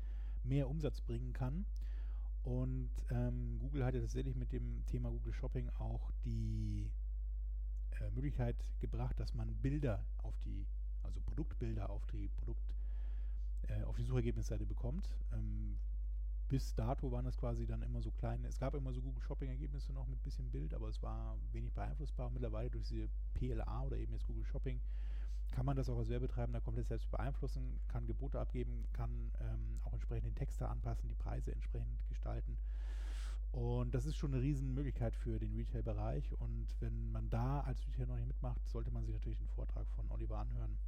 mehr 0.42 0.68
Umsatz 0.68 1.00
bringen 1.00 1.32
kann. 1.32 1.66
Und 2.42 2.90
ähm, 3.10 3.58
Google 3.60 3.84
hat 3.84 3.94
ja 3.94 4.00
tatsächlich 4.00 4.34
mit 4.34 4.52
dem 4.52 4.84
Thema 4.86 5.10
Google 5.10 5.32
Shopping 5.32 5.68
auch 5.78 6.10
die 6.24 6.90
äh, 8.00 8.10
Möglichkeit 8.10 8.56
gebracht, 8.80 9.18
dass 9.20 9.34
man 9.34 9.54
Bilder 9.56 10.04
auf 10.18 10.38
die, 10.40 10.66
also 11.02 11.20
Produktbilder 11.20 11.88
auf 11.88 12.04
die 12.06 12.28
Produkt, 12.28 12.74
äh, 13.68 13.82
auf 13.84 13.96
die 13.96 14.04
Suchergebnisseite 14.04 14.66
bekommt. 14.66 15.08
Ähm, 15.32 15.78
bis 16.48 16.74
dato 16.74 17.10
waren 17.12 17.24
das 17.24 17.38
quasi 17.38 17.64
dann 17.64 17.80
immer 17.80 18.02
so 18.02 18.10
kleine, 18.10 18.48
es 18.48 18.58
gab 18.58 18.74
immer 18.74 18.92
so 18.92 19.00
Google 19.00 19.22
Shopping-Ergebnisse 19.22 19.92
noch 19.92 20.06
mit 20.06 20.22
bisschen 20.22 20.50
Bild, 20.50 20.74
aber 20.74 20.88
es 20.88 21.00
war 21.02 21.38
wenig 21.52 21.72
beeinflussbar. 21.72 22.28
Mittlerweile 22.30 22.70
durch 22.70 22.88
diese 22.88 23.08
PLA 23.34 23.84
oder 23.84 23.96
eben 23.96 24.12
jetzt 24.12 24.26
Google 24.26 24.44
Shopping 24.44 24.80
kann 25.52 25.66
man 25.66 25.76
das 25.76 25.88
auch 25.88 25.98
als 25.98 26.08
Werbetreibender 26.08 26.60
komplett 26.60 26.88
selbst 26.88 27.10
beeinflussen, 27.10 27.78
kann 27.88 28.06
Gebote 28.06 28.40
abgeben, 28.40 28.86
kann 28.92 29.30
ähm, 29.40 29.80
auch 29.84 29.92
entsprechend 29.92 30.26
den 30.26 30.34
Text 30.34 30.60
da 30.60 30.66
anpassen, 30.66 31.08
die 31.08 31.14
Preise 31.14 31.52
entsprechend 31.52 32.04
gestalten. 32.08 32.58
Und 33.52 33.94
das 33.94 34.06
ist 34.06 34.16
schon 34.16 34.32
eine 34.32 34.42
Riesenmöglichkeit 34.42 35.14
für 35.14 35.38
den 35.38 35.54
Retail-Bereich. 35.54 36.32
Und 36.40 36.74
wenn 36.80 37.12
man 37.12 37.28
da 37.28 37.60
als 37.60 37.86
Retail 37.86 38.06
noch 38.06 38.16
nicht 38.16 38.26
mitmacht, 38.26 38.66
sollte 38.66 38.90
man 38.90 39.04
sich 39.04 39.14
natürlich 39.14 39.38
den 39.38 39.48
Vortrag 39.48 39.86
von 39.90 40.10
Oliver 40.10 40.38
anhören, 40.38 40.78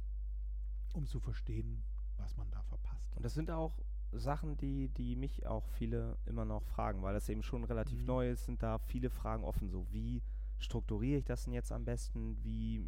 um 0.93 1.05
zu 1.05 1.19
verstehen, 1.19 1.83
was 2.17 2.35
man 2.37 2.49
da 2.49 2.63
verpasst. 2.63 3.15
Und 3.15 3.23
das 3.23 3.35
sind 3.35 3.51
auch 3.51 3.79
Sachen, 4.11 4.57
die, 4.57 4.89
die 4.89 5.15
mich 5.15 5.45
auch 5.45 5.67
viele 5.67 6.17
immer 6.25 6.45
noch 6.45 6.63
fragen, 6.63 7.03
weil 7.03 7.13
das 7.13 7.29
eben 7.29 7.43
schon 7.43 7.63
relativ 7.65 7.99
Mhm. 7.99 8.05
neu 8.05 8.29
ist, 8.31 8.45
sind 8.45 8.63
da 8.63 8.79
viele 8.79 9.09
Fragen 9.11 9.43
offen. 9.43 9.69
So, 9.69 9.85
wie 9.91 10.23
strukturiere 10.57 11.19
ich 11.19 11.25
das 11.25 11.43
denn 11.43 11.53
jetzt 11.53 11.71
am 11.71 11.85
besten? 11.85 12.41
Wie 12.43 12.81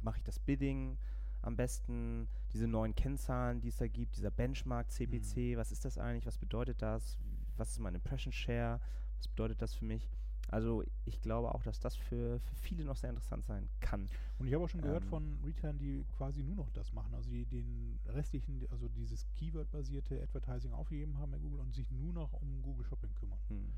mache 0.00 0.18
ich 0.18 0.24
das 0.24 0.40
Bidding 0.40 0.98
am 1.42 1.56
besten? 1.56 2.28
Diese 2.52 2.66
neuen 2.66 2.94
Kennzahlen, 2.94 3.60
die 3.60 3.68
es 3.68 3.76
da 3.76 3.88
gibt, 3.88 4.16
dieser 4.16 4.30
Benchmark 4.30 4.90
CPC, 4.90 5.56
was 5.56 5.72
ist 5.72 5.84
das 5.84 5.98
eigentlich? 5.98 6.26
Was 6.26 6.38
bedeutet 6.38 6.82
das? 6.82 7.18
Was 7.56 7.70
ist 7.70 7.78
mein 7.78 7.94
Impression 7.94 8.32
Share? 8.32 8.80
Was 9.18 9.28
bedeutet 9.28 9.60
das 9.60 9.74
für 9.74 9.84
mich? 9.84 10.10
Also 10.48 10.84
ich 11.06 11.20
glaube 11.20 11.54
auch, 11.54 11.62
dass 11.62 11.80
das 11.80 11.96
für, 11.96 12.38
für 12.40 12.54
viele 12.56 12.84
noch 12.84 12.96
sehr 12.96 13.10
interessant 13.10 13.44
sein 13.44 13.68
kann. 13.80 14.08
Und 14.38 14.46
ich 14.46 14.54
habe 14.54 14.64
auch 14.64 14.68
schon 14.68 14.82
gehört 14.82 15.04
Ähm, 15.04 15.08
von 15.08 15.38
Retailern, 15.44 15.78
die 15.78 16.04
quasi 16.16 16.42
nur 16.42 16.56
noch 16.56 16.70
das 16.70 16.92
machen, 16.92 17.14
also 17.14 17.30
die 17.30 17.46
den 17.46 17.98
restlichen, 18.06 18.66
also 18.70 18.88
dieses 18.88 19.26
Keyword-basierte 19.30 20.20
Advertising 20.22 20.72
aufgegeben 20.72 21.16
haben 21.18 21.30
bei 21.30 21.38
Google 21.38 21.60
und 21.60 21.72
sich 21.72 21.90
nur 21.90 22.12
noch 22.12 22.32
um 22.34 22.62
Google 22.62 22.84
Shopping 22.84 23.14
kümmern. 23.14 23.38
Hm. 23.48 23.72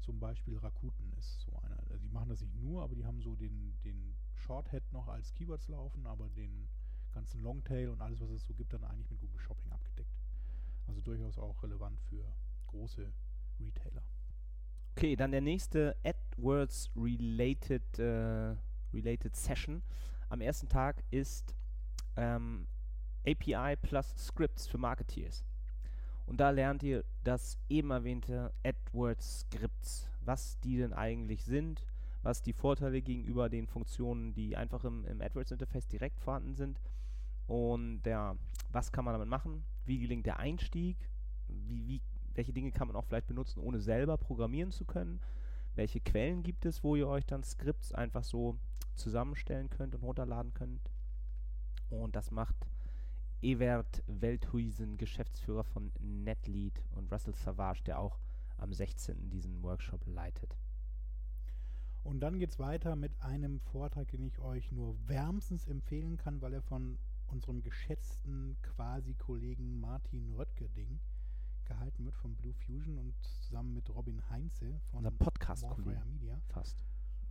Zum 0.00 0.20
Beispiel 0.20 0.58
Rakuten 0.58 1.12
ist 1.14 1.40
so 1.40 1.56
einer. 1.62 1.78
Also 1.80 1.98
die 1.98 2.10
machen 2.10 2.28
das 2.28 2.40
nicht 2.40 2.54
nur, 2.54 2.82
aber 2.82 2.94
die 2.94 3.04
haben 3.04 3.20
so 3.22 3.34
den, 3.34 3.78
den 3.84 4.14
Shorthead 4.34 4.92
noch 4.92 5.08
als 5.08 5.32
Keywords 5.32 5.68
laufen, 5.68 6.06
aber 6.06 6.28
den 6.28 6.68
ganzen 7.38 7.42
Longtail 7.42 7.88
und 7.90 8.00
alles, 8.00 8.20
was 8.20 8.30
es 8.30 8.44
so 8.44 8.54
gibt, 8.54 8.72
dann 8.72 8.84
eigentlich 8.84 9.10
mit 9.10 9.20
Google 9.20 9.40
Shopping 9.40 9.70
abgedeckt. 9.72 10.10
Also 10.86 11.00
durchaus 11.00 11.38
auch 11.38 11.62
relevant 11.62 12.00
für 12.00 12.24
große 12.68 13.12
Retailer. 13.60 14.02
Okay, 14.96 15.16
dann 15.16 15.30
der 15.30 15.40
nächste 15.40 15.96
AdWords 16.04 16.90
related, 16.96 17.98
äh, 17.98 18.56
related 18.92 19.36
Session 19.36 19.82
am 20.28 20.40
ersten 20.40 20.68
Tag 20.68 21.02
ist 21.10 21.54
ähm, 22.16 22.66
API 23.26 23.76
plus 23.76 24.14
Scripts 24.16 24.66
für 24.66 24.78
Marketeers. 24.78 25.44
Und 26.26 26.40
da 26.40 26.50
lernt 26.50 26.82
ihr 26.82 27.04
das 27.24 27.58
eben 27.68 27.90
erwähnte 27.90 28.52
AdWords 28.64 29.40
Scripts, 29.40 30.08
was 30.24 30.58
die 30.60 30.76
denn 30.76 30.92
eigentlich 30.92 31.44
sind, 31.44 31.86
was 32.22 32.42
die 32.42 32.52
Vorteile 32.52 33.00
gegenüber 33.00 33.48
den 33.48 33.66
Funktionen, 33.66 34.34
die 34.34 34.56
einfach 34.56 34.84
im, 34.84 35.04
im 35.06 35.22
AdWords 35.22 35.52
Interface 35.52 35.86
direkt 35.86 36.20
vorhanden 36.20 36.54
sind 36.54 36.80
und 37.48 38.02
ja, 38.04 38.36
was 38.70 38.92
kann 38.92 39.04
man 39.04 39.14
damit 39.14 39.28
machen, 39.28 39.64
wie 39.86 39.98
gelingt 39.98 40.26
der 40.26 40.38
Einstieg, 40.38 40.96
wie, 41.48 41.88
wie, 41.88 42.02
welche 42.34 42.52
Dinge 42.52 42.70
kann 42.70 42.86
man 42.86 42.96
auch 42.96 43.04
vielleicht 43.04 43.26
benutzen, 43.26 43.60
ohne 43.60 43.80
selber 43.80 44.18
programmieren 44.18 44.70
zu 44.70 44.84
können, 44.84 45.20
welche 45.74 46.00
Quellen 46.00 46.42
gibt 46.42 46.66
es, 46.66 46.84
wo 46.84 46.94
ihr 46.94 47.08
euch 47.08 47.24
dann 47.24 47.42
Skripts 47.42 47.92
einfach 47.92 48.22
so 48.22 48.58
zusammenstellen 48.94 49.70
könnt 49.70 49.94
und 49.94 50.02
runterladen 50.02 50.52
könnt. 50.52 50.92
Und 51.88 52.16
das 52.16 52.30
macht 52.30 52.68
Evert 53.40 54.02
Welthuisen, 54.06 54.98
Geschäftsführer 54.98 55.64
von 55.64 55.90
NetLead 56.00 56.82
und 56.96 57.10
Russell 57.10 57.34
Savage, 57.34 57.82
der 57.84 57.98
auch 57.98 58.18
am 58.58 58.74
16. 58.74 59.30
diesen 59.30 59.62
Workshop 59.62 60.04
leitet. 60.06 60.58
Und 62.04 62.20
dann 62.20 62.38
geht 62.38 62.50
es 62.50 62.58
weiter 62.58 62.94
mit 62.94 63.18
einem 63.22 63.60
Vortrag, 63.60 64.08
den 64.08 64.22
ich 64.22 64.38
euch 64.40 64.70
nur 64.70 64.96
wärmstens 65.06 65.66
empfehlen 65.66 66.18
kann, 66.18 66.42
weil 66.42 66.52
er 66.52 66.62
von 66.62 66.98
unserem 67.30 67.62
geschätzten 67.62 68.56
Quasi-Kollegen 68.62 69.80
Martin 69.80 70.32
Röttgerding 70.34 71.00
gehalten 71.64 72.04
wird 72.04 72.16
von 72.16 72.34
Blue 72.36 72.54
Fusion 72.54 72.98
und 72.98 73.14
zusammen 73.42 73.74
mit 73.74 73.88
Robin 73.94 74.22
Heinze 74.30 74.80
von 74.90 74.98
Unser 74.98 75.10
Podcast-Kollege. 75.10 75.90
Morfire 75.90 76.06
Media. 76.06 76.40
Fast. 76.48 76.84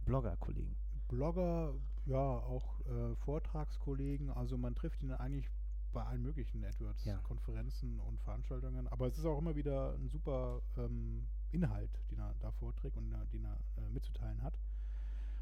Blogger-Kollegen. 0.06 0.76
Blogger, 1.08 1.74
ja, 2.06 2.18
auch 2.20 2.80
äh, 2.86 3.16
Vortragskollegen, 3.16 4.30
also 4.30 4.58
man 4.58 4.76
trifft 4.76 5.02
ihn 5.04 5.12
eigentlich 5.12 5.50
bei 5.94 6.04
allen 6.04 6.22
möglichen 6.22 6.62
Ja. 6.62 6.70
AdWords-Konferenzen 6.70 8.00
und 8.00 8.22
Veranstaltungen, 8.22 8.88
aber 8.90 9.08
es 9.08 9.18
ist 9.18 9.26
auch 9.26 9.40
immer 9.40 9.56
wieder 9.56 9.94
ein 9.96 10.10
super 10.10 10.62
ähm, 10.76 11.26
Inhalt, 11.52 11.92
den 12.12 12.20
er 12.20 12.36
da 12.40 12.52
vorträgt 12.52 12.98
und 12.98 13.12
äh, 13.12 13.26
den 13.28 13.46
er 13.46 13.58
äh, 13.78 13.90
mitzuteilen 13.90 14.42
hat. 14.44 14.60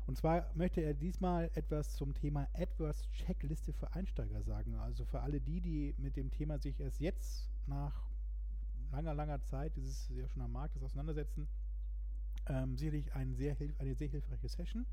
Und 0.08 0.18
zwar 0.18 0.52
möchte 0.54 0.82
er 0.82 0.94
diesmal 0.94 1.50
etwas 1.56 1.96
zum 1.96 2.14
Thema 2.14 2.48
AdWords 2.54 3.10
Checkliste 3.12 3.74
für 3.74 3.94
Einsteiger 3.94 4.44
sagen. 4.44 4.76
Also 4.76 5.04
für 5.06 5.22
alle 5.22 5.42
die, 5.42 5.62
die 5.62 5.96
mit 5.98 6.16
dem 6.16 6.30
Thema 6.30 6.60
sich 6.60 6.80
erst 6.80 7.00
jetzt 7.00 7.50
nach 7.66 8.08
langer, 8.92 9.16
langer 9.16 9.42
Zeit, 9.42 9.76
dieses 9.76 10.08
ja 10.10 10.28
schon 10.28 10.44
am 10.44 10.52
Markt 10.52 10.76
ist, 10.76 10.84
auseinandersetzen, 10.84 11.48
ähm, 12.48 12.78
sicherlich 12.78 13.14
ein 13.16 13.34
sehr 13.34 13.58
eine 13.80 13.96
sehr 13.96 14.08
hilfreiche 14.08 14.48
Session. 14.48 14.86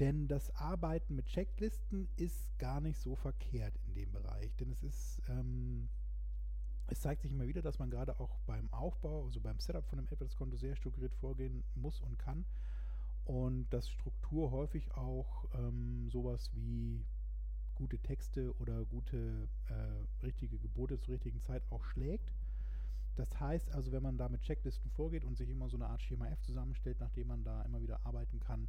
Denn 0.00 0.26
das 0.26 0.50
Arbeiten 0.56 1.14
mit 1.14 1.26
Checklisten 1.26 2.08
ist 2.16 2.58
gar 2.58 2.80
nicht 2.80 2.98
so 2.98 3.14
verkehrt 3.14 3.74
in 3.86 3.94
dem 3.94 4.10
Bereich. 4.10 4.56
Denn 4.56 4.72
es 4.72 4.82
ist, 4.82 5.22
ähm, 5.28 5.88
es 6.88 7.00
zeigt 7.00 7.22
sich 7.22 7.30
immer 7.30 7.46
wieder, 7.46 7.62
dass 7.62 7.78
man 7.78 7.90
gerade 7.90 8.18
auch 8.18 8.40
beim 8.46 8.72
Aufbau, 8.72 9.26
also 9.26 9.40
beim 9.40 9.60
Setup 9.60 9.86
von 9.86 9.98
einem 9.98 10.08
AdWords-Konto 10.08 10.56
sehr 10.56 10.74
strukturiert 10.74 11.14
vorgehen 11.14 11.62
muss 11.74 12.00
und 12.00 12.18
kann. 12.18 12.44
Und 13.24 13.68
dass 13.70 13.88
Struktur 13.88 14.50
häufig 14.50 14.92
auch 14.94 15.46
ähm, 15.54 16.08
sowas 16.10 16.50
wie 16.54 17.04
gute 17.74 17.98
Texte 17.98 18.54
oder 18.58 18.84
gute 18.84 19.48
äh, 19.68 20.24
richtige 20.24 20.58
Gebote 20.58 21.00
zur 21.00 21.14
richtigen 21.14 21.40
Zeit 21.40 21.62
auch 21.70 21.84
schlägt. 21.84 22.32
Das 23.16 23.40
heißt 23.40 23.72
also, 23.72 23.92
wenn 23.92 24.02
man 24.02 24.18
da 24.18 24.28
mit 24.28 24.42
Checklisten 24.42 24.90
vorgeht 24.90 25.24
und 25.24 25.36
sich 25.36 25.48
immer 25.48 25.68
so 25.68 25.76
eine 25.76 25.86
Art 25.86 26.02
Schema 26.02 26.26
F 26.28 26.42
zusammenstellt, 26.42 26.98
nachdem 27.00 27.28
man 27.28 27.44
da 27.44 27.62
immer 27.62 27.80
wieder 27.80 28.04
arbeiten 28.04 28.40
kann, 28.40 28.68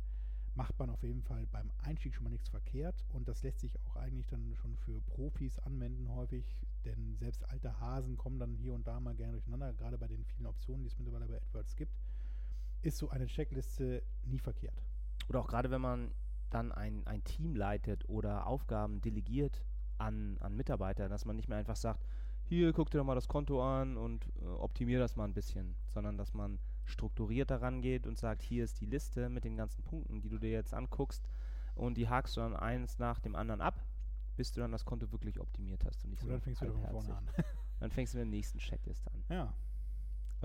macht 0.55 0.77
man 0.79 0.89
auf 0.89 1.03
jeden 1.03 1.21
Fall 1.21 1.45
beim 1.47 1.71
Einstieg 1.79 2.15
schon 2.15 2.23
mal 2.23 2.29
nichts 2.29 2.49
verkehrt. 2.49 3.03
Und 3.09 3.27
das 3.27 3.43
lässt 3.43 3.59
sich 3.59 3.77
auch 3.85 3.95
eigentlich 3.97 4.27
dann 4.27 4.55
schon 4.55 4.75
für 4.77 5.01
Profis 5.01 5.59
anwenden 5.59 6.09
häufig, 6.09 6.45
denn 6.85 7.17
selbst 7.17 7.47
alte 7.49 7.79
Hasen 7.79 8.17
kommen 8.17 8.39
dann 8.39 8.53
hier 8.53 8.73
und 8.73 8.87
da 8.87 8.99
mal 8.99 9.15
gerne 9.15 9.33
durcheinander, 9.33 9.73
gerade 9.73 9.97
bei 9.97 10.07
den 10.07 10.23
vielen 10.23 10.45
Optionen, 10.45 10.83
die 10.83 10.87
es 10.87 10.97
mittlerweile 10.97 11.27
bei 11.27 11.37
AdWords 11.37 11.75
gibt, 11.75 11.93
ist 12.81 12.97
so 12.97 13.09
eine 13.09 13.27
Checkliste 13.27 14.03
nie 14.23 14.39
verkehrt. 14.39 14.83
Oder 15.27 15.41
auch 15.41 15.47
gerade 15.47 15.71
wenn 15.71 15.81
man 15.81 16.11
dann 16.49 16.71
ein, 16.71 17.05
ein 17.07 17.23
Team 17.23 17.55
leitet 17.55 18.07
oder 18.07 18.47
Aufgaben 18.47 19.01
delegiert 19.01 19.65
an, 19.97 20.37
an 20.39 20.55
Mitarbeiter, 20.55 21.09
dass 21.09 21.25
man 21.25 21.35
nicht 21.35 21.49
mehr 21.49 21.57
einfach 21.57 21.75
sagt, 21.75 22.05
hier 22.43 22.73
guck 22.73 22.91
dir 22.91 22.99
doch 22.99 23.05
mal 23.05 23.15
das 23.15 23.27
Konto 23.27 23.63
an 23.63 23.97
und 23.97 24.31
äh, 24.41 24.45
optimier 24.45 24.99
das 24.99 25.15
mal 25.15 25.25
ein 25.25 25.33
bisschen, 25.33 25.75
sondern 25.87 26.17
dass 26.17 26.33
man 26.33 26.59
strukturiert 26.83 27.49
daran 27.49 27.81
geht 27.81 28.05
und 28.05 28.17
sagt, 28.17 28.43
hier 28.43 28.63
ist 28.63 28.79
die 28.79 28.85
Liste 28.85 29.29
mit 29.29 29.43
den 29.43 29.57
ganzen 29.57 29.83
Punkten, 29.83 30.21
die 30.21 30.29
du 30.29 30.37
dir 30.37 30.51
jetzt 30.51 30.73
anguckst 30.73 31.27
und 31.73 31.97
die 31.97 32.07
hakst 32.07 32.37
du 32.37 32.41
dann 32.41 32.55
eins 32.55 32.99
nach 32.99 33.19
dem 33.19 33.35
anderen 33.35 33.61
ab, 33.61 33.83
bis 34.35 34.51
du 34.51 34.61
dann 34.61 34.71
das 34.71 34.85
Konto 34.85 35.11
wirklich 35.11 35.39
optimiert 35.39 35.83
hast 35.85 36.03
und 36.03 36.11
nicht 36.11 36.21
Und 36.21 36.27
so 36.27 36.31
dann 36.33 36.41
fängst 36.41 36.61
du 36.61 36.65
wieder 36.65 36.75
von 36.75 36.89
vorne 36.91 37.17
an. 37.17 37.25
Dann 37.81 37.91
fängst 37.91 38.13
du 38.13 38.17
mit 38.17 38.25
der 38.25 38.31
nächsten 38.31 38.57
Checkliste 38.57 39.11
an. 39.11 39.23
ja. 39.29 39.53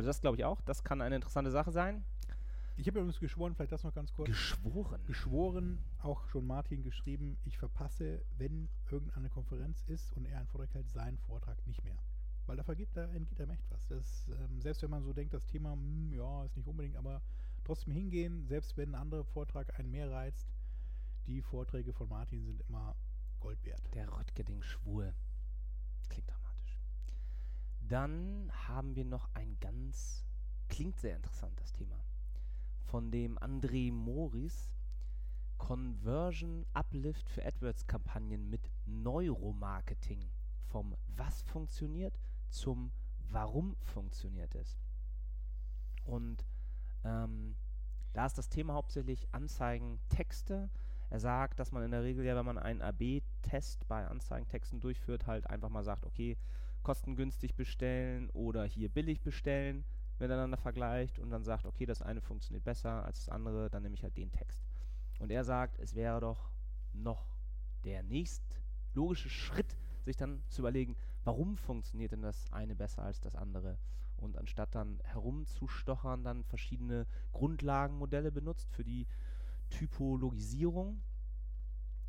Also 0.01 0.09
das 0.09 0.23
glaube 0.23 0.39
ich 0.39 0.47
auch, 0.47 0.63
das 0.63 0.83
kann 0.83 1.03
eine 1.03 1.15
interessante 1.15 1.51
Sache 1.51 1.73
sein. 1.73 2.03
Ich 2.79 2.87
habe 2.87 3.01
übrigens 3.01 3.21
geschworen, 3.21 3.55
vielleicht 3.55 3.73
das 3.73 3.85
noch 3.85 3.93
ganz 3.93 4.11
kurz. 4.15 4.31
Geschworen. 4.31 5.05
geschworen, 5.05 5.79
auch 6.01 6.27
schon 6.29 6.47
Martin 6.47 6.83
geschrieben, 6.83 7.37
ich 7.45 7.59
verpasse, 7.59 8.23
wenn 8.39 8.71
irgendeine 8.91 9.29
Konferenz 9.29 9.85
ist 9.89 10.11
und 10.15 10.25
er 10.25 10.39
einen 10.39 10.47
Vortrag 10.47 10.73
hält, 10.73 10.89
seinen 10.89 11.19
Vortrag 11.19 11.67
nicht 11.67 11.85
mehr. 11.85 11.99
Weil 12.47 12.57
da 12.57 12.63
vergeht, 12.63 12.89
da 12.95 13.05
entgeht 13.09 13.43
einem 13.43 13.51
echt 13.51 13.71
was. 13.71 13.87
Das, 13.89 14.27
ähm, 14.29 14.63
selbst 14.63 14.81
wenn 14.81 14.89
man 14.89 15.03
so 15.03 15.13
denkt, 15.13 15.35
das 15.35 15.45
Thema, 15.45 15.73
hm, 15.73 16.15
ja, 16.15 16.47
ist 16.47 16.57
nicht 16.57 16.67
unbedingt, 16.67 16.97
aber 16.97 17.21
trotzdem 17.65 17.93
hingehen, 17.93 18.47
selbst 18.47 18.79
wenn 18.79 18.93
ein 18.93 19.03
anderer 19.03 19.25
Vortrag 19.25 19.79
einen 19.79 19.91
mehr 19.91 20.11
reizt. 20.11 20.49
Die 21.27 21.43
Vorträge 21.43 21.93
von 21.93 22.09
Martin 22.09 22.47
sind 22.47 22.63
immer 22.71 22.97
Gold 23.41 23.63
wert. 23.67 23.83
Der 23.93 24.11
Röttgeding 24.11 24.63
schwul. 24.63 25.13
Klingt 26.09 26.27
dramatisch. 26.27 26.40
Dann 27.91 28.53
haben 28.69 28.95
wir 28.95 29.05
noch 29.05 29.29
ein 29.35 29.59
ganz, 29.59 30.25
klingt 30.69 31.01
sehr 31.01 31.17
interessant, 31.17 31.59
das 31.61 31.73
Thema. 31.73 31.97
Von 32.85 33.11
dem 33.11 33.37
André 33.39 33.93
Moris. 33.93 34.73
Conversion 35.59 36.65
Uplift 36.73 37.29
für 37.29 37.45
AdWords-Kampagnen 37.45 38.49
mit 38.49 38.71
Neuromarketing. 38.87 40.31
Vom 40.69 40.97
Was 41.09 41.43
funktioniert 41.43 42.19
zum 42.49 42.93
Warum 43.29 43.77
funktioniert 43.83 44.55
es. 44.55 44.79
Und 46.05 46.47
ähm, 47.05 47.57
da 48.15 48.25
ist 48.25 48.39
das 48.39 48.49
Thema 48.49 48.73
hauptsächlich 48.75 49.29
Anzeigen, 49.33 50.01
Texte. 50.09 50.71
Er 51.11 51.21
sagt, 51.21 51.59
dass 51.59 51.73
man 51.73 51.83
in 51.83 51.91
der 51.91 52.05
Regel 52.05 52.25
ja, 52.25 52.37
wenn 52.37 52.47
man 52.47 52.59
einen 52.59 52.83
AB-Test 52.83 53.87
bei 53.89 54.07
Anzeigentexten 54.07 54.81
durchführt, 54.81 55.27
halt 55.27 55.47
einfach 55.49 55.69
mal 55.69 55.85
sagt, 55.85 56.07
okay, 56.07 56.39
kostengünstig 56.83 57.55
bestellen 57.55 58.31
oder 58.31 58.65
hier 58.65 58.89
billig 58.89 59.21
bestellen, 59.23 59.85
miteinander 60.19 60.57
vergleicht 60.57 61.19
und 61.19 61.31
dann 61.31 61.45
sagt, 61.45 61.67
okay, 61.67 61.87
das 61.87 62.03
eine 62.03 62.21
funktioniert 62.21 62.65
besser 62.65 63.05
als 63.05 63.25
das 63.25 63.29
andere, 63.29 63.71
dann 63.71 63.83
nehme 63.83 63.95
ich 63.95 64.03
halt 64.03 64.17
den 64.17 64.31
Text. 64.31 64.63
Und 65.19 65.31
er 65.31 65.45
sagt, 65.45 65.79
es 65.79 65.95
wäre 65.95 66.21
doch 66.21 66.51
noch 66.93 67.37
der 67.85 68.03
nächst 68.03 68.43
logische 68.95 69.31
Schritt, 69.31 69.77
sich 70.05 70.17
dann 70.17 70.43
zu 70.49 70.63
überlegen, 70.63 70.97
warum 71.25 71.57
funktioniert 71.57 72.13
denn 72.13 72.23
das 72.23 72.51
eine 72.53 72.75
besser 72.75 73.03
als 73.03 73.21
das 73.21 73.35
andere? 73.35 73.79
Und 74.17 74.37
anstatt 74.37 74.75
dann 74.75 75.01
herumzustochern, 75.05 76.25
dann 76.25 76.45
verschiedene 76.45 77.07
Grundlagenmodelle 77.33 78.31
benutzt 78.31 78.71
für 78.71 78.85
die 78.85 79.07
Typologisierung. 79.71 81.01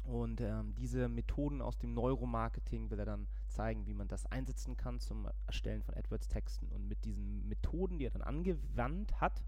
Und 0.04 0.42
ähm, 0.42 0.74
diese 0.76 1.08
Methoden 1.08 1.62
aus 1.62 1.78
dem 1.78 1.94
Neuromarketing 1.94 2.90
will 2.90 3.00
er 3.00 3.06
dann 3.06 3.28
zeigen, 3.52 3.86
wie 3.86 3.94
man 3.94 4.08
das 4.08 4.26
einsetzen 4.26 4.78
kann 4.78 5.00
zum 5.00 5.28
Erstellen 5.46 5.84
von 5.84 5.96
AdWords-Texten. 5.96 6.70
Und 6.70 6.88
mit 6.88 7.06
diesen 7.06 7.48
Methoden, 7.48 8.00
die 8.00 8.06
er 8.06 8.12
dann 8.12 8.22
angewandt 8.22 9.20
hat, 9.20 9.44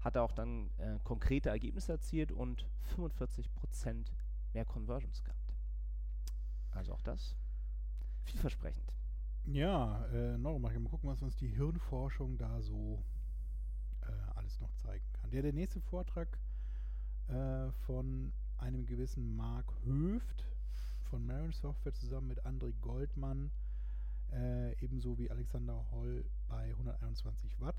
hat 0.00 0.16
er 0.16 0.22
auch 0.22 0.32
dann 0.32 0.70
äh, 0.78 0.98
konkrete 1.04 1.48
Ergebnisse 1.48 1.92
erzielt 1.92 2.32
und 2.32 2.66
45% 2.96 4.06
mehr 4.52 4.64
Conversions 4.64 5.22
gehabt. 5.22 5.54
Also 6.70 6.92
auch 6.92 7.02
das 7.02 7.36
vielversprechend. 8.24 8.92
Ja, 9.44 10.04
äh, 10.06 10.36
Neuromarketing. 10.36 10.82
Mal 10.82 10.90
gucken, 10.90 11.08
was 11.08 11.22
uns 11.22 11.36
die 11.36 11.48
Hirnforschung 11.48 12.36
da 12.36 12.60
so 12.60 13.02
äh, 14.02 14.06
alles 14.34 14.60
noch 14.60 14.72
zeigen 14.74 15.04
kann. 15.12 15.30
Der, 15.30 15.42
der 15.42 15.52
nächste 15.52 15.80
Vortrag 15.80 16.38
äh, 17.28 17.70
von 17.86 18.32
einem 18.58 18.86
gewissen 18.86 19.36
Mark 19.36 19.72
Höft 19.84 20.46
von 21.06 21.24
Marin 21.26 21.52
Software 21.52 21.94
zusammen 21.94 22.28
mit 22.28 22.44
André 22.46 22.72
Goldmann, 22.80 23.50
äh, 24.32 24.72
ebenso 24.84 25.18
wie 25.18 25.30
Alexander 25.30 25.86
Holl 25.92 26.24
bei 26.48 26.70
121 26.70 27.60
Watt. 27.60 27.76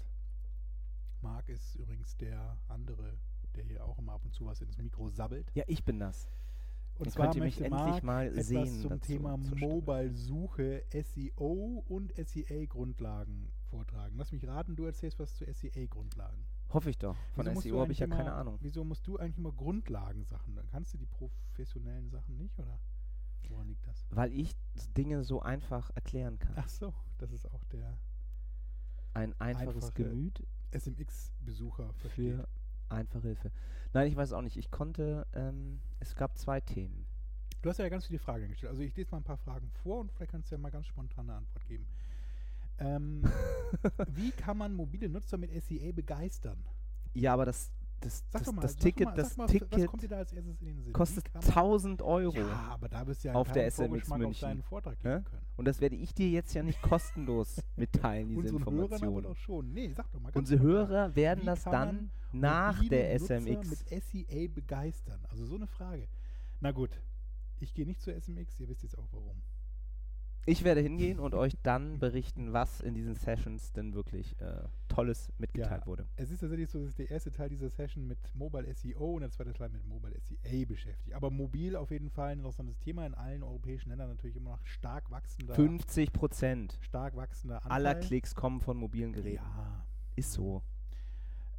Mark 1.21 1.49
ist 1.49 1.75
übrigens 1.75 2.15
der 2.17 2.57
andere, 2.67 3.17
der 3.55 3.63
hier 3.65 3.83
auch 3.85 3.97
immer 3.97 4.13
ab 4.13 4.21
und 4.23 4.33
zu 4.33 4.45
was 4.45 4.61
ins 4.61 4.77
Mikro 4.77 5.09
sabbelt. 5.09 5.51
Ja, 5.55 5.63
ich 5.67 5.83
bin 5.83 5.99
das. 5.99 6.29
Und 6.99 7.05
Dann 7.07 7.13
zwar 7.13 7.25
ihr 7.35 7.43
mich 7.43 7.59
möchte 7.59 7.65
endlich 7.65 7.81
Marc 7.83 8.03
mal 8.03 8.27
etwas 8.27 8.47
sehen 8.47 8.79
zum 8.81 8.89
dazu, 8.89 9.05
Thema. 9.07 9.37
Mobile-Suche, 9.37 10.83
SEO 10.91 11.83
und 11.87 12.11
SEA-Grundlagen 12.15 13.51
vortragen. 13.69 14.15
Lass 14.17 14.31
mich 14.31 14.47
raten, 14.47 14.75
du 14.75 14.85
erzählst 14.85 15.19
was 15.19 15.35
zu 15.35 15.45
SEA-Grundlagen. 15.45 16.43
Hoffe 16.69 16.89
ich 16.89 16.97
doch. 16.97 17.15
Von 17.35 17.45
Wieso 17.45 17.61
SEO 17.61 17.79
habe 17.81 17.91
ich 17.91 17.99
ja 17.99 18.05
eigentlich 18.05 18.17
keine 18.17 18.29
immer- 18.29 18.39
Ahnung. 18.39 18.57
Wieso 18.61 18.83
musst 18.83 19.05
du 19.05 19.17
eigentlich 19.17 19.37
immer 19.37 19.51
Grundlagensachen? 19.51 20.59
Kannst 20.71 20.93
du 20.93 20.97
die 20.97 21.05
professionellen 21.05 22.09
Sachen 22.09 22.35
nicht, 22.37 22.57
oder? 22.59 22.79
Woran 23.49 23.67
liegt 23.67 23.85
das? 23.87 24.05
Weil 24.09 24.33
ich 24.33 24.55
Dinge 24.95 25.23
so 25.23 25.41
einfach 25.41 25.91
erklären 25.95 26.39
kann. 26.39 26.53
Ach 26.55 26.69
so, 26.69 26.93
das 27.17 27.31
ist 27.31 27.49
auch 27.51 27.63
der 27.65 27.97
Ein 29.13 29.33
einfaches 29.39 29.75
einfache 29.75 30.03
Gemüt 30.03 30.43
SMX-Besucher 30.71 31.93
versteht. 31.93 32.35
für 32.35 32.47
einfache 32.89 33.27
Hilfe. 33.27 33.51
Nein, 33.93 34.07
ich 34.07 34.15
weiß 34.15 34.33
auch 34.33 34.41
nicht. 34.41 34.57
Ich 34.57 34.71
konnte, 34.71 35.25
ähm, 35.33 35.81
es 35.99 36.15
gab 36.15 36.37
zwei 36.37 36.61
Themen. 36.61 37.05
Du 37.61 37.69
hast 37.69 37.77
ja 37.79 37.89
ganz 37.89 38.05
viele 38.05 38.19
Fragen 38.19 38.47
gestellt. 38.49 38.69
Also 38.69 38.83
ich 38.83 38.95
lese 38.95 39.11
mal 39.11 39.17
ein 39.17 39.23
paar 39.23 39.37
Fragen 39.37 39.69
vor 39.83 39.99
und 39.99 40.11
vielleicht 40.11 40.31
kannst 40.31 40.51
du 40.51 40.55
ja 40.55 40.61
mal 40.61 40.69
ganz 40.69 40.87
spontan 40.87 41.29
eine 41.29 41.39
Antwort 41.39 41.65
geben. 41.65 41.87
Ähm, 42.79 43.23
wie 44.09 44.31
kann 44.31 44.57
man 44.57 44.73
mobile 44.75 45.09
Nutzer 45.09 45.37
mit 45.37 45.51
SEA 45.63 45.91
begeistern? 45.91 46.63
Ja, 47.13 47.33
aber 47.33 47.45
das, 47.45 47.71
das, 48.01 48.23
Sag 48.29 48.43
das, 48.43 48.53
mal, 48.53 48.61
das 48.61 48.75
Ticket, 48.75 49.05
mal, 49.07 49.15
das 49.15 49.37
mal, 49.37 49.47
Ticket 49.47 49.87
kostet 50.93 51.25
kann 51.25 51.41
man- 51.41 51.49
1000 51.51 52.01
Euro. 52.01 52.37
Ja, 52.37 52.67
aber 52.69 52.89
da 52.89 53.05
du 53.23 53.29
ja 53.29 53.33
auf 53.33 53.51
der 53.51 53.65
SMX 53.67 54.09
München. 54.09 54.41
deinen 54.47 54.61
Vortrag 54.61 54.97
Hä? 55.03 55.09
geben 55.09 55.23
können. 55.25 55.45
Und 55.57 55.65
das 55.65 55.81
werde 55.81 55.95
ich 55.95 56.13
dir 56.13 56.29
jetzt 56.29 56.53
ja 56.53 56.63
nicht 56.63 56.81
kostenlos 56.81 57.61
mitteilen, 57.75 58.29
diese 58.29 58.49
aber 58.49 58.57
Informationen. 58.57 59.23
doch 59.23 59.35
schon. 59.37 59.73
Nee, 59.73 59.91
sag 59.93 60.11
doch 60.11 60.19
mal. 60.19 60.31
Unsere. 60.35 60.61
Hörer 60.61 61.15
werden 61.15 61.41
Wie 61.41 61.45
das 61.45 61.63
dann 61.63 62.11
nach 62.31 62.83
der 62.87 63.13
SMX. 63.19 63.69
mit 63.69 64.03
SEA 64.03 64.47
begeistern? 64.53 65.25
Also 65.29 65.45
so 65.45 65.55
eine 65.55 65.67
Frage. 65.67 66.07
Na 66.59 66.71
gut, 66.71 67.01
ich 67.59 67.73
gehe 67.73 67.85
nicht 67.85 68.01
zur 68.01 68.13
SMX, 68.13 68.59
ihr 68.59 68.67
wisst 68.69 68.83
jetzt 68.83 68.97
auch 68.97 69.07
warum. 69.11 69.41
Ich 70.49 70.63
werde 70.63 70.79
hingehen 70.79 71.19
und 71.19 71.35
euch 71.35 71.57
dann 71.61 71.99
berichten, 71.99 72.53
was 72.53 72.79
in 72.79 72.93
diesen 72.93 73.15
Sessions 73.15 73.73
denn 73.73 73.93
wirklich 73.93 74.39
äh, 74.39 74.61
Tolles 74.87 75.29
mitgeteilt 75.37 75.85
wurde. 75.85 76.07
Es 76.15 76.31
ist 76.31 76.39
tatsächlich 76.39 76.69
so, 76.69 76.85
dass 76.85 76.95
der 76.95 77.11
erste 77.11 77.31
Teil 77.31 77.49
dieser 77.49 77.69
Session 77.69 78.07
mit 78.07 78.17
Mobile 78.33 78.73
SEO 78.73 79.15
und 79.15 79.21
der 79.23 79.29
zweite 79.31 79.51
Teil 79.51 79.67
mit 79.67 79.85
Mobile 79.85 80.15
SEA 80.21 80.65
beschäftigt. 80.65 81.13
Aber 81.13 81.29
mobil 81.31 81.75
auf 81.75 81.91
jeden 81.91 82.09
Fall 82.09 82.29
ein 82.29 82.37
interessantes 82.37 82.79
Thema 82.79 83.05
in 83.05 83.13
allen 83.13 83.43
europäischen 83.43 83.89
Ländern 83.89 84.07
natürlich 84.07 84.37
immer 84.37 84.51
noch 84.51 84.65
stark 84.65 85.11
wachsender, 85.11 85.53
50 85.53 86.13
Prozent 86.13 86.77
stark 86.79 87.17
wachsender 87.17 87.57
Anteil. 87.57 87.71
aller 87.73 87.95
Klicks 87.95 88.33
kommen 88.33 88.61
von 88.61 88.77
mobilen 88.77 89.11
Geräten. 89.11 89.43
Ja. 89.43 89.85
Ist 90.15 90.31
so. 90.31 90.63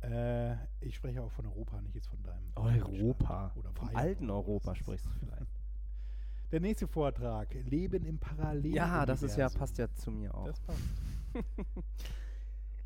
Äh, 0.01 0.55
ich 0.81 0.95
spreche 0.97 1.23
auch 1.23 1.31
von 1.31 1.45
Europa, 1.45 1.79
nicht 1.83 1.95
jetzt 1.95 2.09
von 2.09 2.23
deinem 2.23 2.53
Europa. 2.55 3.53
Oder 3.55 3.71
Vom 3.75 3.91
alten 3.95 4.31
Europa 4.31 4.73
ist- 4.73 4.79
sprichst 4.79 5.05
du 5.05 5.11
vielleicht. 5.11 5.47
Der 6.51 6.61
nächste 6.61 6.87
Vortrag, 6.89 7.53
Leben 7.65 8.05
im 8.07 8.19
Parallel. 8.19 8.75
ja, 8.75 9.05
das 9.05 9.23
ist 9.23 9.37
ja, 9.37 9.49
passt 9.51 9.77
ja 9.77 9.93
zu 9.93 10.11
mir 10.11 10.35
auch. 10.35 10.47
Das 10.47 10.61
passt. 10.61 10.81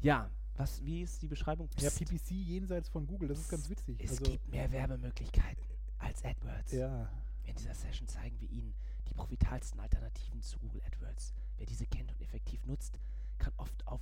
ja, 0.00 0.28
was, 0.56 0.84
wie 0.84 1.02
ist 1.02 1.22
die 1.22 1.28
Beschreibung? 1.28 1.68
Ja, 1.78 1.88
Psst. 1.88 2.04
PPC 2.04 2.30
jenseits 2.32 2.88
von 2.88 3.06
Google, 3.06 3.28
das 3.28 3.38
ist 3.38 3.48
ganz 3.48 3.70
witzig. 3.70 4.02
Es 4.02 4.10
also, 4.10 4.24
gibt 4.24 4.48
mehr 4.48 4.70
Werbemöglichkeiten 4.72 5.64
als 5.98 6.24
AdWords. 6.24 6.72
ja, 6.72 7.08
In 7.44 7.54
dieser 7.54 7.74
Session 7.74 8.08
zeigen 8.08 8.38
wir 8.40 8.50
Ihnen 8.50 8.74
die 9.08 9.14
profitabelsten 9.14 9.80
Alternativen 9.80 10.42
zu 10.42 10.58
Google 10.58 10.82
AdWords. 10.86 11.32
Wer 11.56 11.66
diese 11.66 11.86
kennt 11.86 12.12
und 12.12 12.20
effektiv 12.20 12.64
nutzt, 12.66 12.98
kann 13.38 13.52
oft 13.56 13.86
auf 13.86 14.00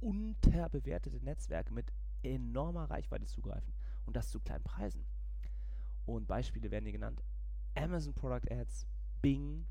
unterbewertete 0.00 1.22
Netzwerke 1.24 1.72
mit 1.72 1.92
enormer 2.22 2.90
Reichweite 2.90 3.26
zugreifen 3.26 3.72
und 4.06 4.16
das 4.16 4.30
zu 4.30 4.40
kleinen 4.40 4.64
Preisen. 4.64 5.04
Und 6.06 6.26
Beispiele 6.26 6.70
werden 6.70 6.84
hier 6.84 6.92
genannt: 6.92 7.22
Amazon 7.74 8.14
Product 8.14 8.50
Ads, 8.50 8.86
Bing 9.22 9.66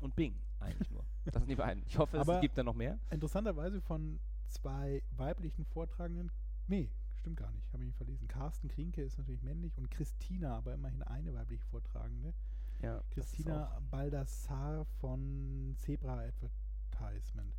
und 0.00 0.14
Bing 0.16 0.40
eigentlich 0.60 0.90
nur. 0.90 1.04
Das 1.24 1.34
sind 1.34 1.48
die 1.48 1.56
beiden. 1.56 1.84
Ich 1.86 1.98
hoffe, 1.98 2.18
Aber- 2.20 2.36
es 2.36 2.40
gibt 2.40 2.56
da 2.56 2.62
noch 2.62 2.74
mehr. 2.74 2.98
interessanterweise 3.10 3.80
von 3.80 4.20
zwei 4.48 5.02
weiblichen 5.10 5.64
Vortragenden, 5.64 6.30
nee, 6.66 6.90
stimmt 7.16 7.36
gar 7.38 7.50
nicht, 7.52 7.72
habe 7.72 7.82
ich 7.82 7.88
mich 7.88 7.96
verlesen. 7.96 8.28
Carsten 8.28 8.68
Krinke 8.68 9.02
ist 9.02 9.18
natürlich 9.18 9.42
männlich 9.42 9.76
und 9.78 9.90
Christina, 9.90 10.56
aber 10.56 10.74
immerhin 10.74 11.02
eine 11.02 11.34
weibliche 11.34 11.64
Vortragende. 11.66 12.34
Ja, 12.80 13.02
Christina 13.10 13.80
Baldassar 13.90 14.84
von 15.00 15.74
Zebra 15.78 16.18
Advertisement. 16.20 17.54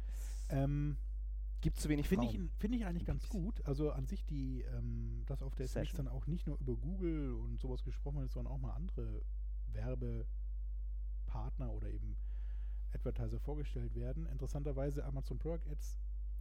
Ähm, 0.50 0.98
gibt 1.62 1.78
zu 1.80 1.88
wenig 1.88 2.10
Finde 2.10 2.28
ich, 2.28 2.40
find 2.58 2.76
ich 2.76 2.86
eigentlich 2.86 3.06
ganz 3.06 3.30
gut. 3.30 3.66
Also 3.66 3.92
an 3.92 4.06
sich 4.06 4.26
die, 4.26 4.62
ähm, 4.64 5.24
dass 5.26 5.42
auf 5.42 5.56
der 5.56 5.68
Session. 5.68 5.96
dann 5.98 6.08
auch 6.10 6.28
nicht 6.28 6.46
nur 6.46 6.60
über 6.60 6.76
Google 6.76 7.32
und 7.36 7.60
sowas 7.62 7.84
gesprochen 7.84 8.20
wird, 8.20 8.32
sondern 8.32 8.54
auch 8.54 8.60
mal 8.60 8.72
andere 8.74 9.24
Werbepartner 11.34 11.72
oder 11.72 11.90
eben 11.90 12.16
Advertiser 12.94 13.40
vorgestellt 13.40 13.96
werden. 13.96 14.28
Interessanterweise 14.28 15.04
Amazon 15.06 15.40
Product 15.40 15.68
Ads 15.72 16.00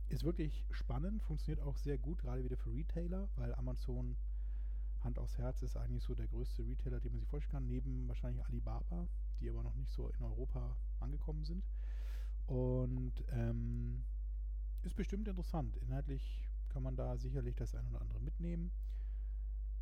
ist 0.08 0.24
wirklich 0.24 0.64
spannend, 0.70 1.22
funktioniert 1.22 1.64
auch 1.64 1.76
sehr 1.76 1.96
gut, 1.96 2.18
gerade 2.18 2.44
wieder 2.44 2.56
für 2.56 2.72
Retailer, 2.72 3.28
weil 3.36 3.54
Amazon 3.54 4.16
Hand 5.00 5.18
aufs 5.18 5.38
Herz 5.38 5.62
ist 5.62 5.76
eigentlich 5.76 6.04
so 6.04 6.14
der 6.14 6.28
größte 6.28 6.64
Retailer, 6.64 7.00
den 7.00 7.12
man 7.12 7.20
sich 7.20 7.28
vorstellen 7.28 7.52
kann, 7.52 7.66
neben 7.66 8.06
wahrscheinlich 8.06 8.44
Alibaba, 8.44 9.08
die 9.40 9.48
aber 9.48 9.62
noch 9.62 9.74
nicht 9.74 9.90
so 9.90 10.08
in 10.10 10.22
Europa 10.22 10.76
angekommen 11.00 11.44
sind. 11.44 11.64
Und 12.46 13.24
ähm, 13.30 14.04
ist 14.82 14.94
bestimmt 14.94 15.26
interessant. 15.26 15.76
Inhaltlich 15.78 16.48
kann 16.68 16.82
man 16.82 16.94
da 16.94 17.16
sicherlich 17.16 17.56
das 17.56 17.74
ein 17.74 17.86
oder 17.86 18.00
andere 18.00 18.20
mitnehmen. 18.20 18.70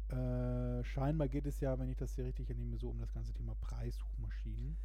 Äh, 0.09 0.85
scheinbar 0.85 1.29
geht 1.29 1.47
es 1.47 1.61
ja, 1.61 1.79
wenn 1.79 1.89
ich 1.89 1.97
das 1.97 2.15
hier 2.15 2.25
richtig 2.25 2.49
entnehme, 2.51 2.79
so 2.79 2.89
um 2.89 2.99
das 2.99 3.13
ganze 3.13 3.33
Thema 3.33 3.55
Preissuchmaschinen, 3.57 4.77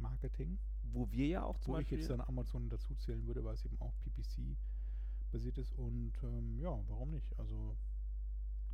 Marketing, 0.00 0.58
Wo 0.82 1.10
wir 1.10 1.26
ja 1.26 1.42
auch 1.44 1.58
zum 1.58 1.74
wo 1.74 1.78
ich 1.78 1.84
Beispiel. 1.84 1.98
jetzt 1.98 2.10
dann 2.10 2.20
Amazon 2.20 2.68
dazu 2.68 2.94
zählen 2.94 3.26
würde, 3.26 3.44
weil 3.44 3.54
es 3.54 3.64
eben 3.64 3.80
auch 3.80 3.92
PPC 4.00 4.56
basiert 5.30 5.58
ist. 5.58 5.72
Und 5.72 6.12
ähm, 6.22 6.58
ja, 6.60 6.78
warum 6.88 7.10
nicht? 7.10 7.38
Also 7.38 7.76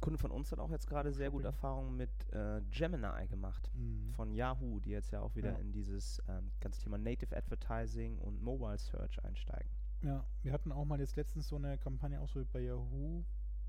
Kunde 0.01 0.19
von 0.19 0.31
uns 0.33 0.51
hat 0.51 0.59
auch 0.59 0.71
jetzt 0.71 0.89
gerade 0.89 1.13
sehr 1.13 1.31
gute. 1.31 1.47
Erfahrungen 1.47 1.97
mit 1.97 2.11
äh, 2.33 2.61
Gemini 2.71 3.27
gemacht. 3.29 3.71
Mhm. 3.75 4.13
Von 4.15 4.35
Yahoo, 4.35 4.81
die 4.81 4.91
jetzt 4.91 5.13
ja 5.13 5.21
auch 5.21 5.35
wieder 5.37 5.53
Ja. 5.53 5.59
in 5.59 5.73
dieses 5.73 6.21
ähm, 6.29 6.51
ganze 6.61 6.81
Thema 6.83 6.99
Native 6.99 7.37
Advertising 7.37 8.19
und 8.19 8.43
Mobile 8.43 8.79
Search 8.79 9.23
einsteigen. 9.25 9.71
Ja, 10.03 10.25
wir 10.43 10.53
hatten 10.53 10.73
auch 10.73 10.85
mal 10.85 10.99
jetzt 10.99 11.15
letztens 11.15 11.47
so 11.47 11.55
eine 11.57 11.79
Kampagne 11.79 12.21
ausprobiert 12.21 12.51
bei 12.53 12.61
Yahoo, 12.63 13.25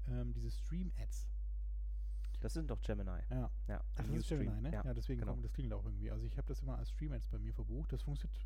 ähm, 0.08 0.34
diese 0.34 0.49
Stream-Ads. 0.49 1.30
Das 2.43 2.51
sind 2.51 2.69
doch 2.69 2.81
Gemini. 2.81 3.09
Ja. 3.29 3.49
Ja, 3.69 3.81
Ach, 3.95 4.03
das 4.05 4.09
ist 4.09 4.27
Gemini, 4.27 4.61
ne? 4.61 4.73
Ja, 4.73 4.83
Ja, 4.83 4.93
deswegen 4.93 5.21
genau. 5.21 5.31
kommt 5.31 5.45
das 5.45 5.53
klingelt 5.53 5.73
auch 5.73 5.85
irgendwie. 5.85 6.11
Also 6.11 6.25
ich 6.25 6.37
habe 6.37 6.45
das 6.45 6.61
immer 6.61 6.77
als 6.77 6.89
Stream-Ads 6.89 7.29
bei 7.29 7.39
mir 7.39 7.53
verbucht. 7.53 7.93
Das 7.93 8.01
funktioniert 8.01 8.37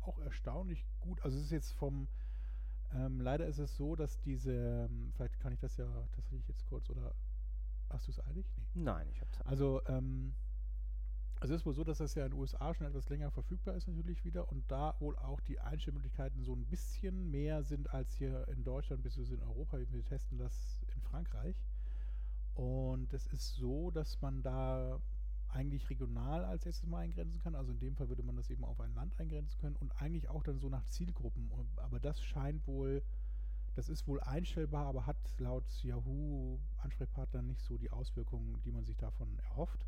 auch 0.00 0.18
erstaunlich 0.20 0.86
gut. 1.00 1.22
Also 1.22 1.36
es 1.36 1.44
ist 1.44 1.50
jetzt 1.50 1.72
vom, 1.72 2.08
ähm, 2.94 3.20
leider 3.20 3.46
ist 3.46 3.58
es 3.58 3.76
so, 3.76 3.94
dass 3.94 4.20
diese, 4.20 4.86
ähm, 4.88 5.12
vielleicht 5.14 5.38
kann 5.38 5.52
ich 5.52 5.60
das 5.60 5.76
ja 5.76 5.86
tatsächlich 6.12 6.48
jetzt 6.48 6.64
kurz, 6.64 6.88
oder 6.88 7.14
hast 7.90 8.06
du 8.06 8.12
es 8.12 8.24
eilig? 8.24 8.50
Nee. 8.56 8.84
Nein, 8.84 9.06
ich 9.10 9.20
habe 9.20 9.30
Zeit. 9.32 9.46
Also, 9.46 9.82
ähm, 9.86 10.34
also 11.40 11.52
es 11.52 11.60
ist 11.60 11.66
wohl 11.66 11.74
so, 11.74 11.84
dass 11.84 11.98
das 11.98 12.14
ja 12.14 12.24
in 12.24 12.30
den 12.30 12.40
USA 12.40 12.72
schon 12.72 12.86
etwas 12.86 13.10
länger 13.10 13.30
verfügbar 13.30 13.74
ist 13.74 13.86
natürlich 13.86 14.24
wieder 14.24 14.50
und 14.50 14.64
da 14.70 14.94
wohl 15.00 15.14
auch 15.16 15.40
die 15.40 15.60
Einstellmöglichkeiten 15.60 16.42
so 16.42 16.54
ein 16.54 16.64
bisschen 16.64 17.30
mehr 17.30 17.62
sind 17.64 17.92
als 17.92 18.14
hier 18.14 18.48
in 18.48 18.64
Deutschland 18.64 19.02
bzw. 19.02 19.34
in 19.34 19.42
Europa. 19.42 19.78
Wir 19.90 20.04
testen 20.06 20.38
das 20.38 20.82
in 20.94 21.02
Frankreich. 21.02 21.54
Und 22.54 23.12
es 23.12 23.26
ist 23.28 23.54
so, 23.54 23.90
dass 23.90 24.20
man 24.20 24.42
da 24.42 25.00
eigentlich 25.48 25.88
regional 25.88 26.44
als 26.44 26.66
erstes 26.66 26.88
mal 26.88 26.98
eingrenzen 26.98 27.40
kann. 27.40 27.54
Also 27.54 27.72
in 27.72 27.78
dem 27.78 27.96
Fall 27.96 28.08
würde 28.08 28.22
man 28.22 28.36
das 28.36 28.50
eben 28.50 28.64
auf 28.64 28.80
ein 28.80 28.94
Land 28.94 29.18
eingrenzen 29.18 29.58
können 29.58 29.76
und 29.76 29.92
eigentlich 30.00 30.28
auch 30.28 30.42
dann 30.42 30.58
so 30.58 30.68
nach 30.68 30.84
Zielgruppen. 30.86 31.50
Aber 31.76 32.00
das 32.00 32.22
scheint 32.22 32.66
wohl, 32.66 33.02
das 33.74 33.88
ist 33.88 34.06
wohl 34.06 34.20
einstellbar, 34.20 34.86
aber 34.86 35.06
hat 35.06 35.16
laut 35.38 35.64
Yahoo 35.82 36.58
Ansprechpartner 36.78 37.42
nicht 37.42 37.62
so 37.62 37.78
die 37.78 37.90
Auswirkungen, 37.90 38.60
die 38.64 38.72
man 38.72 38.84
sich 38.84 38.96
davon 38.96 39.38
erhofft. 39.38 39.86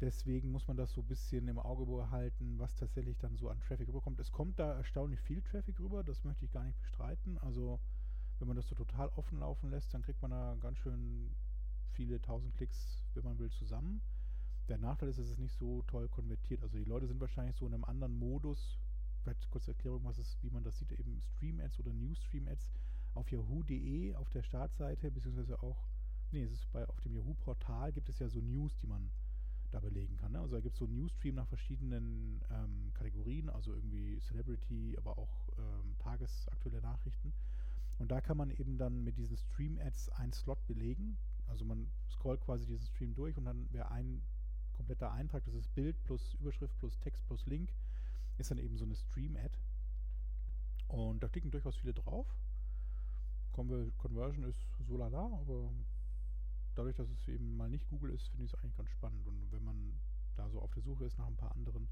Deswegen 0.00 0.50
muss 0.50 0.66
man 0.66 0.76
das 0.76 0.92
so 0.92 1.00
ein 1.00 1.06
bisschen 1.06 1.46
im 1.48 1.58
Auge 1.58 1.86
behalten, 1.86 2.58
was 2.58 2.74
tatsächlich 2.74 3.16
dann 3.18 3.36
so 3.36 3.48
an 3.48 3.60
Traffic 3.60 3.88
rüberkommt. 3.88 4.18
Es 4.18 4.32
kommt 4.32 4.58
da 4.58 4.74
erstaunlich 4.74 5.20
viel 5.20 5.40
Traffic 5.40 5.78
rüber, 5.78 6.02
das 6.02 6.24
möchte 6.24 6.44
ich 6.44 6.52
gar 6.52 6.64
nicht 6.64 6.78
bestreiten. 6.78 7.38
Also 7.38 7.80
wenn 8.38 8.48
man 8.48 8.56
das 8.56 8.66
so 8.66 8.74
total 8.74 9.08
offen 9.10 9.38
laufen 9.38 9.70
lässt, 9.70 9.94
dann 9.94 10.02
kriegt 10.02 10.20
man 10.20 10.32
da 10.32 10.56
ganz 10.60 10.78
schön 10.78 11.30
viele 11.94 12.20
tausend 12.20 12.54
Klicks, 12.54 13.02
wenn 13.14 13.24
man 13.24 13.38
will, 13.38 13.50
zusammen. 13.50 14.00
Der 14.68 14.78
Nachteil 14.78 15.08
ist, 15.08 15.18
es 15.18 15.38
nicht 15.38 15.56
so 15.56 15.82
toll 15.82 16.08
konvertiert. 16.08 16.62
Also 16.62 16.78
die 16.78 16.84
Leute 16.84 17.06
sind 17.06 17.20
wahrscheinlich 17.20 17.56
so 17.56 17.66
in 17.66 17.74
einem 17.74 17.84
anderen 17.84 18.18
Modus. 18.18 18.78
Vielleicht 19.22 19.50
kurze 19.50 19.72
Erklärung, 19.72 20.04
was 20.04 20.18
ist, 20.18 20.42
wie 20.42 20.50
man 20.50 20.64
das 20.64 20.78
sieht, 20.78 20.92
eben 20.92 21.22
Stream-Ads 21.34 21.80
oder 21.80 21.92
News-Stream-Ads 21.92 22.72
auf 23.14 23.30
yahoo.de 23.30 24.14
auf 24.16 24.28
der 24.30 24.42
Startseite, 24.42 25.10
beziehungsweise 25.10 25.62
auch, 25.62 25.88
nee, 26.32 26.42
es 26.42 26.52
ist 26.52 26.70
bei 26.72 26.86
auf 26.88 27.00
dem 27.00 27.14
Yahoo-Portal 27.14 27.92
gibt 27.92 28.08
es 28.08 28.18
ja 28.18 28.28
so 28.28 28.40
News, 28.40 28.76
die 28.78 28.86
man 28.86 29.10
da 29.74 29.80
belegen 29.80 30.16
kann. 30.16 30.32
Ne? 30.32 30.40
Also 30.40 30.54
da 30.54 30.60
gibt 30.60 30.74
es 30.74 30.78
so 30.78 30.86
Newsstream 30.86 31.34
nach 31.34 31.48
verschiedenen 31.48 32.40
ähm, 32.50 32.92
Kategorien, 32.94 33.50
also 33.50 33.74
irgendwie 33.74 34.18
Celebrity, 34.20 34.96
aber 34.96 35.18
auch 35.18 35.48
ähm, 35.58 35.96
tagesaktuelle 35.98 36.80
Nachrichten. 36.80 37.32
Und 37.98 38.10
da 38.10 38.20
kann 38.20 38.36
man 38.36 38.50
eben 38.50 38.78
dann 38.78 39.04
mit 39.04 39.18
diesen 39.18 39.36
Stream-Ads 39.36 40.10
einen 40.10 40.32
Slot 40.32 40.64
belegen. 40.66 41.16
Also 41.46 41.64
man 41.64 41.90
scrollt 42.10 42.40
quasi 42.40 42.66
diesen 42.66 42.86
Stream 42.86 43.14
durch 43.14 43.36
und 43.36 43.44
dann 43.44 43.72
wäre 43.72 43.90
ein 43.90 44.22
kompletter 44.72 45.12
Eintrag, 45.12 45.44
das 45.44 45.54
ist 45.54 45.74
Bild 45.74 46.02
plus 46.04 46.34
Überschrift 46.34 46.76
plus 46.78 46.98
Text 47.00 47.24
plus 47.26 47.46
Link, 47.46 47.72
ist 48.38 48.50
dann 48.50 48.58
eben 48.58 48.76
so 48.76 48.84
eine 48.84 48.96
Stream-Ad. 48.96 49.56
Und 50.88 51.22
da 51.22 51.28
klicken 51.28 51.50
durchaus 51.50 51.76
viele 51.76 51.94
drauf. 51.94 52.26
Conver 53.52 53.90
Conversion 53.98 54.44
ist 54.44 54.66
so 54.80 54.96
lala, 54.96 55.26
aber 55.40 55.72
dadurch, 56.74 56.96
dass 56.96 57.08
es 57.08 57.28
eben 57.28 57.56
mal 57.56 57.68
nicht 57.68 57.86
Google 57.88 58.10
ist, 58.10 58.28
finde 58.28 58.44
ich 58.44 58.52
es 58.52 58.58
eigentlich 58.58 58.76
ganz 58.76 58.90
spannend. 58.90 59.26
Und 59.26 59.52
wenn 59.52 59.64
man 59.64 60.00
da 60.34 60.50
so 60.50 60.60
auf 60.60 60.72
der 60.72 60.82
Suche 60.82 61.04
ist 61.04 61.18
nach 61.18 61.26
ein 61.26 61.36
paar 61.36 61.52
anderen 61.52 61.88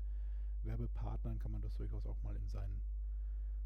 Werbepartnern, 0.65 1.39
kann 1.39 1.53
man 1.53 1.63
das 1.63 1.77
durchaus 1.77 2.07
auch 2.07 2.21
mal 2.23 2.37
in 2.37 2.49
sein 2.49 2.83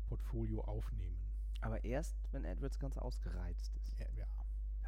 Portfolio 0.06 0.62
aufnehmen. 0.62 1.18
Aber 1.62 1.84
erst, 1.84 2.16
wenn 2.32 2.44
AdWords 2.44 2.78
ganz 2.78 2.98
ausgereizt 2.98 3.74
ist. 3.76 3.98
Ja, 3.98 4.06
ja 4.14 4.26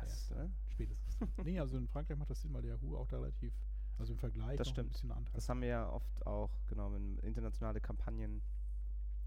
Das, 0.01 0.30
erst, 0.30 0.30
ne? 0.32 0.51
spätestens. 0.68 1.18
nee, 1.44 1.59
also 1.59 1.76
in 1.76 1.88
Frankreich 1.88 2.16
macht 2.18 2.30
das 2.30 2.40
Sinn, 2.40 2.53
weil 2.55 2.62
der 2.62 2.72
Yahoo 2.72 2.96
auch 2.96 3.07
da 3.09 3.16
relativ, 3.18 3.53
also 3.99 4.12
im 4.12 4.18
Vergleich 4.18 4.57
Das 4.57 4.66
noch 4.68 4.72
ein 4.72 4.74
stimmt. 4.74 4.92
bisschen 4.92 5.11
Anteil. 5.12 5.32
Das 5.34 5.49
haben 5.49 5.61
wir 5.61 5.68
ja 5.68 5.88
oft 5.90 6.26
auch, 6.26 6.51
genau, 6.68 6.92
wenn 6.92 7.18
internationale 7.18 7.80
Kampagnen 7.80 8.42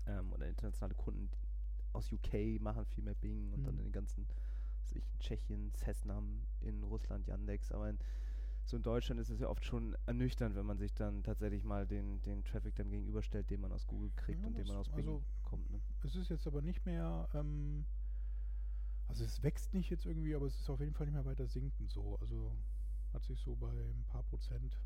ähm, 0.07 0.31
oder 0.33 0.47
internationale 0.47 0.95
Kunden 0.95 1.29
aus 1.93 2.11
UK 2.11 2.59
machen 2.61 2.85
viel 2.85 3.03
mehr 3.03 3.15
Bing 3.15 3.51
und 3.53 3.63
dann 3.65 3.73
Mhm. 3.75 3.79
in 3.81 3.85
den 3.87 3.91
ganzen, 3.93 4.25
was 4.27 4.85
weiß 4.85 4.95
ich, 4.95 5.03
in 5.13 5.19
Tschechien, 5.19 5.73
Cessnam, 5.75 6.47
in 6.61 6.83
Russland, 6.83 7.27
Yandex, 7.27 7.71
aber 7.71 7.89
in, 7.89 7.99
so 8.63 8.77
in 8.77 8.83
Deutschland 8.83 9.19
ist 9.19 9.29
es 9.29 9.39
ja 9.39 9.49
oft 9.49 9.65
schon 9.65 9.97
ernüchternd, 10.05 10.55
wenn 10.55 10.65
man 10.65 10.77
sich 10.77 10.93
dann 10.93 11.23
tatsächlich 11.23 11.63
mal 11.63 11.85
den, 11.85 12.21
den 12.21 12.43
Traffic 12.45 12.75
dann 12.75 12.89
gegenüberstellt, 12.89 13.49
den 13.49 13.59
man 13.59 13.71
aus 13.73 13.85
Google 13.87 14.11
kriegt 14.15 14.39
Ja, 14.41 14.47
und 14.47 14.57
den 14.57 14.67
man 14.67 14.77
aus 14.77 14.89
Bing 14.89 15.07
also 15.07 15.23
kommt. 15.43 15.69
Ne? 15.69 15.81
Es 16.03 16.15
ist 16.15 16.29
jetzt 16.29 16.47
aber 16.47 16.61
nicht 16.61 16.85
mehr, 16.85 17.27
ähm, 17.33 17.85
also 19.11 19.25
es 19.25 19.43
wächst 19.43 19.73
nicht 19.73 19.89
jetzt 19.89 20.05
irgendwie, 20.05 20.33
aber 20.33 20.45
es 20.45 20.57
ist 20.57 20.69
auf 20.69 20.79
jeden 20.79 20.93
Fall 20.93 21.05
nicht 21.05 21.15
mehr 21.15 21.25
weiter 21.25 21.45
sinkend 21.45 21.89
so. 21.89 22.17
Also 22.21 22.55
hat 23.13 23.25
sich 23.25 23.37
so 23.41 23.57
bei 23.57 23.69
ein 23.69 24.05
paar 24.07 24.23
Prozent 24.23 24.79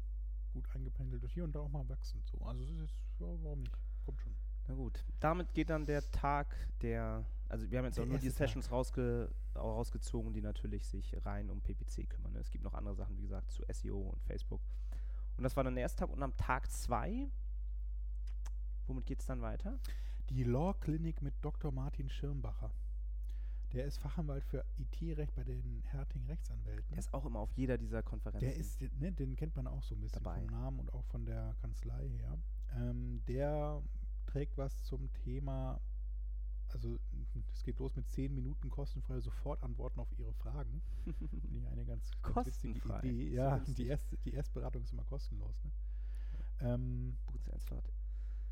gut 0.52 0.68
eingependelt 0.76 1.22
und 1.22 1.32
hier 1.32 1.44
und 1.44 1.54
da 1.54 1.60
auch 1.60 1.70
mal 1.70 1.88
wachsend 1.90 2.26
so. 2.26 2.40
Also 2.40 2.64
es 2.64 2.72
ist 2.72 2.80
jetzt, 2.80 2.96
ja, 3.20 3.28
warum 3.44 3.60
nicht? 3.60 3.78
Kommt 4.04 4.20
schon. 4.22 4.34
Na 4.68 4.74
gut, 4.74 5.06
damit 5.20 5.54
geht 5.54 5.70
dann 5.70 5.86
der 5.86 6.10
Tag 6.10 6.56
der, 6.82 7.24
also 7.50 7.70
wir 7.70 7.78
haben 7.78 7.86
jetzt 7.86 7.98
Der 7.98 8.04
auch 8.04 8.08
nur 8.08 8.18
die. 8.18 8.32
Sessions 8.32 8.72
rausge, 8.72 9.32
rausgezogen, 9.56 10.34
die 10.34 10.42
natürlich 10.42 10.88
sich 10.88 11.24
rein 11.24 11.52
um 11.52 11.62
PPC 11.62 12.10
kümmern. 12.10 12.34
Ne? 12.34 12.40
Es 12.40 12.50
gibt 12.50 12.64
noch 12.64 12.74
andere 12.74 12.96
Sachen, 12.96 13.16
wie 13.18 13.22
gesagt, 13.22 13.52
zu 13.52 13.62
SEO 13.72 14.10
und 14.10 14.24
Facebook. 14.24 14.62
Und 15.38 15.44
das 15.44 15.56
war 15.56 15.64
dann 15.64 15.76
der 15.76 15.84
erste 15.84 16.00
Tag 16.00 16.10
und 16.10 16.24
am 16.24 16.36
Tag 16.36 16.72
zwei, 16.72 17.30
womit 18.88 19.06
geht 19.06 19.20
es 19.20 19.28
dann 19.28 19.44
weiter? 19.44 19.78
Die 20.32 20.44
Law 20.44 20.74
Clinic 20.74 21.22
mit 21.22 21.36
Dr. 21.44 21.72
Martin 21.72 22.10
Schirmbacher. 22.10 22.72
Der 23.76 23.86
ist 23.86 23.98
Fachanwalt 23.98 24.46
für 24.46 24.64
IT-Recht 24.78 25.36
bei 25.36 25.44
den 25.44 25.84
Herting 25.92 26.26
Rechtsanwälten. 26.28 26.88
Der 26.92 26.98
ist 26.98 27.14
auch 27.14 27.26
immer 27.26 27.40
auf 27.40 27.52
jeder 27.52 27.78
dieser 27.78 28.02
Konferenzen. 28.02 28.46
Der 28.46 28.56
ist, 28.56 28.82
ne, 28.82 29.12
den 29.12 29.36
kennt 29.36 29.54
man 29.58 29.68
auch 29.68 29.84
so 29.84 29.96
ein 29.96 30.00
bisschen 30.02 30.24
Dabei. 30.24 30.38
vom 30.40 30.46
Namen 30.48 30.80
und 30.80 30.94
auch 30.94 31.04
von 31.06 31.26
der 31.26 31.56
Kanzlei 31.60 32.08
her. 32.08 32.40
Ähm, 32.74 33.22
der 33.28 33.84
trägt 34.28 34.58
was 34.58 34.82
zum 34.84 35.12
Thema, 35.12 35.82
also 36.70 36.98
es 37.52 37.64
geht 37.64 37.78
los 37.80 37.94
mit 37.98 38.08
10 38.10 38.34
Minuten 38.34 38.70
kostenfreie 38.70 39.20
Sofortantworten 39.20 40.00
auf 40.00 40.12
Ihre 40.18 40.34
Fragen. 40.34 40.82
Finde 41.04 41.26
ich 41.36 41.68
eine 41.68 41.86
ganz, 41.86 42.10
ganz 42.22 42.48
witzige. 42.48 42.80
Idee. 42.80 43.30
So 43.30 43.36
Ja, 43.36 43.58
lustig. 43.58 43.76
die, 43.76 43.88
erste, 43.88 44.18
die 44.20 44.34
Erstberatung 44.34 44.84
ist 44.84 44.94
immer 44.94 45.04
kostenlos. 45.04 45.62
Ne? 45.66 45.72
Ähm, 46.62 47.18
Boots 47.26 47.50
and 47.50 47.62
Slot. 47.62 47.92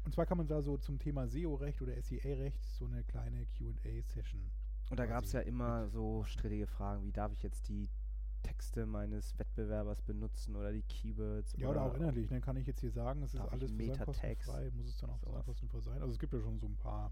und 0.03 0.13
zwar 0.13 0.25
kann 0.25 0.37
man 0.37 0.47
da 0.47 0.61
so 0.61 0.77
zum 0.77 0.99
Thema 0.99 1.27
SEO-Recht 1.29 1.81
oder 1.81 1.99
SEA-Recht 2.01 2.61
so 2.65 2.85
eine 2.85 3.05
kleine 3.05 3.45
QA-Session. 3.45 4.51
Und 4.93 4.97
da 4.97 5.07
gab 5.07 5.23
es 5.23 5.31
ja 5.31 5.39
immer 5.39 5.87
so 5.89 6.23
strittige 6.25 6.67
Fragen, 6.67 7.03
wie 7.03 7.11
darf 7.11 7.31
ich 7.33 7.41
jetzt 7.41 7.67
die 7.67 7.89
Texte 8.43 8.85
meines 8.85 9.39
Wettbewerbers 9.39 10.03
benutzen 10.03 10.55
oder 10.55 10.71
die 10.71 10.83
Keywords? 10.83 11.55
Ja, 11.57 11.69
oder 11.69 11.81
auch 11.81 11.95
inhaltlich. 11.95 12.27
Dann 12.27 12.41
kann 12.41 12.57
ich 12.57 12.67
jetzt 12.67 12.81
hier 12.81 12.91
sagen, 12.91 13.23
es 13.23 13.33
ist 13.33 13.39
alles 13.39 13.71
kostenfrei, 14.05 14.69
muss 14.69 14.87
es 14.87 14.97
dann 14.97 15.09
auch 15.09 15.19
Sowas. 15.19 15.45
kostenfrei 15.45 15.79
sein. 15.79 15.99
Also 15.99 16.13
es 16.13 16.19
gibt 16.19 16.31
ja 16.31 16.39
schon 16.39 16.59
so 16.59 16.67
ein 16.67 16.77
paar 16.77 17.11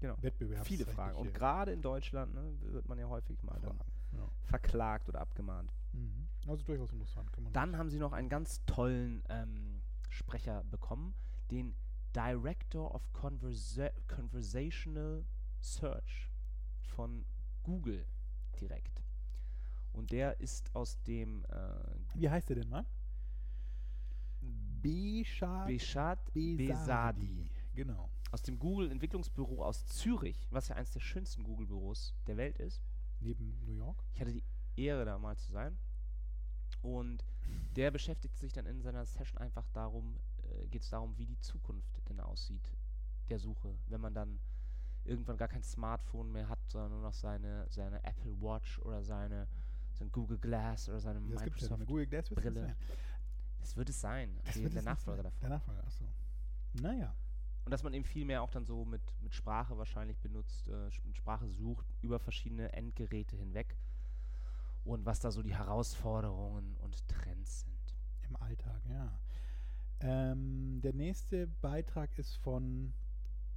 Genau. 0.00 0.16
Wettbewerbs 0.20 0.68
Viele 0.68 0.84
Fragen. 0.84 1.16
Und 1.16 1.32
gerade 1.32 1.72
in 1.72 1.80
Deutschland 1.80 2.34
ne, 2.34 2.54
wird 2.60 2.86
man 2.86 2.98
ja 2.98 3.08
häufig 3.08 3.42
mal 3.42 3.58
Fragen. 3.60 3.78
Ja. 4.12 4.28
verklagt 4.42 5.08
oder 5.08 5.20
abgemahnt. 5.20 5.72
Mhm. 5.92 6.28
Also 6.46 6.64
durchaus 6.64 6.92
interessant. 6.92 7.30
Dann 7.54 7.78
haben 7.78 7.88
sie 7.88 7.98
noch 7.98 8.12
einen 8.12 8.28
ganz 8.28 8.62
tollen 8.66 9.22
ähm, 9.30 9.80
Sprecher 10.10 10.64
bekommen, 10.64 11.14
den 11.50 11.74
Director 12.14 12.94
of 12.94 13.10
Conversa 13.14 13.88
Conversational 14.06 15.24
Search 15.60 16.31
von 16.92 17.24
Google 17.62 18.06
direkt. 18.60 19.02
Und 19.92 20.10
der 20.10 20.40
ist 20.40 20.74
aus 20.74 21.02
dem 21.02 21.44
äh, 21.44 21.58
Wie 22.14 22.30
heißt 22.30 22.48
der 22.48 22.56
denn 22.56 22.68
mal? 22.68 22.86
Beshad 24.40 25.66
Beshad 25.66 26.32
Besadi. 26.32 26.66
Besadi. 26.66 27.50
Genau. 27.74 28.10
Aus 28.30 28.42
dem 28.42 28.58
Google 28.58 28.90
Entwicklungsbüro 28.90 29.62
aus 29.64 29.86
Zürich, 29.86 30.48
was 30.50 30.68
ja 30.68 30.76
eines 30.76 30.90
der 30.92 31.00
schönsten 31.00 31.44
Google-Büros 31.44 32.14
der 32.26 32.36
Welt 32.36 32.58
ist. 32.58 32.82
Neben 33.20 33.62
New 33.64 33.72
York. 33.72 34.02
Ich 34.14 34.20
hatte 34.20 34.32
die 34.32 34.44
Ehre, 34.76 35.04
da 35.04 35.18
mal 35.18 35.36
zu 35.36 35.52
sein. 35.52 35.78
Und 36.80 37.24
der 37.76 37.90
beschäftigt 37.90 38.36
sich 38.38 38.52
dann 38.52 38.66
in 38.66 38.80
seiner 38.80 39.04
Session 39.04 39.38
einfach 39.38 39.68
darum, 39.68 40.18
äh, 40.42 40.66
geht 40.68 40.82
es 40.82 40.90
darum, 40.90 41.16
wie 41.18 41.26
die 41.26 41.38
Zukunft 41.38 42.08
denn 42.08 42.18
aussieht 42.18 42.72
der 43.28 43.38
Suche, 43.38 43.78
wenn 43.86 44.00
man 44.00 44.14
dann 44.14 44.40
irgendwann 45.04 45.36
gar 45.36 45.48
kein 45.48 45.62
Smartphone 45.62 46.30
mehr 46.32 46.48
hat, 46.48 46.58
sondern 46.68 46.92
nur 46.92 47.02
noch 47.02 47.14
seine, 47.14 47.66
seine 47.70 48.02
Apple 48.04 48.32
Watch 48.40 48.78
oder 48.80 49.02
seine 49.02 49.48
sein 49.94 50.10
Google 50.10 50.38
Glass 50.38 50.88
oder 50.88 51.00
seine 51.00 51.20
Das 51.20 51.28
es 51.28 51.40
ja. 51.40 51.44
Microsoft. 51.44 51.72
Eine 51.72 51.86
Google 51.86 52.06
Glass 52.06 52.30
Brille. 52.30 52.60
sein. 52.62 52.76
Das 53.60 53.76
wird 53.76 53.88
es 53.88 54.00
sein, 54.00 54.40
Das 54.44 54.54
die, 54.54 54.62
wird 54.64 54.74
der 54.74 54.82
Nachfolger 54.82 55.22
davon. 55.22 55.40
Der 55.40 55.50
Nachfolger, 55.50 55.84
achso. 55.84 56.04
Naja. 56.72 57.14
Und 57.64 57.70
dass 57.70 57.82
man 57.84 57.94
eben 57.94 58.04
viel 58.04 58.24
mehr 58.24 58.42
auch 58.42 58.50
dann 58.50 58.64
so 58.64 58.84
mit, 58.84 59.02
mit 59.20 59.34
Sprache 59.34 59.78
wahrscheinlich 59.78 60.18
benutzt, 60.18 60.68
äh, 60.68 60.90
mit 61.04 61.16
Sprache 61.16 61.48
sucht 61.48 61.86
über 62.00 62.18
verschiedene 62.18 62.72
Endgeräte 62.72 63.36
hinweg. 63.36 63.76
und 64.84 65.06
was 65.06 65.20
da 65.20 65.30
so 65.30 65.42
die 65.42 65.54
Herausforderungen 65.54 66.76
und 66.78 67.06
Trends 67.08 67.60
sind. 67.60 67.96
Im 68.28 68.36
Alltag, 68.36 68.80
ja. 68.88 69.20
Ähm, 70.00 70.80
der 70.82 70.92
nächste 70.92 71.46
Beitrag 71.46 72.18
ist 72.18 72.34
von 72.38 72.92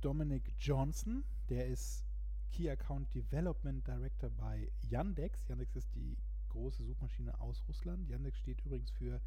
Dominic 0.02 0.54
Johnson. 0.60 1.24
Der 1.50 1.68
ist 1.68 2.06
Key 2.52 2.70
Account 2.70 3.14
Development 3.14 3.86
Director 3.86 4.30
bei 4.30 4.72
Yandex. 4.82 5.48
Yandex 5.48 5.76
ist 5.76 5.94
die 5.96 6.18
große 6.50 6.84
Suchmaschine 6.84 7.40
aus 7.40 7.64
Russland. 7.68 8.08
Yandex 8.10 8.38
steht 8.38 8.62
übrigens 8.62 8.90
für 8.92 9.22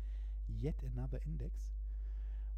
Yet 0.49 0.83
Another 0.85 1.23
Index. 1.23 1.73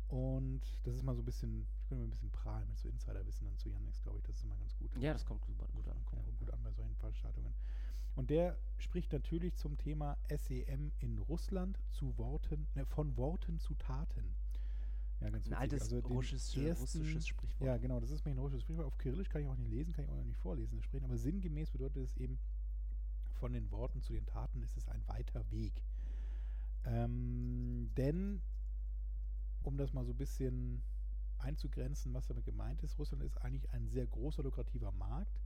Und 0.08 0.62
das 0.82 0.94
ist 0.96 1.04
mal 1.04 1.14
so 1.14 1.22
ein 1.22 1.24
bisschen, 1.24 1.66
ich 1.78 1.86
könnte 1.86 2.02
mal 2.02 2.06
ein 2.06 2.10
bisschen 2.10 2.30
prahlen 2.30 2.68
mit 2.68 2.78
so 2.78 2.88
Insiderwissen 2.88 3.46
dann 3.46 3.56
zu 3.58 3.68
Yandex, 3.68 4.00
glaube 4.02 4.18
ich. 4.18 4.24
Das 4.24 4.36
ist 4.36 4.44
immer 4.44 4.56
ganz 4.56 4.76
gut. 4.76 4.90
Ja, 4.96 5.12
das 5.12 5.24
kommt 5.24 5.44
super 5.44 5.66
gut 5.68 5.88
an. 5.88 6.04
Kommt 6.06 6.26
ja. 6.26 6.32
gut 6.38 6.50
an 6.50 6.62
bei 6.62 6.72
solchen 6.72 6.96
Veranstaltungen. 6.96 7.54
Und 8.16 8.30
der 8.30 8.58
spricht 8.78 9.12
natürlich 9.12 9.54
zum 9.54 9.78
Thema 9.78 10.18
SEM 10.28 10.92
in 10.98 11.18
Russland 11.18 11.78
zu 11.90 12.16
Worten, 12.18 12.66
ne, 12.74 12.84
von 12.86 13.16
Worten 13.16 13.60
zu 13.60 13.74
Taten. 13.74 14.34
Ja, 15.20 15.28
ganz 15.28 15.44
Ein 15.46 15.50
witzig. 15.50 15.56
altes 15.58 15.88
den 15.88 15.98
russisches, 16.00 16.56
ersten- 16.56 16.80
russisches 16.80 17.28
Sprichwort. 17.28 17.66
Ja, 17.66 17.76
genau, 17.76 18.00
das 18.00 18.10
ist 18.10 18.24
mir 18.24 18.30
ein 18.32 18.38
russisches 18.38 18.62
Sprichwort. 18.62 18.86
Auf 18.86 18.96
Kyrillisch 18.98 19.28
kann 19.28 19.42
ich 19.42 19.48
auch 19.48 19.56
nicht 19.56 19.70
lesen, 19.70 19.92
kann 19.92 20.04
ich 20.04 20.10
auch 20.10 20.24
nicht 20.24 20.38
vorlesen, 20.38 20.76
das 20.76 20.84
Sprechen. 20.84 21.04
Aber 21.04 21.18
sinngemäß 21.18 21.70
bedeutet 21.70 21.98
es 22.04 22.16
eben, 22.16 22.38
von 23.34 23.52
den 23.52 23.70
Worten 23.70 24.00
zu 24.02 24.12
den 24.12 24.26
Taten 24.26 24.62
ist 24.62 24.76
es 24.76 24.88
ein 24.88 25.06
weiter 25.08 25.50
Weg. 25.50 25.82
Ähm, 26.84 27.90
denn, 27.96 28.40
um 29.62 29.76
das 29.76 29.92
mal 29.92 30.04
so 30.04 30.12
ein 30.12 30.16
bisschen 30.18 30.82
einzugrenzen, 31.38 32.12
was 32.14 32.26
damit 32.26 32.44
gemeint 32.44 32.82
ist, 32.82 32.98
Russland 32.98 33.22
ist 33.22 33.36
eigentlich 33.38 33.70
ein 33.72 33.86
sehr 33.88 34.06
großer, 34.06 34.42
lukrativer 34.42 34.92
Markt. 34.92 35.40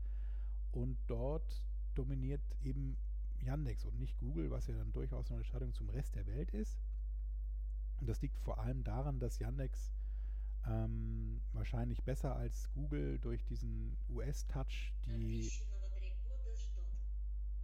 Und 0.72 0.98
dort 1.06 1.64
dominiert 1.94 2.42
eben 2.62 2.96
Yandex 3.40 3.84
und 3.84 3.98
nicht 3.98 4.16
Google, 4.18 4.50
was 4.50 4.66
ja 4.66 4.74
dann 4.74 4.92
durchaus 4.92 5.28
eine 5.28 5.36
Unterscheidung 5.38 5.72
zum 5.72 5.88
Rest 5.88 6.14
der 6.16 6.26
Welt 6.26 6.50
ist. 6.52 6.78
Das 8.06 8.20
liegt 8.22 8.38
vor 8.38 8.58
allem 8.58 8.84
daran, 8.84 9.18
dass 9.18 9.38
Yandex 9.38 9.92
ähm, 10.66 11.40
wahrscheinlich 11.52 12.02
besser 12.04 12.36
als 12.36 12.70
Google 12.72 13.18
durch 13.18 13.44
diesen 13.44 13.96
US-Touch 14.08 14.92
die. 15.06 15.50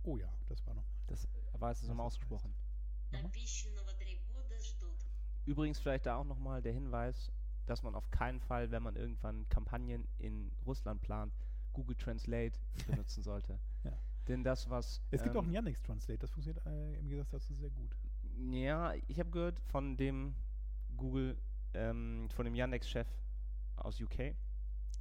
Oh 0.03 0.16
ja, 0.16 0.32
das 0.49 0.66
war 0.66 0.74
nochmal. 0.74 0.91
Das 1.07 1.28
war 1.53 1.70
es 1.70 1.82
nochmal 1.82 2.07
ausgesprochen. 2.07 2.55
Übrigens 5.47 5.78
vielleicht 5.78 6.07
da 6.07 6.16
auch 6.16 6.24
nochmal 6.24 6.62
der 6.62 6.72
Hinweis, 6.72 7.32
dass 7.66 7.82
man 7.82 7.95
auf 7.95 8.11
keinen 8.11 8.41
Fall, 8.41 8.70
wenn 8.70 8.82
man 8.82 8.97
irgendwann 8.97 9.49
Kampagnen 9.49 10.07
in 10.18 10.53
Russland 10.66 11.01
plant, 11.03 11.34
Google 11.72 11.97
Translate 11.97 12.59
benutzen 12.86 13.22
sollte. 13.22 13.59
ja. 13.84 13.93
Denn 14.28 14.45
das, 14.45 14.68
was. 14.70 15.03
Es 15.11 15.22
gibt 15.22 15.34
ähm, 15.34 15.41
auch 15.41 15.45
einen 15.45 15.53
Yandex 15.53 15.82
Translate, 15.82 16.18
das 16.18 16.30
funktioniert 16.30 16.64
äh, 16.66 16.99
im 16.99 17.09
Gegensatz 17.09 17.30
dazu 17.30 17.55
sehr 17.55 17.70
gut. 17.70 17.97
Ja, 18.49 18.95
ich 19.07 19.20
habe 19.20 19.30
gehört 19.30 19.61
von 19.61 19.97
dem 19.97 20.34
Google, 20.97 21.36
ähm, 21.74 22.28
von 22.30 22.45
dem 22.45 22.55
Yandex-Chef 22.55 23.09
aus 23.76 24.01
UK, 24.01 24.34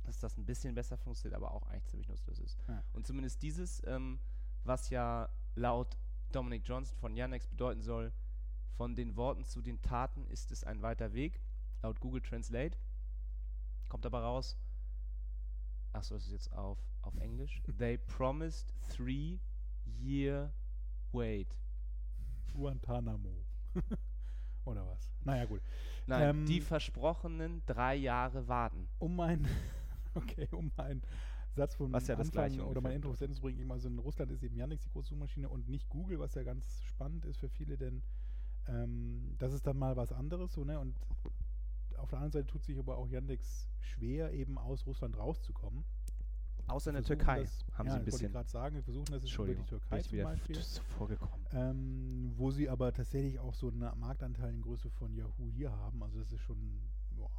dass 0.03 0.19
das 0.19 0.37
ein 0.37 0.45
bisschen 0.45 0.75
besser 0.75 0.97
funktioniert, 0.97 1.35
aber 1.35 1.53
auch 1.53 1.67
eigentlich 1.67 1.85
ziemlich 1.85 2.09
nutzlos 2.09 2.39
ist. 2.39 2.61
Ja. 2.67 2.83
Und 2.93 3.07
zumindest 3.07 3.41
dieses, 3.41 3.81
ähm, 3.85 4.19
was 4.63 4.89
ja 4.89 5.29
laut 5.55 5.97
Dominic 6.31 6.67
Johnson 6.67 6.97
von 6.97 7.15
Yandex 7.15 7.47
bedeuten 7.47 7.81
soll, 7.81 8.13
von 8.75 8.95
den 8.95 9.15
Worten 9.15 9.45
zu 9.45 9.61
den 9.61 9.81
Taten 9.81 10.25
ist 10.27 10.51
es 10.51 10.63
ein 10.63 10.81
weiter 10.81 11.13
Weg, 11.13 11.41
laut 11.81 11.99
Google 11.99 12.21
Translate. 12.21 12.77
Kommt 13.87 14.05
aber 14.05 14.21
raus, 14.21 14.57
achso, 15.93 16.15
das 16.15 16.25
ist 16.25 16.31
jetzt 16.31 16.53
auf, 16.53 16.77
auf 17.01 17.15
Englisch. 17.17 17.61
They 17.77 17.97
promised 17.97 18.73
three 18.89 19.39
year 19.85 20.53
wait. 21.11 21.57
Guantanamo. 22.53 23.45
Oder 24.65 24.85
was? 24.87 25.11
Naja, 25.23 25.45
gut. 25.45 25.61
Nein, 26.05 26.29
Ähm, 26.29 26.45
die 26.45 26.61
versprochenen 26.61 27.61
drei 27.65 27.95
Jahre 27.95 28.47
warten. 28.47 28.87
Um 28.99 29.15
mein, 29.15 29.47
okay, 30.13 30.47
um 30.51 30.71
meinen 30.77 31.01
Satz 31.55 31.75
von 31.75 31.91
Was 31.91 32.07
ja 32.07 32.15
das 32.15 32.27
Anfang 32.27 32.49
Gleiche 32.49 32.65
oder 32.65 32.81
mein 32.81 32.93
Intro 32.93 33.13
zu 33.13 33.27
bringen, 33.41 33.59
eben 33.59 33.71
also 33.71 33.87
in 33.87 33.99
Russland 33.99 34.31
ist 34.31 34.43
eben 34.43 34.55
Yandex 34.55 34.83
die 34.83 34.89
große 34.89 35.09
Suchmaschine 35.09 35.49
und 35.49 35.67
nicht 35.67 35.89
Google, 35.89 36.19
was 36.19 36.35
ja 36.35 36.43
ganz 36.43 36.81
spannend 36.83 37.25
ist 37.25 37.39
für 37.39 37.49
viele, 37.49 37.77
denn 37.77 38.01
ähm, 38.67 39.35
das 39.39 39.53
ist 39.53 39.65
dann 39.65 39.77
mal 39.77 39.95
was 39.95 40.11
anderes, 40.11 40.53
so, 40.53 40.63
ne? 40.63 40.79
Und 40.79 40.95
auf 41.97 42.09
der 42.09 42.19
anderen 42.19 42.31
Seite 42.31 42.47
tut 42.47 42.63
sich 42.63 42.77
aber 42.77 42.97
auch 42.97 43.07
Yandex 43.07 43.67
schwer, 43.79 44.31
eben 44.31 44.57
aus 44.57 44.85
Russland 44.85 45.17
rauszukommen. 45.17 45.83
Außer 46.70 46.91
in 46.91 46.95
der 46.95 47.03
Türkei 47.03 47.41
das, 47.41 47.65
haben 47.74 47.88
ja, 47.88 47.93
sie 47.93 47.97
ein 47.97 48.01
ich 48.01 48.05
bisschen. 48.05 48.32
gerade 48.32 48.49
sagen, 48.49 48.76
wir 48.76 48.84
versuchen 48.84 49.05
das 49.11 49.24
jetzt 49.24 49.34
über 49.36 49.53
die 49.55 49.63
Türkei 49.63 49.99
ich 49.99 50.09
zum 50.09 50.24
Beispiel. 50.24 50.55
so 50.55 50.82
vorgekommen. 50.97 51.45
Ähm, 51.51 52.34
wo 52.38 52.51
sie 52.51 52.70
aber 52.70 52.93
tatsächlich 52.93 53.39
auch 53.39 53.53
so 53.53 53.70
einen 53.70 53.89
Marktanteil 53.99 54.53
in 54.53 54.61
Größe 54.61 54.89
von 54.89 55.13
Yahoo 55.13 55.49
hier 55.51 55.72
haben. 55.72 56.03
Also 56.03 56.20
das 56.20 56.32
ist 56.32 56.41
schon 56.41 56.80
boah, 57.11 57.32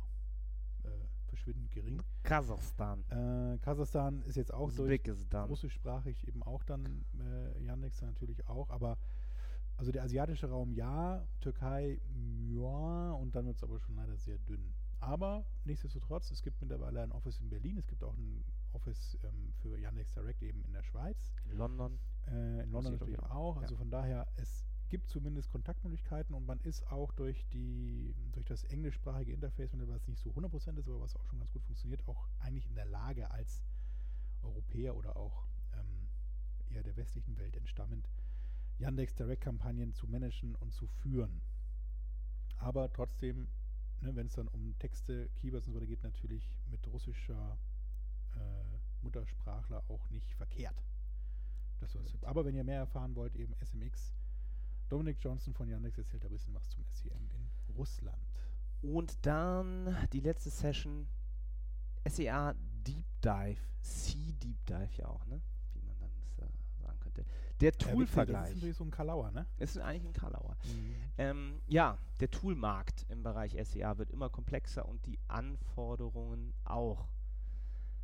äh, 0.84 0.88
verschwindend 1.26 1.70
gering. 1.70 2.02
Kasachstan. 2.22 3.04
Äh, 3.08 3.58
Kasachstan 3.58 4.22
ist 4.22 4.36
jetzt 4.36 4.52
auch 4.52 4.72
durch 4.72 4.80
Usbekistan. 4.80 5.48
russischsprachig 5.48 6.26
eben 6.26 6.42
auch 6.42 6.62
dann, 6.64 7.04
äh, 7.18 7.62
Yandex 7.64 8.02
natürlich 8.02 8.46
auch, 8.48 8.70
aber 8.70 8.98
also 9.76 9.92
der 9.92 10.02
asiatische 10.02 10.48
Raum 10.48 10.72
ja, 10.74 11.26
Türkei 11.40 12.00
ja 12.48 13.12
und 13.12 13.34
dann 13.34 13.46
wird 13.46 13.56
es 13.56 13.62
aber 13.62 13.78
schon 13.80 13.96
leider 13.96 14.16
sehr 14.16 14.38
dünn. 14.38 14.74
Aber 15.00 15.46
nichtsdestotrotz, 15.64 16.30
es 16.30 16.42
gibt 16.42 16.60
mittlerweile 16.60 17.02
ein 17.02 17.12
Office 17.12 17.40
in 17.40 17.48
Berlin, 17.48 17.78
es 17.78 17.86
gibt 17.86 18.04
auch 18.04 18.14
ein 18.16 18.44
Office 18.72 19.18
ähm, 19.24 19.52
für 19.54 19.78
Yandex 19.78 20.12
Direct 20.12 20.42
eben 20.42 20.62
in 20.64 20.72
der 20.72 20.82
Schweiz. 20.82 21.32
In 21.50 21.56
London. 21.56 21.98
Äh, 22.26 22.62
in 22.62 22.70
London 22.70 22.92
natürlich 22.92 23.18
auch. 23.18 23.30
auch. 23.30 23.56
Ja. 23.56 23.62
Also 23.62 23.76
von 23.76 23.90
daher, 23.90 24.26
es 24.36 24.66
gibt 24.90 25.08
zumindest 25.08 25.50
Kontaktmöglichkeiten 25.50 26.34
und 26.34 26.44
man 26.44 26.58
ist 26.60 26.86
auch 26.90 27.12
durch 27.12 27.46
die 27.48 28.14
durch 28.32 28.44
das 28.44 28.64
englischsprachige 28.64 29.32
Interface, 29.32 29.70
was 29.72 30.06
nicht 30.08 30.20
so 30.20 30.30
100% 30.30 30.78
ist, 30.78 30.88
aber 30.88 31.00
was 31.00 31.16
auch 31.16 31.24
schon 31.26 31.38
ganz 31.38 31.52
gut 31.52 31.62
funktioniert, 31.64 32.06
auch 32.08 32.28
eigentlich 32.40 32.66
in 32.66 32.74
der 32.74 32.86
Lage 32.86 33.30
als 33.30 33.62
Europäer 34.42 34.96
oder 34.96 35.16
auch 35.16 35.46
ähm, 35.74 36.08
eher 36.68 36.82
der 36.82 36.96
westlichen 36.96 37.38
Welt 37.38 37.56
entstammend, 37.56 38.08
Yandex 38.78 39.14
Direct-Kampagnen 39.14 39.92
zu 39.92 40.06
managen 40.08 40.56
und 40.56 40.72
zu 40.72 40.86
führen. 40.86 41.40
Aber 42.56 42.92
trotzdem, 42.92 43.48
ne, 44.02 44.14
wenn 44.14 44.26
es 44.26 44.34
dann 44.34 44.48
um 44.48 44.76
Texte, 44.78 45.28
Keywords 45.36 45.66
und 45.66 45.72
so 45.74 45.78
weiter 45.78 45.86
geht, 45.86 46.02
natürlich 46.02 46.50
mit 46.70 46.86
russischer 46.86 47.58
äh, 48.34 48.78
Muttersprachler 49.02 49.82
auch 49.88 50.08
nicht 50.10 50.32
verkehrt. 50.34 50.82
Das 51.80 51.94
war's. 51.94 52.16
Aber 52.22 52.44
wenn 52.44 52.54
ihr 52.54 52.64
mehr 52.64 52.78
erfahren 52.78 53.14
wollt, 53.14 53.34
eben 53.36 53.54
SMX. 53.64 54.14
Dominic 54.88 55.18
Johnson 55.20 55.54
von 55.54 55.68
Yandex 55.68 55.98
erzählt 55.98 56.24
ein 56.24 56.30
bisschen 56.30 56.54
was 56.54 56.68
zum 56.68 56.84
SEM 56.84 57.30
in 57.30 57.74
Russland. 57.76 58.26
Und 58.82 59.24
dann 59.24 59.96
die 60.12 60.20
letzte 60.20 60.50
Session. 60.50 61.08
SEA 62.06 62.54
Deep 62.86 63.06
Dive. 63.22 63.60
C 63.82 64.32
Deep 64.32 64.64
Dive 64.66 64.96
ja 64.96 65.06
auch, 65.06 65.24
ne? 65.26 65.40
Wie 65.74 65.82
man 65.82 65.98
dann 65.98 66.10
das, 66.18 66.38
äh, 66.38 66.82
sagen 66.82 66.98
könnte. 67.00 67.24
Der 67.60 67.72
witzig, 67.72 67.78
Das 67.86 67.92
Tool-Vergleich. 67.92 68.48
ist 68.50 68.54
natürlich 68.56 68.76
so 68.76 68.84
ein 68.84 68.90
Kalauer, 68.90 69.30
ne? 69.32 69.46
Es 69.58 69.76
ist 69.76 69.82
eigentlich 69.82 70.06
ein 70.06 70.12
Kalauer. 70.12 70.56
Ähm, 71.18 71.60
ja, 71.66 71.98
der 72.20 72.30
Toolmarkt 72.30 73.04
im 73.08 73.22
Bereich 73.22 73.56
SEA 73.62 73.98
wird 73.98 74.10
immer 74.10 74.28
komplexer 74.30 74.88
und 74.88 75.04
die 75.06 75.18
Anforderungen 75.28 76.54
auch. 76.64 77.08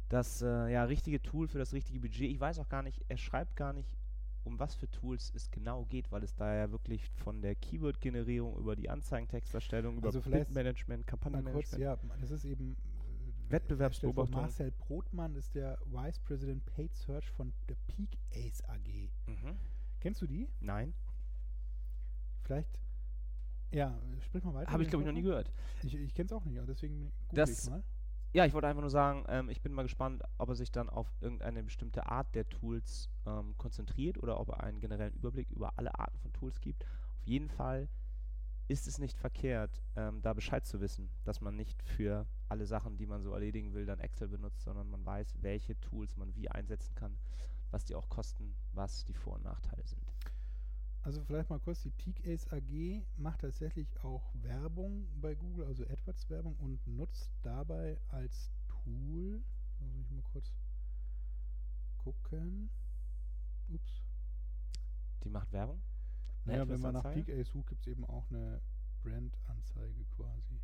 Das 0.08 0.40
äh, 0.42 0.68
ja, 0.72 0.84
richtige 0.84 1.20
Tool 1.20 1.48
für 1.48 1.58
das 1.58 1.72
richtige 1.72 1.98
Budget, 2.00 2.30
ich 2.30 2.38
weiß 2.38 2.58
auch 2.60 2.68
gar 2.68 2.82
nicht, 2.82 3.04
er 3.08 3.16
schreibt 3.16 3.56
gar 3.56 3.72
nicht, 3.72 3.88
um 4.44 4.58
was 4.60 4.76
für 4.76 4.88
Tools 4.88 5.32
es 5.34 5.50
genau 5.50 5.84
geht, 5.86 6.12
weil 6.12 6.22
es 6.22 6.34
da 6.36 6.54
ja 6.54 6.70
wirklich 6.70 7.08
von 7.24 7.42
der 7.42 7.56
Keyword-Generierung 7.56 8.56
über 8.56 8.76
die 8.76 8.88
Anzeigentexterstellung, 8.88 9.96
über 9.96 10.06
Also 10.08 10.20
Bid-Management, 10.20 10.88
Mal 10.88 10.96
kurz, 10.98 11.06
Kampagnenmanagement. 11.06 11.82
ja, 11.82 11.96
das 12.20 12.30
ist 12.30 12.44
eben 12.44 12.76
Wettbewerbsbeobachtung. 13.50 14.40
Marcel 14.40 14.70
Brotmann 14.72 15.34
ist 15.34 15.54
der 15.54 15.78
Vice 15.86 16.18
President 16.20 16.64
Paid 16.66 16.94
Search 16.94 17.28
von 17.30 17.52
der 17.68 17.76
Peak 17.86 18.18
Ace 18.32 18.62
AG. 18.68 19.10
Mhm. 19.26 19.56
Kennst 20.00 20.20
du 20.22 20.26
die? 20.26 20.48
Nein, 20.60 20.94
Vielleicht, 22.42 22.78
ja, 23.72 23.98
sprich 24.20 24.44
mal 24.44 24.54
weiter. 24.54 24.70
habe 24.70 24.82
ich 24.84 24.88
glaube 24.88 25.02
ich 25.02 25.06
noch 25.06 25.12
nie 25.14 25.22
gehört. 25.22 25.50
Ich, 25.82 25.94
ich 25.96 26.14
kenne 26.14 26.26
es 26.26 26.32
auch 26.32 26.44
nicht, 26.44 26.58
aber 26.58 26.66
deswegen 26.68 27.12
google 27.28 27.44
Das- 27.44 27.64
ich 27.64 27.70
mal. 27.70 27.82
Ja, 28.32 28.44
ich 28.44 28.52
wollte 28.52 28.66
einfach 28.68 28.82
nur 28.82 28.90
sagen, 28.90 29.24
ähm, 29.28 29.48
ich 29.48 29.62
bin 29.62 29.72
mal 29.72 29.82
gespannt, 29.84 30.22
ob 30.36 30.50
er 30.50 30.54
sich 30.56 30.70
dann 30.70 30.90
auf 30.90 31.10
irgendeine 31.20 31.62
bestimmte 31.62 32.06
Art 32.06 32.34
der 32.34 32.46
Tools 32.48 33.08
ähm, 33.24 33.56
konzentriert 33.56 34.18
oder 34.22 34.38
ob 34.38 34.50
er 34.50 34.62
einen 34.62 34.78
generellen 34.78 35.14
Überblick 35.14 35.50
über 35.50 35.72
alle 35.78 35.98
Arten 35.98 36.18
von 36.18 36.32
Tools 36.34 36.60
gibt. 36.60 36.84
Auf 36.84 37.24
jeden 37.26 37.48
Fall 37.48 37.88
ist 38.68 38.86
es 38.86 38.98
nicht 38.98 39.18
verkehrt, 39.18 39.82
ähm, 39.94 40.22
da 40.22 40.32
Bescheid 40.32 40.66
zu 40.66 40.80
wissen, 40.80 41.10
dass 41.24 41.40
man 41.40 41.56
nicht 41.56 41.82
für 41.82 42.26
alle 42.48 42.66
Sachen, 42.66 42.96
die 42.96 43.06
man 43.06 43.22
so 43.22 43.32
erledigen 43.32 43.74
will, 43.74 43.86
dann 43.86 44.00
Excel 44.00 44.28
benutzt, 44.28 44.62
sondern 44.62 44.90
man 44.90 45.04
weiß, 45.04 45.36
welche 45.40 45.78
Tools 45.80 46.16
man 46.16 46.34
wie 46.34 46.48
einsetzen 46.48 46.94
kann, 46.94 47.16
was 47.70 47.84
die 47.84 47.94
auch 47.94 48.08
kosten, 48.08 48.56
was 48.72 49.04
die 49.04 49.14
Vor- 49.14 49.34
und 49.34 49.44
Nachteile 49.44 49.86
sind. 49.86 50.12
Also 51.02 51.22
vielleicht 51.22 51.50
mal 51.50 51.60
kurz, 51.60 51.82
die 51.82 51.90
Peak 51.90 52.26
Ace 52.26 52.48
AG 52.52 53.04
macht 53.16 53.42
tatsächlich 53.42 53.88
auch 54.02 54.28
Werbung 54.34 55.06
bei 55.20 55.36
Google, 55.36 55.66
also 55.66 55.84
AdWords-Werbung 55.84 56.56
und 56.56 56.84
nutzt 56.88 57.30
dabei 57.42 58.00
als 58.08 58.50
Tool, 58.66 59.40
lass 59.78 59.94
mich 59.94 60.10
mal 60.10 60.22
kurz 60.32 60.52
gucken, 61.98 62.70
ups, 63.68 64.02
Die 65.22 65.30
macht 65.30 65.52
Werbung? 65.52 65.80
Eine 66.46 66.58
Naja, 66.58 66.68
wenn 66.68 66.80
man 66.80 66.94
nach? 66.94 67.12
Peak 67.12 67.28
A 67.30 67.44
sucht, 67.44 67.68
gibt 67.68 67.80
es 67.82 67.86
eben 67.88 68.04
auch 68.04 68.30
eine 68.30 68.60
Brand-Anzeige 69.02 70.04
quasi. 70.16 70.60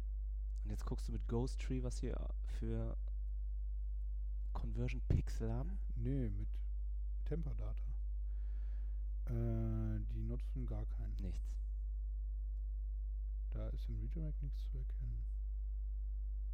Und 0.64 0.70
jetzt 0.70 0.86
guckst 0.86 1.08
du 1.08 1.12
mit 1.12 1.26
Ghost 1.26 1.60
Tree, 1.60 1.82
was 1.82 1.98
hier 1.98 2.16
für 2.58 2.96
Conversion 4.52 5.00
Pixel 5.08 5.52
haben. 5.52 5.78
Nee, 5.96 6.30
mit 6.30 6.48
Temperdata. 7.24 7.94
Äh, 9.26 10.00
die 10.12 10.22
nutzen 10.22 10.66
gar 10.66 10.86
keinen. 10.86 11.16
Nichts. 11.20 11.58
Da 13.50 13.68
ist 13.68 13.88
im 13.88 13.98
Redirect 13.98 14.42
nichts 14.42 14.64
zu 14.70 14.78
erkennen. 14.78 15.18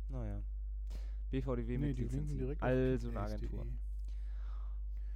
Naja. 0.08 0.42
BVDW 1.30 1.78
nee, 1.78 1.88
mit 1.88 1.98
die 1.98 2.04
linken 2.04 2.38
direkt 2.38 2.62
Also 2.62 3.08
eine 3.08 3.14
peakace.de. 3.14 3.48
Agentur. 3.48 3.66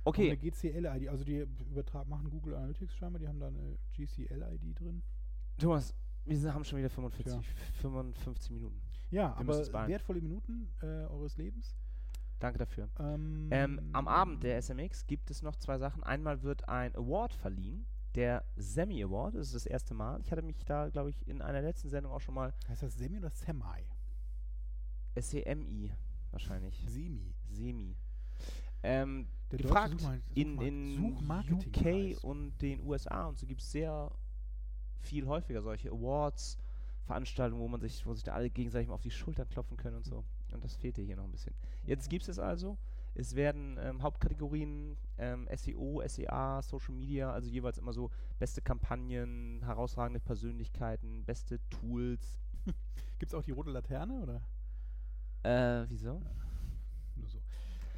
Okay. 0.05 0.31
Eine 0.31 0.37
GCL-ID, 0.37 1.09
also 1.09 1.25
die 1.25 1.47
übertragen, 1.71 2.11
machen 2.11 2.29
Google 2.31 2.55
Analytics 2.57 2.95
scheinbar, 2.97 3.21
die 3.21 3.29
haben 3.29 3.39
da 3.39 3.49
eine 3.49 3.79
GCL-ID 3.97 4.81
drin. 4.81 5.03
Thomas, 5.59 5.95
wir 6.25 6.55
haben 6.55 6.65
schon 6.65 6.79
wieder 6.79 6.91
45, 6.91 7.33
Tja. 7.33 7.43
55 7.81 8.51
Minuten. 8.51 8.81
Ja, 9.11 9.35
Wir 9.39 9.55
aber 9.55 9.89
wertvolle 9.89 10.21
Minuten 10.21 10.69
äh, 10.81 10.87
eures 10.87 11.37
Lebens. 11.37 11.77
Danke 12.41 12.59
dafür. 12.59 12.89
Ähm, 12.99 13.49
Ähm, 13.53 13.91
am 13.93 14.09
Abend 14.09 14.43
der 14.43 14.61
SMX 14.61 15.07
gibt 15.07 15.31
es 15.31 15.43
noch 15.43 15.55
zwei 15.57 15.79
Sachen. 15.79 16.03
Einmal 16.03 16.43
wird 16.43 16.69
ein 16.69 16.95
Award 16.97 17.35
verliehen, 17.35 17.87
der 18.17 18.45
Semi 18.57 19.03
Award. 19.05 19.37
Das 19.37 19.47
ist 19.49 19.55
das 19.55 19.67
erste 19.67 19.95
Mal. 19.95 20.21
Ich 20.23 20.33
hatte 20.33 20.43
mich 20.43 20.65
da, 20.65 20.89
glaube 20.89 21.11
ich, 21.11 21.29
in 21.29 21.41
einer 21.41 21.63
letzten 21.63 21.89
Sendung 21.89 22.13
auch 22.13 22.21
schon 22.21 22.35
mal 22.35 22.53
Heißt 22.69 22.83
das 22.83 22.95
Semi 22.97 23.19
oder 23.19 23.31
Semi? 23.31 23.63
SEMI 25.15 25.93
wahrscheinlich. 26.31 26.85
Semi. 26.89 27.35
Semi. 27.49 27.97
Ähm, 28.83 29.27
gefragt 29.51 29.95
Suchma- 30.01 30.21
in, 30.35 30.61
in. 30.61 31.17
UK 31.53 32.23
und 32.25 32.57
den 32.63 32.81
USA 32.85 33.27
und 33.27 33.39
so 33.39 33.47
gibt 33.47 33.61
es 33.61 33.71
sehr 33.71 34.11
viel 35.01 35.27
häufiger 35.27 35.63
solche 35.63 35.91
Awards, 35.91 36.59
Veranstaltungen, 37.05 37.61
wo 37.61 37.69
man 37.69 37.81
sich, 37.81 38.07
wo 38.07 38.15
sich 38.15 38.23
da 38.25 38.33
alle 38.33 38.49
gegenseitig 38.51 38.89
mal 38.89 38.95
auf 38.95 39.01
die 39.03 39.11
Schultern 39.11 39.49
klopfen 39.49 39.77
können 39.77 39.97
und 39.97 40.05
so. 40.07 40.25
Und 40.53 40.63
das 40.65 40.77
fehlte 40.77 41.03
hier 41.03 41.17
noch 41.17 41.25
ein 41.25 41.33
bisschen. 41.33 41.55
Jetzt 41.85 42.09
gibt 42.09 42.29
es 42.29 42.39
also. 42.39 42.79
Es 43.15 43.35
werden 43.35 43.77
ähm, 43.81 44.01
Hauptkategorien 44.03 44.97
ähm, 45.19 45.47
SEO, 45.55 46.03
SEA, 46.07 46.63
Social 46.63 46.95
Media, 46.95 47.31
also 47.33 47.49
jeweils 47.51 47.77
immer 47.79 47.93
so 47.93 48.11
beste 48.39 48.63
Kampagnen, 48.63 49.61
herausragende 49.65 50.21
Persönlichkeiten, 50.21 51.25
beste 51.25 51.59
Tools. 51.69 52.39
Gibt 53.19 53.33
es 53.33 53.35
auch 53.35 53.43
die 53.43 53.51
rote 53.51 53.71
Laterne 53.71 54.15
oder 54.23 54.43
Äh, 55.43 55.87
wieso? 55.91 56.21
so? 56.21 56.23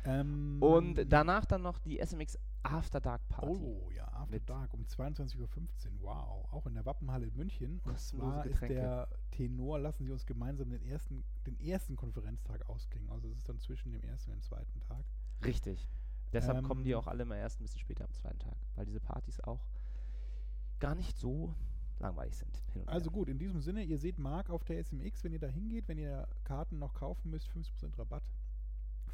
Ähm, 0.05 0.59
Und 0.61 1.07
danach 1.09 1.44
dann 1.46 1.62
noch 1.62 1.78
die 1.78 1.98
SMX 1.98 2.38
After 2.62 3.00
Dark 3.00 3.26
Party. 3.28 3.61
Oh 3.62 3.90
ja, 3.90 4.07
After 4.12 4.40
Dark 4.40 4.72
um 4.74 4.84
22.15 4.84 5.38
Uhr. 5.38 5.48
Wow, 6.00 6.52
auch 6.52 6.66
in 6.66 6.74
der 6.74 6.84
Wappenhalle 6.86 7.26
in 7.26 7.34
München. 7.36 7.80
Und 7.84 7.98
zwar 7.98 8.44
ist 8.46 8.61
der 8.62 9.09
Tenor, 9.30 9.78
lassen 9.78 10.05
Sie 10.05 10.12
uns 10.12 10.24
gemeinsam 10.26 10.70
den 10.70 10.82
ersten, 10.82 11.24
den 11.46 11.59
ersten 11.61 11.96
Konferenztag 11.96 12.68
ausklingen. 12.68 13.11
Also 13.11 13.28
es 13.30 13.38
ist 13.38 13.48
dann 13.48 13.59
zwischen 13.59 13.92
dem 13.92 14.02
ersten 14.02 14.30
und 14.30 14.38
dem 14.38 14.42
zweiten 14.42 14.80
Tag. 14.80 15.05
Richtig. 15.44 15.88
Deshalb 16.32 16.64
kommen 16.64 16.84
die 16.84 16.90
Ähm, 16.92 16.98
auch 16.98 17.07
alle 17.07 17.22
immer 17.22 17.36
erst 17.36 17.61
ein 17.61 17.64
bisschen 17.64 17.80
später 17.80 18.05
am 18.05 18.12
zweiten 18.12 18.38
Tag, 18.38 18.57
weil 18.74 18.86
diese 18.86 19.00
Partys 19.00 19.40
auch 19.40 19.66
gar 20.80 20.94
nicht 20.94 21.16
so 21.16 21.55
langweilig 21.98 22.36
sind. 22.36 22.62
Also 22.86 23.11
gut, 23.11 23.28
in 23.28 23.38
diesem 23.38 23.61
Sinne, 23.61 23.82
ihr 23.84 23.98
seht 23.98 24.18
Marc 24.18 24.50
auf 24.50 24.64
der 24.64 24.78
SMX, 24.82 25.22
wenn 25.22 25.32
ihr 25.32 25.38
da 25.38 25.46
hingeht, 25.46 25.86
wenn 25.88 25.98
ihr 25.98 26.26
Karten 26.42 26.78
noch 26.78 26.94
kaufen 26.94 27.30
müsst, 27.30 27.48
50% 27.50 27.96
Rabatt 27.98 28.24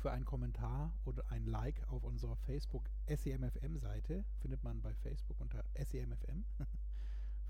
für 0.00 0.10
einen 0.10 0.24
Kommentar 0.24 0.92
oder 1.04 1.30
ein 1.30 1.44
Like 1.46 1.86
auf 1.88 2.02
unserer 2.04 2.36
Facebook 2.36 2.88
SEMFM-Seite. 3.06 4.24
Findet 4.38 4.62
man 4.64 4.80
bei 4.80 4.94
Facebook 4.94 5.38
unter 5.40 5.64
SEMFM. 5.76 6.44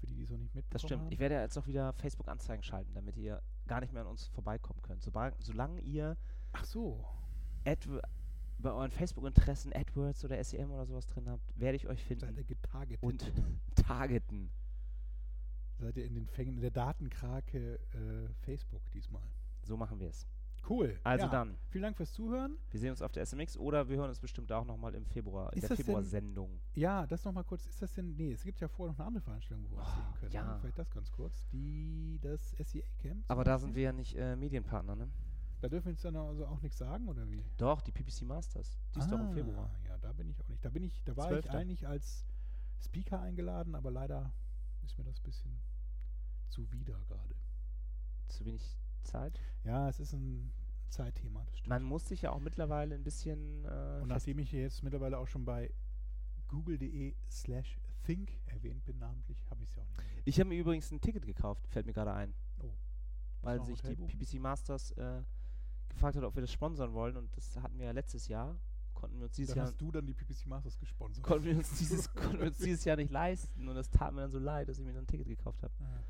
für 0.00 0.06
die, 0.06 0.14
die 0.14 0.32
noch 0.32 0.38
nicht 0.38 0.54
mitbekommen 0.54 0.70
Das 0.70 0.82
stimmt. 0.82 1.02
haben. 1.02 1.12
Ich 1.12 1.18
werde 1.18 1.36
jetzt 1.36 1.56
auch 1.58 1.66
wieder 1.66 1.92
Facebook-Anzeigen 1.92 2.62
schalten, 2.62 2.94
damit 2.94 3.16
ihr 3.16 3.42
gar 3.66 3.80
nicht 3.80 3.92
mehr 3.92 4.02
an 4.02 4.08
uns 4.08 4.26
vorbeikommen 4.28 4.80
könnt. 4.82 5.02
Sobald, 5.02 5.34
solange 5.42 5.80
ihr 5.80 6.16
Ach 6.52 6.64
so. 6.64 7.04
Adw 7.64 8.00
bei 8.58 8.72
euren 8.72 8.90
Facebook-Interessen 8.90 9.72
AdWords 9.72 10.22
oder 10.24 10.42
SEM 10.44 10.70
oder 10.70 10.84
sowas 10.84 11.06
drin 11.06 11.28
habt, 11.30 11.58
werde 11.58 11.76
ich 11.76 11.88
euch 11.88 12.00
Seid 12.02 12.10
ihr 12.22 12.26
finden 12.26 12.46
getargetet. 12.46 13.02
und 13.02 13.32
targeten. 13.74 14.50
Seid 15.78 15.96
ihr 15.96 16.04
in 16.04 16.14
den 16.14 16.26
Fängen 16.26 16.60
der 16.60 16.70
Datenkrake 16.70 17.76
äh, 17.94 18.28
Facebook 18.44 18.82
diesmal. 18.90 19.22
So 19.62 19.78
machen 19.78 19.98
wir 19.98 20.08
es. 20.10 20.26
Cool. 20.68 20.98
Also 21.02 21.24
ja. 21.26 21.30
dann, 21.30 21.56
Vielen 21.70 21.82
Dank 21.82 21.96
fürs 21.96 22.12
Zuhören. 22.12 22.56
wir 22.70 22.78
sehen 22.80 22.90
uns 22.90 23.02
auf 23.02 23.12
der 23.12 23.24
SMX 23.26 23.56
oder 23.56 23.88
wir 23.88 23.96
hören 23.96 24.08
uns 24.10 24.20
bestimmt 24.20 24.52
auch 24.52 24.64
nochmal 24.64 24.94
im 24.94 25.04
Februar, 25.06 25.52
in 25.52 25.58
Ist 25.58 25.62
der 25.62 25.68
das 25.70 25.76
denn- 25.78 25.86
Februar-Sendung. 25.86 26.60
Ja, 26.74 27.06
das 27.06 27.24
nochmal 27.24 27.44
kurz. 27.44 27.66
Ist 27.66 27.80
das 27.82 27.92
denn. 27.94 28.14
Nee, 28.16 28.32
es 28.32 28.42
gibt 28.44 28.60
ja 28.60 28.68
vorher 28.68 28.92
noch 28.92 28.98
eine 29.00 29.06
andere 29.08 29.22
Veranstaltung, 29.24 29.66
wo 29.70 29.76
wir 29.76 29.78
uns 29.80 29.88
Oh, 29.88 29.94
sehen 29.96 30.14
können. 30.20 30.32
ja. 30.32 30.58
Vielleicht 30.60 30.78
das 30.78 30.90
ganz 30.90 31.10
kurz. 31.10 31.46
Die, 31.48 32.18
das 32.22 32.50
SEA-Camp. 32.58 33.24
Aber 33.28 33.42
da 33.44 33.58
sind 33.58 33.74
wir 33.74 33.82
ja 33.82 33.92
nicht 33.92 34.14
äh, 34.16 34.36
Medienpartner, 34.36 34.94
ne? 34.96 35.08
Da 35.60 35.68
dürfen 35.68 35.86
wir 35.86 35.92
jetzt 35.92 36.04
dann 36.04 36.16
also 36.16 36.46
auch 36.46 36.62
nichts 36.62 36.78
sagen, 36.78 37.06
oder 37.08 37.28
wie? 37.28 37.44
Doch, 37.58 37.80
die 37.82 37.92
PPC 37.92 38.22
Masters. 38.22 38.78
Die 38.94 38.98
ist 39.00 39.10
doch 39.10 39.20
im 39.20 39.32
Februar. 39.32 39.70
Ah, 39.84 39.88
Ja, 39.88 39.98
da 39.98 40.12
bin 40.12 40.28
ich 40.30 40.40
auch 40.40 40.48
nicht. 40.48 40.64
Da 40.64 40.70
bin 40.70 40.82
ich, 40.84 41.02
da 41.04 41.16
war 41.16 41.30
ich 41.32 41.42
12.. 41.42 41.54
eigentlich 41.54 41.86
als 41.86 42.24
Speaker 42.82 43.20
eingeladen, 43.20 43.74
aber 43.74 43.90
leider 43.90 44.32
ist 44.82 44.96
mir 44.96 45.04
das 45.04 45.18
ein 45.18 45.22
bisschen 45.24 45.60
zuwider 46.48 46.98
gerade. 47.08 47.34
Zu 48.28 48.44
wenig 48.46 48.79
Zeit. 49.02 49.40
Ja, 49.64 49.88
es 49.88 50.00
ist 50.00 50.12
ein 50.12 50.52
Zeitthema, 50.88 51.44
das 51.44 51.58
stimmt. 51.58 51.68
Man 51.68 51.82
muss 51.82 52.06
sich 52.08 52.22
ja 52.22 52.32
auch 52.32 52.40
mittlerweile 52.40 52.94
ein 52.94 53.04
bisschen. 53.04 53.64
Äh, 53.64 54.00
Und 54.02 54.08
nachdem 54.08 54.38
ich 54.38 54.52
jetzt 54.52 54.82
mittlerweile 54.82 55.18
auch 55.18 55.28
schon 55.28 55.44
bei 55.44 55.70
google.de 56.48 57.14
slash 57.30 57.78
think 58.04 58.32
erwähnt 58.46 58.84
bin 58.84 58.98
namentlich, 58.98 59.44
habe 59.50 59.62
ich 59.62 59.70
es 59.70 59.76
ja 59.76 59.82
auch 59.82 59.88
nicht 59.88 59.98
mehr. 59.98 60.22
ich 60.24 60.40
habe 60.40 60.48
mir 60.48 60.58
übrigens 60.58 60.90
ein 60.90 61.00
Ticket 61.00 61.24
gekauft, 61.26 61.66
fällt 61.68 61.86
mir 61.86 61.92
gerade 61.92 62.12
ein. 62.12 62.34
Oh. 62.62 62.70
Weil 63.42 63.62
sich 63.64 63.80
die? 63.82 63.94
PPC 63.94 64.40
Masters 64.40 64.90
äh, 64.92 65.22
gefragt 65.88 66.16
hat, 66.16 66.24
ob 66.24 66.34
wir 66.34 66.42
das 66.42 66.52
sponsern 66.52 66.92
wollen. 66.92 67.16
Und 67.16 67.36
das 67.36 67.56
hatten 67.56 67.78
wir 67.78 67.86
ja 67.86 67.92
letztes 67.92 68.28
Jahr. 68.28 68.58
Konnten 68.94 69.18
wir 69.18 69.24
uns 69.26 69.36
dieses 69.36 69.50
Dann 69.54 69.58
Jahr. 69.58 69.66
hast 69.68 69.80
du 69.80 69.90
dann 69.92 70.06
die 70.06 70.12
PPC 70.12 70.46
Masters 70.46 70.76
gesponsert. 70.78 71.24
Konnten 71.24 71.44
wir, 71.46 71.56
uns 71.56 71.78
dieses, 71.78 72.12
konnten 72.14 72.40
wir 72.40 72.46
uns 72.48 72.58
dieses 72.58 72.84
Jahr 72.84 72.96
nicht 72.96 73.10
leisten 73.10 73.68
und 73.68 73.74
das 73.74 73.88
tat 73.88 74.12
mir 74.12 74.22
dann 74.22 74.30
so 74.30 74.38
leid, 74.38 74.68
dass 74.68 74.78
ich 74.78 74.84
mir 74.84 74.92
dann 74.92 75.04
ein 75.04 75.06
Ticket 75.06 75.28
gekauft 75.28 75.62
habe. 75.62 75.72
Ah. 75.80 76.00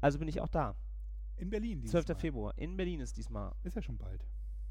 Also 0.00 0.18
bin 0.18 0.28
ich 0.28 0.40
auch 0.40 0.48
da. 0.48 0.76
In 1.42 1.50
Berlin 1.50 1.80
dieses 1.80 1.90
12. 1.92 2.08
Mal. 2.08 2.14
Februar. 2.14 2.56
In 2.58 2.76
Berlin 2.76 3.00
ist 3.00 3.16
diesmal 3.16 3.52
Ist 3.64 3.74
ja 3.74 3.82
schon 3.82 3.98
bald. 3.98 4.24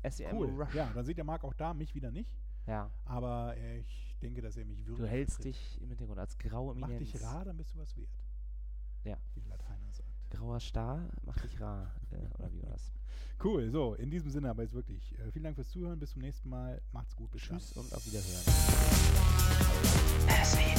SEM 0.09 0.37
Cool. 0.37 0.49
Rush. 0.61 0.73
Ja, 0.73 0.89
dann 0.95 1.03
seht 1.05 1.17
ihr 1.17 1.23
Marc 1.25 1.43
auch 1.43 1.53
da, 1.53 1.73
mich 1.73 1.93
wieder 1.93 2.11
nicht. 2.11 2.31
Ja. 2.65 2.89
Aber 3.03 3.55
äh, 3.57 3.79
ich 3.79 4.15
denke, 4.21 4.41
dass 4.41 4.55
er 4.55 4.63
mich 4.65 4.79
würdig 4.85 5.03
Du 5.03 5.05
hältst 5.09 5.35
vertritt. 5.35 5.55
dich 5.55 5.81
im 5.81 5.89
Hintergrund 5.89 6.17
als 6.19 6.37
graue 6.37 6.73
Mach 6.75 6.87
Eminenz. 6.87 7.11
dich 7.11 7.21
rar, 7.21 7.43
dann 7.43 7.57
bist 7.57 7.73
du 7.73 7.79
was 7.79 7.95
wert. 7.97 8.09
Ja. 9.03 9.17
Wie 9.35 9.41
der 9.41 9.49
Lateiner 9.49 9.91
sagt. 9.91 10.09
Grauer 10.29 10.59
Star, 10.61 11.09
mach 11.25 11.37
dich 11.41 11.59
rar. 11.59 11.93
äh, 12.11 12.15
oder 12.39 12.51
wie 12.53 12.61
war 12.63 12.69
das? 12.71 12.91
Cool, 13.43 13.69
so, 13.71 13.95
in 13.95 14.09
diesem 14.11 14.29
Sinne 14.29 14.49
aber 14.51 14.61
jetzt 14.63 14.73
wirklich. 14.73 15.17
Äh, 15.19 15.31
vielen 15.31 15.43
Dank 15.43 15.55
fürs 15.55 15.69
Zuhören, 15.69 15.97
bis 15.99 16.11
zum 16.11 16.21
nächsten 16.21 16.47
Mal. 16.47 16.79
Macht's 16.93 17.15
gut, 17.15 17.31
bis 17.31 17.41
Tschüss 17.41 17.73
dann. 17.73 17.83
und 17.83 17.93
auf 17.93 18.05
Wiederhören. 18.05 18.43
SEM. 20.45 20.77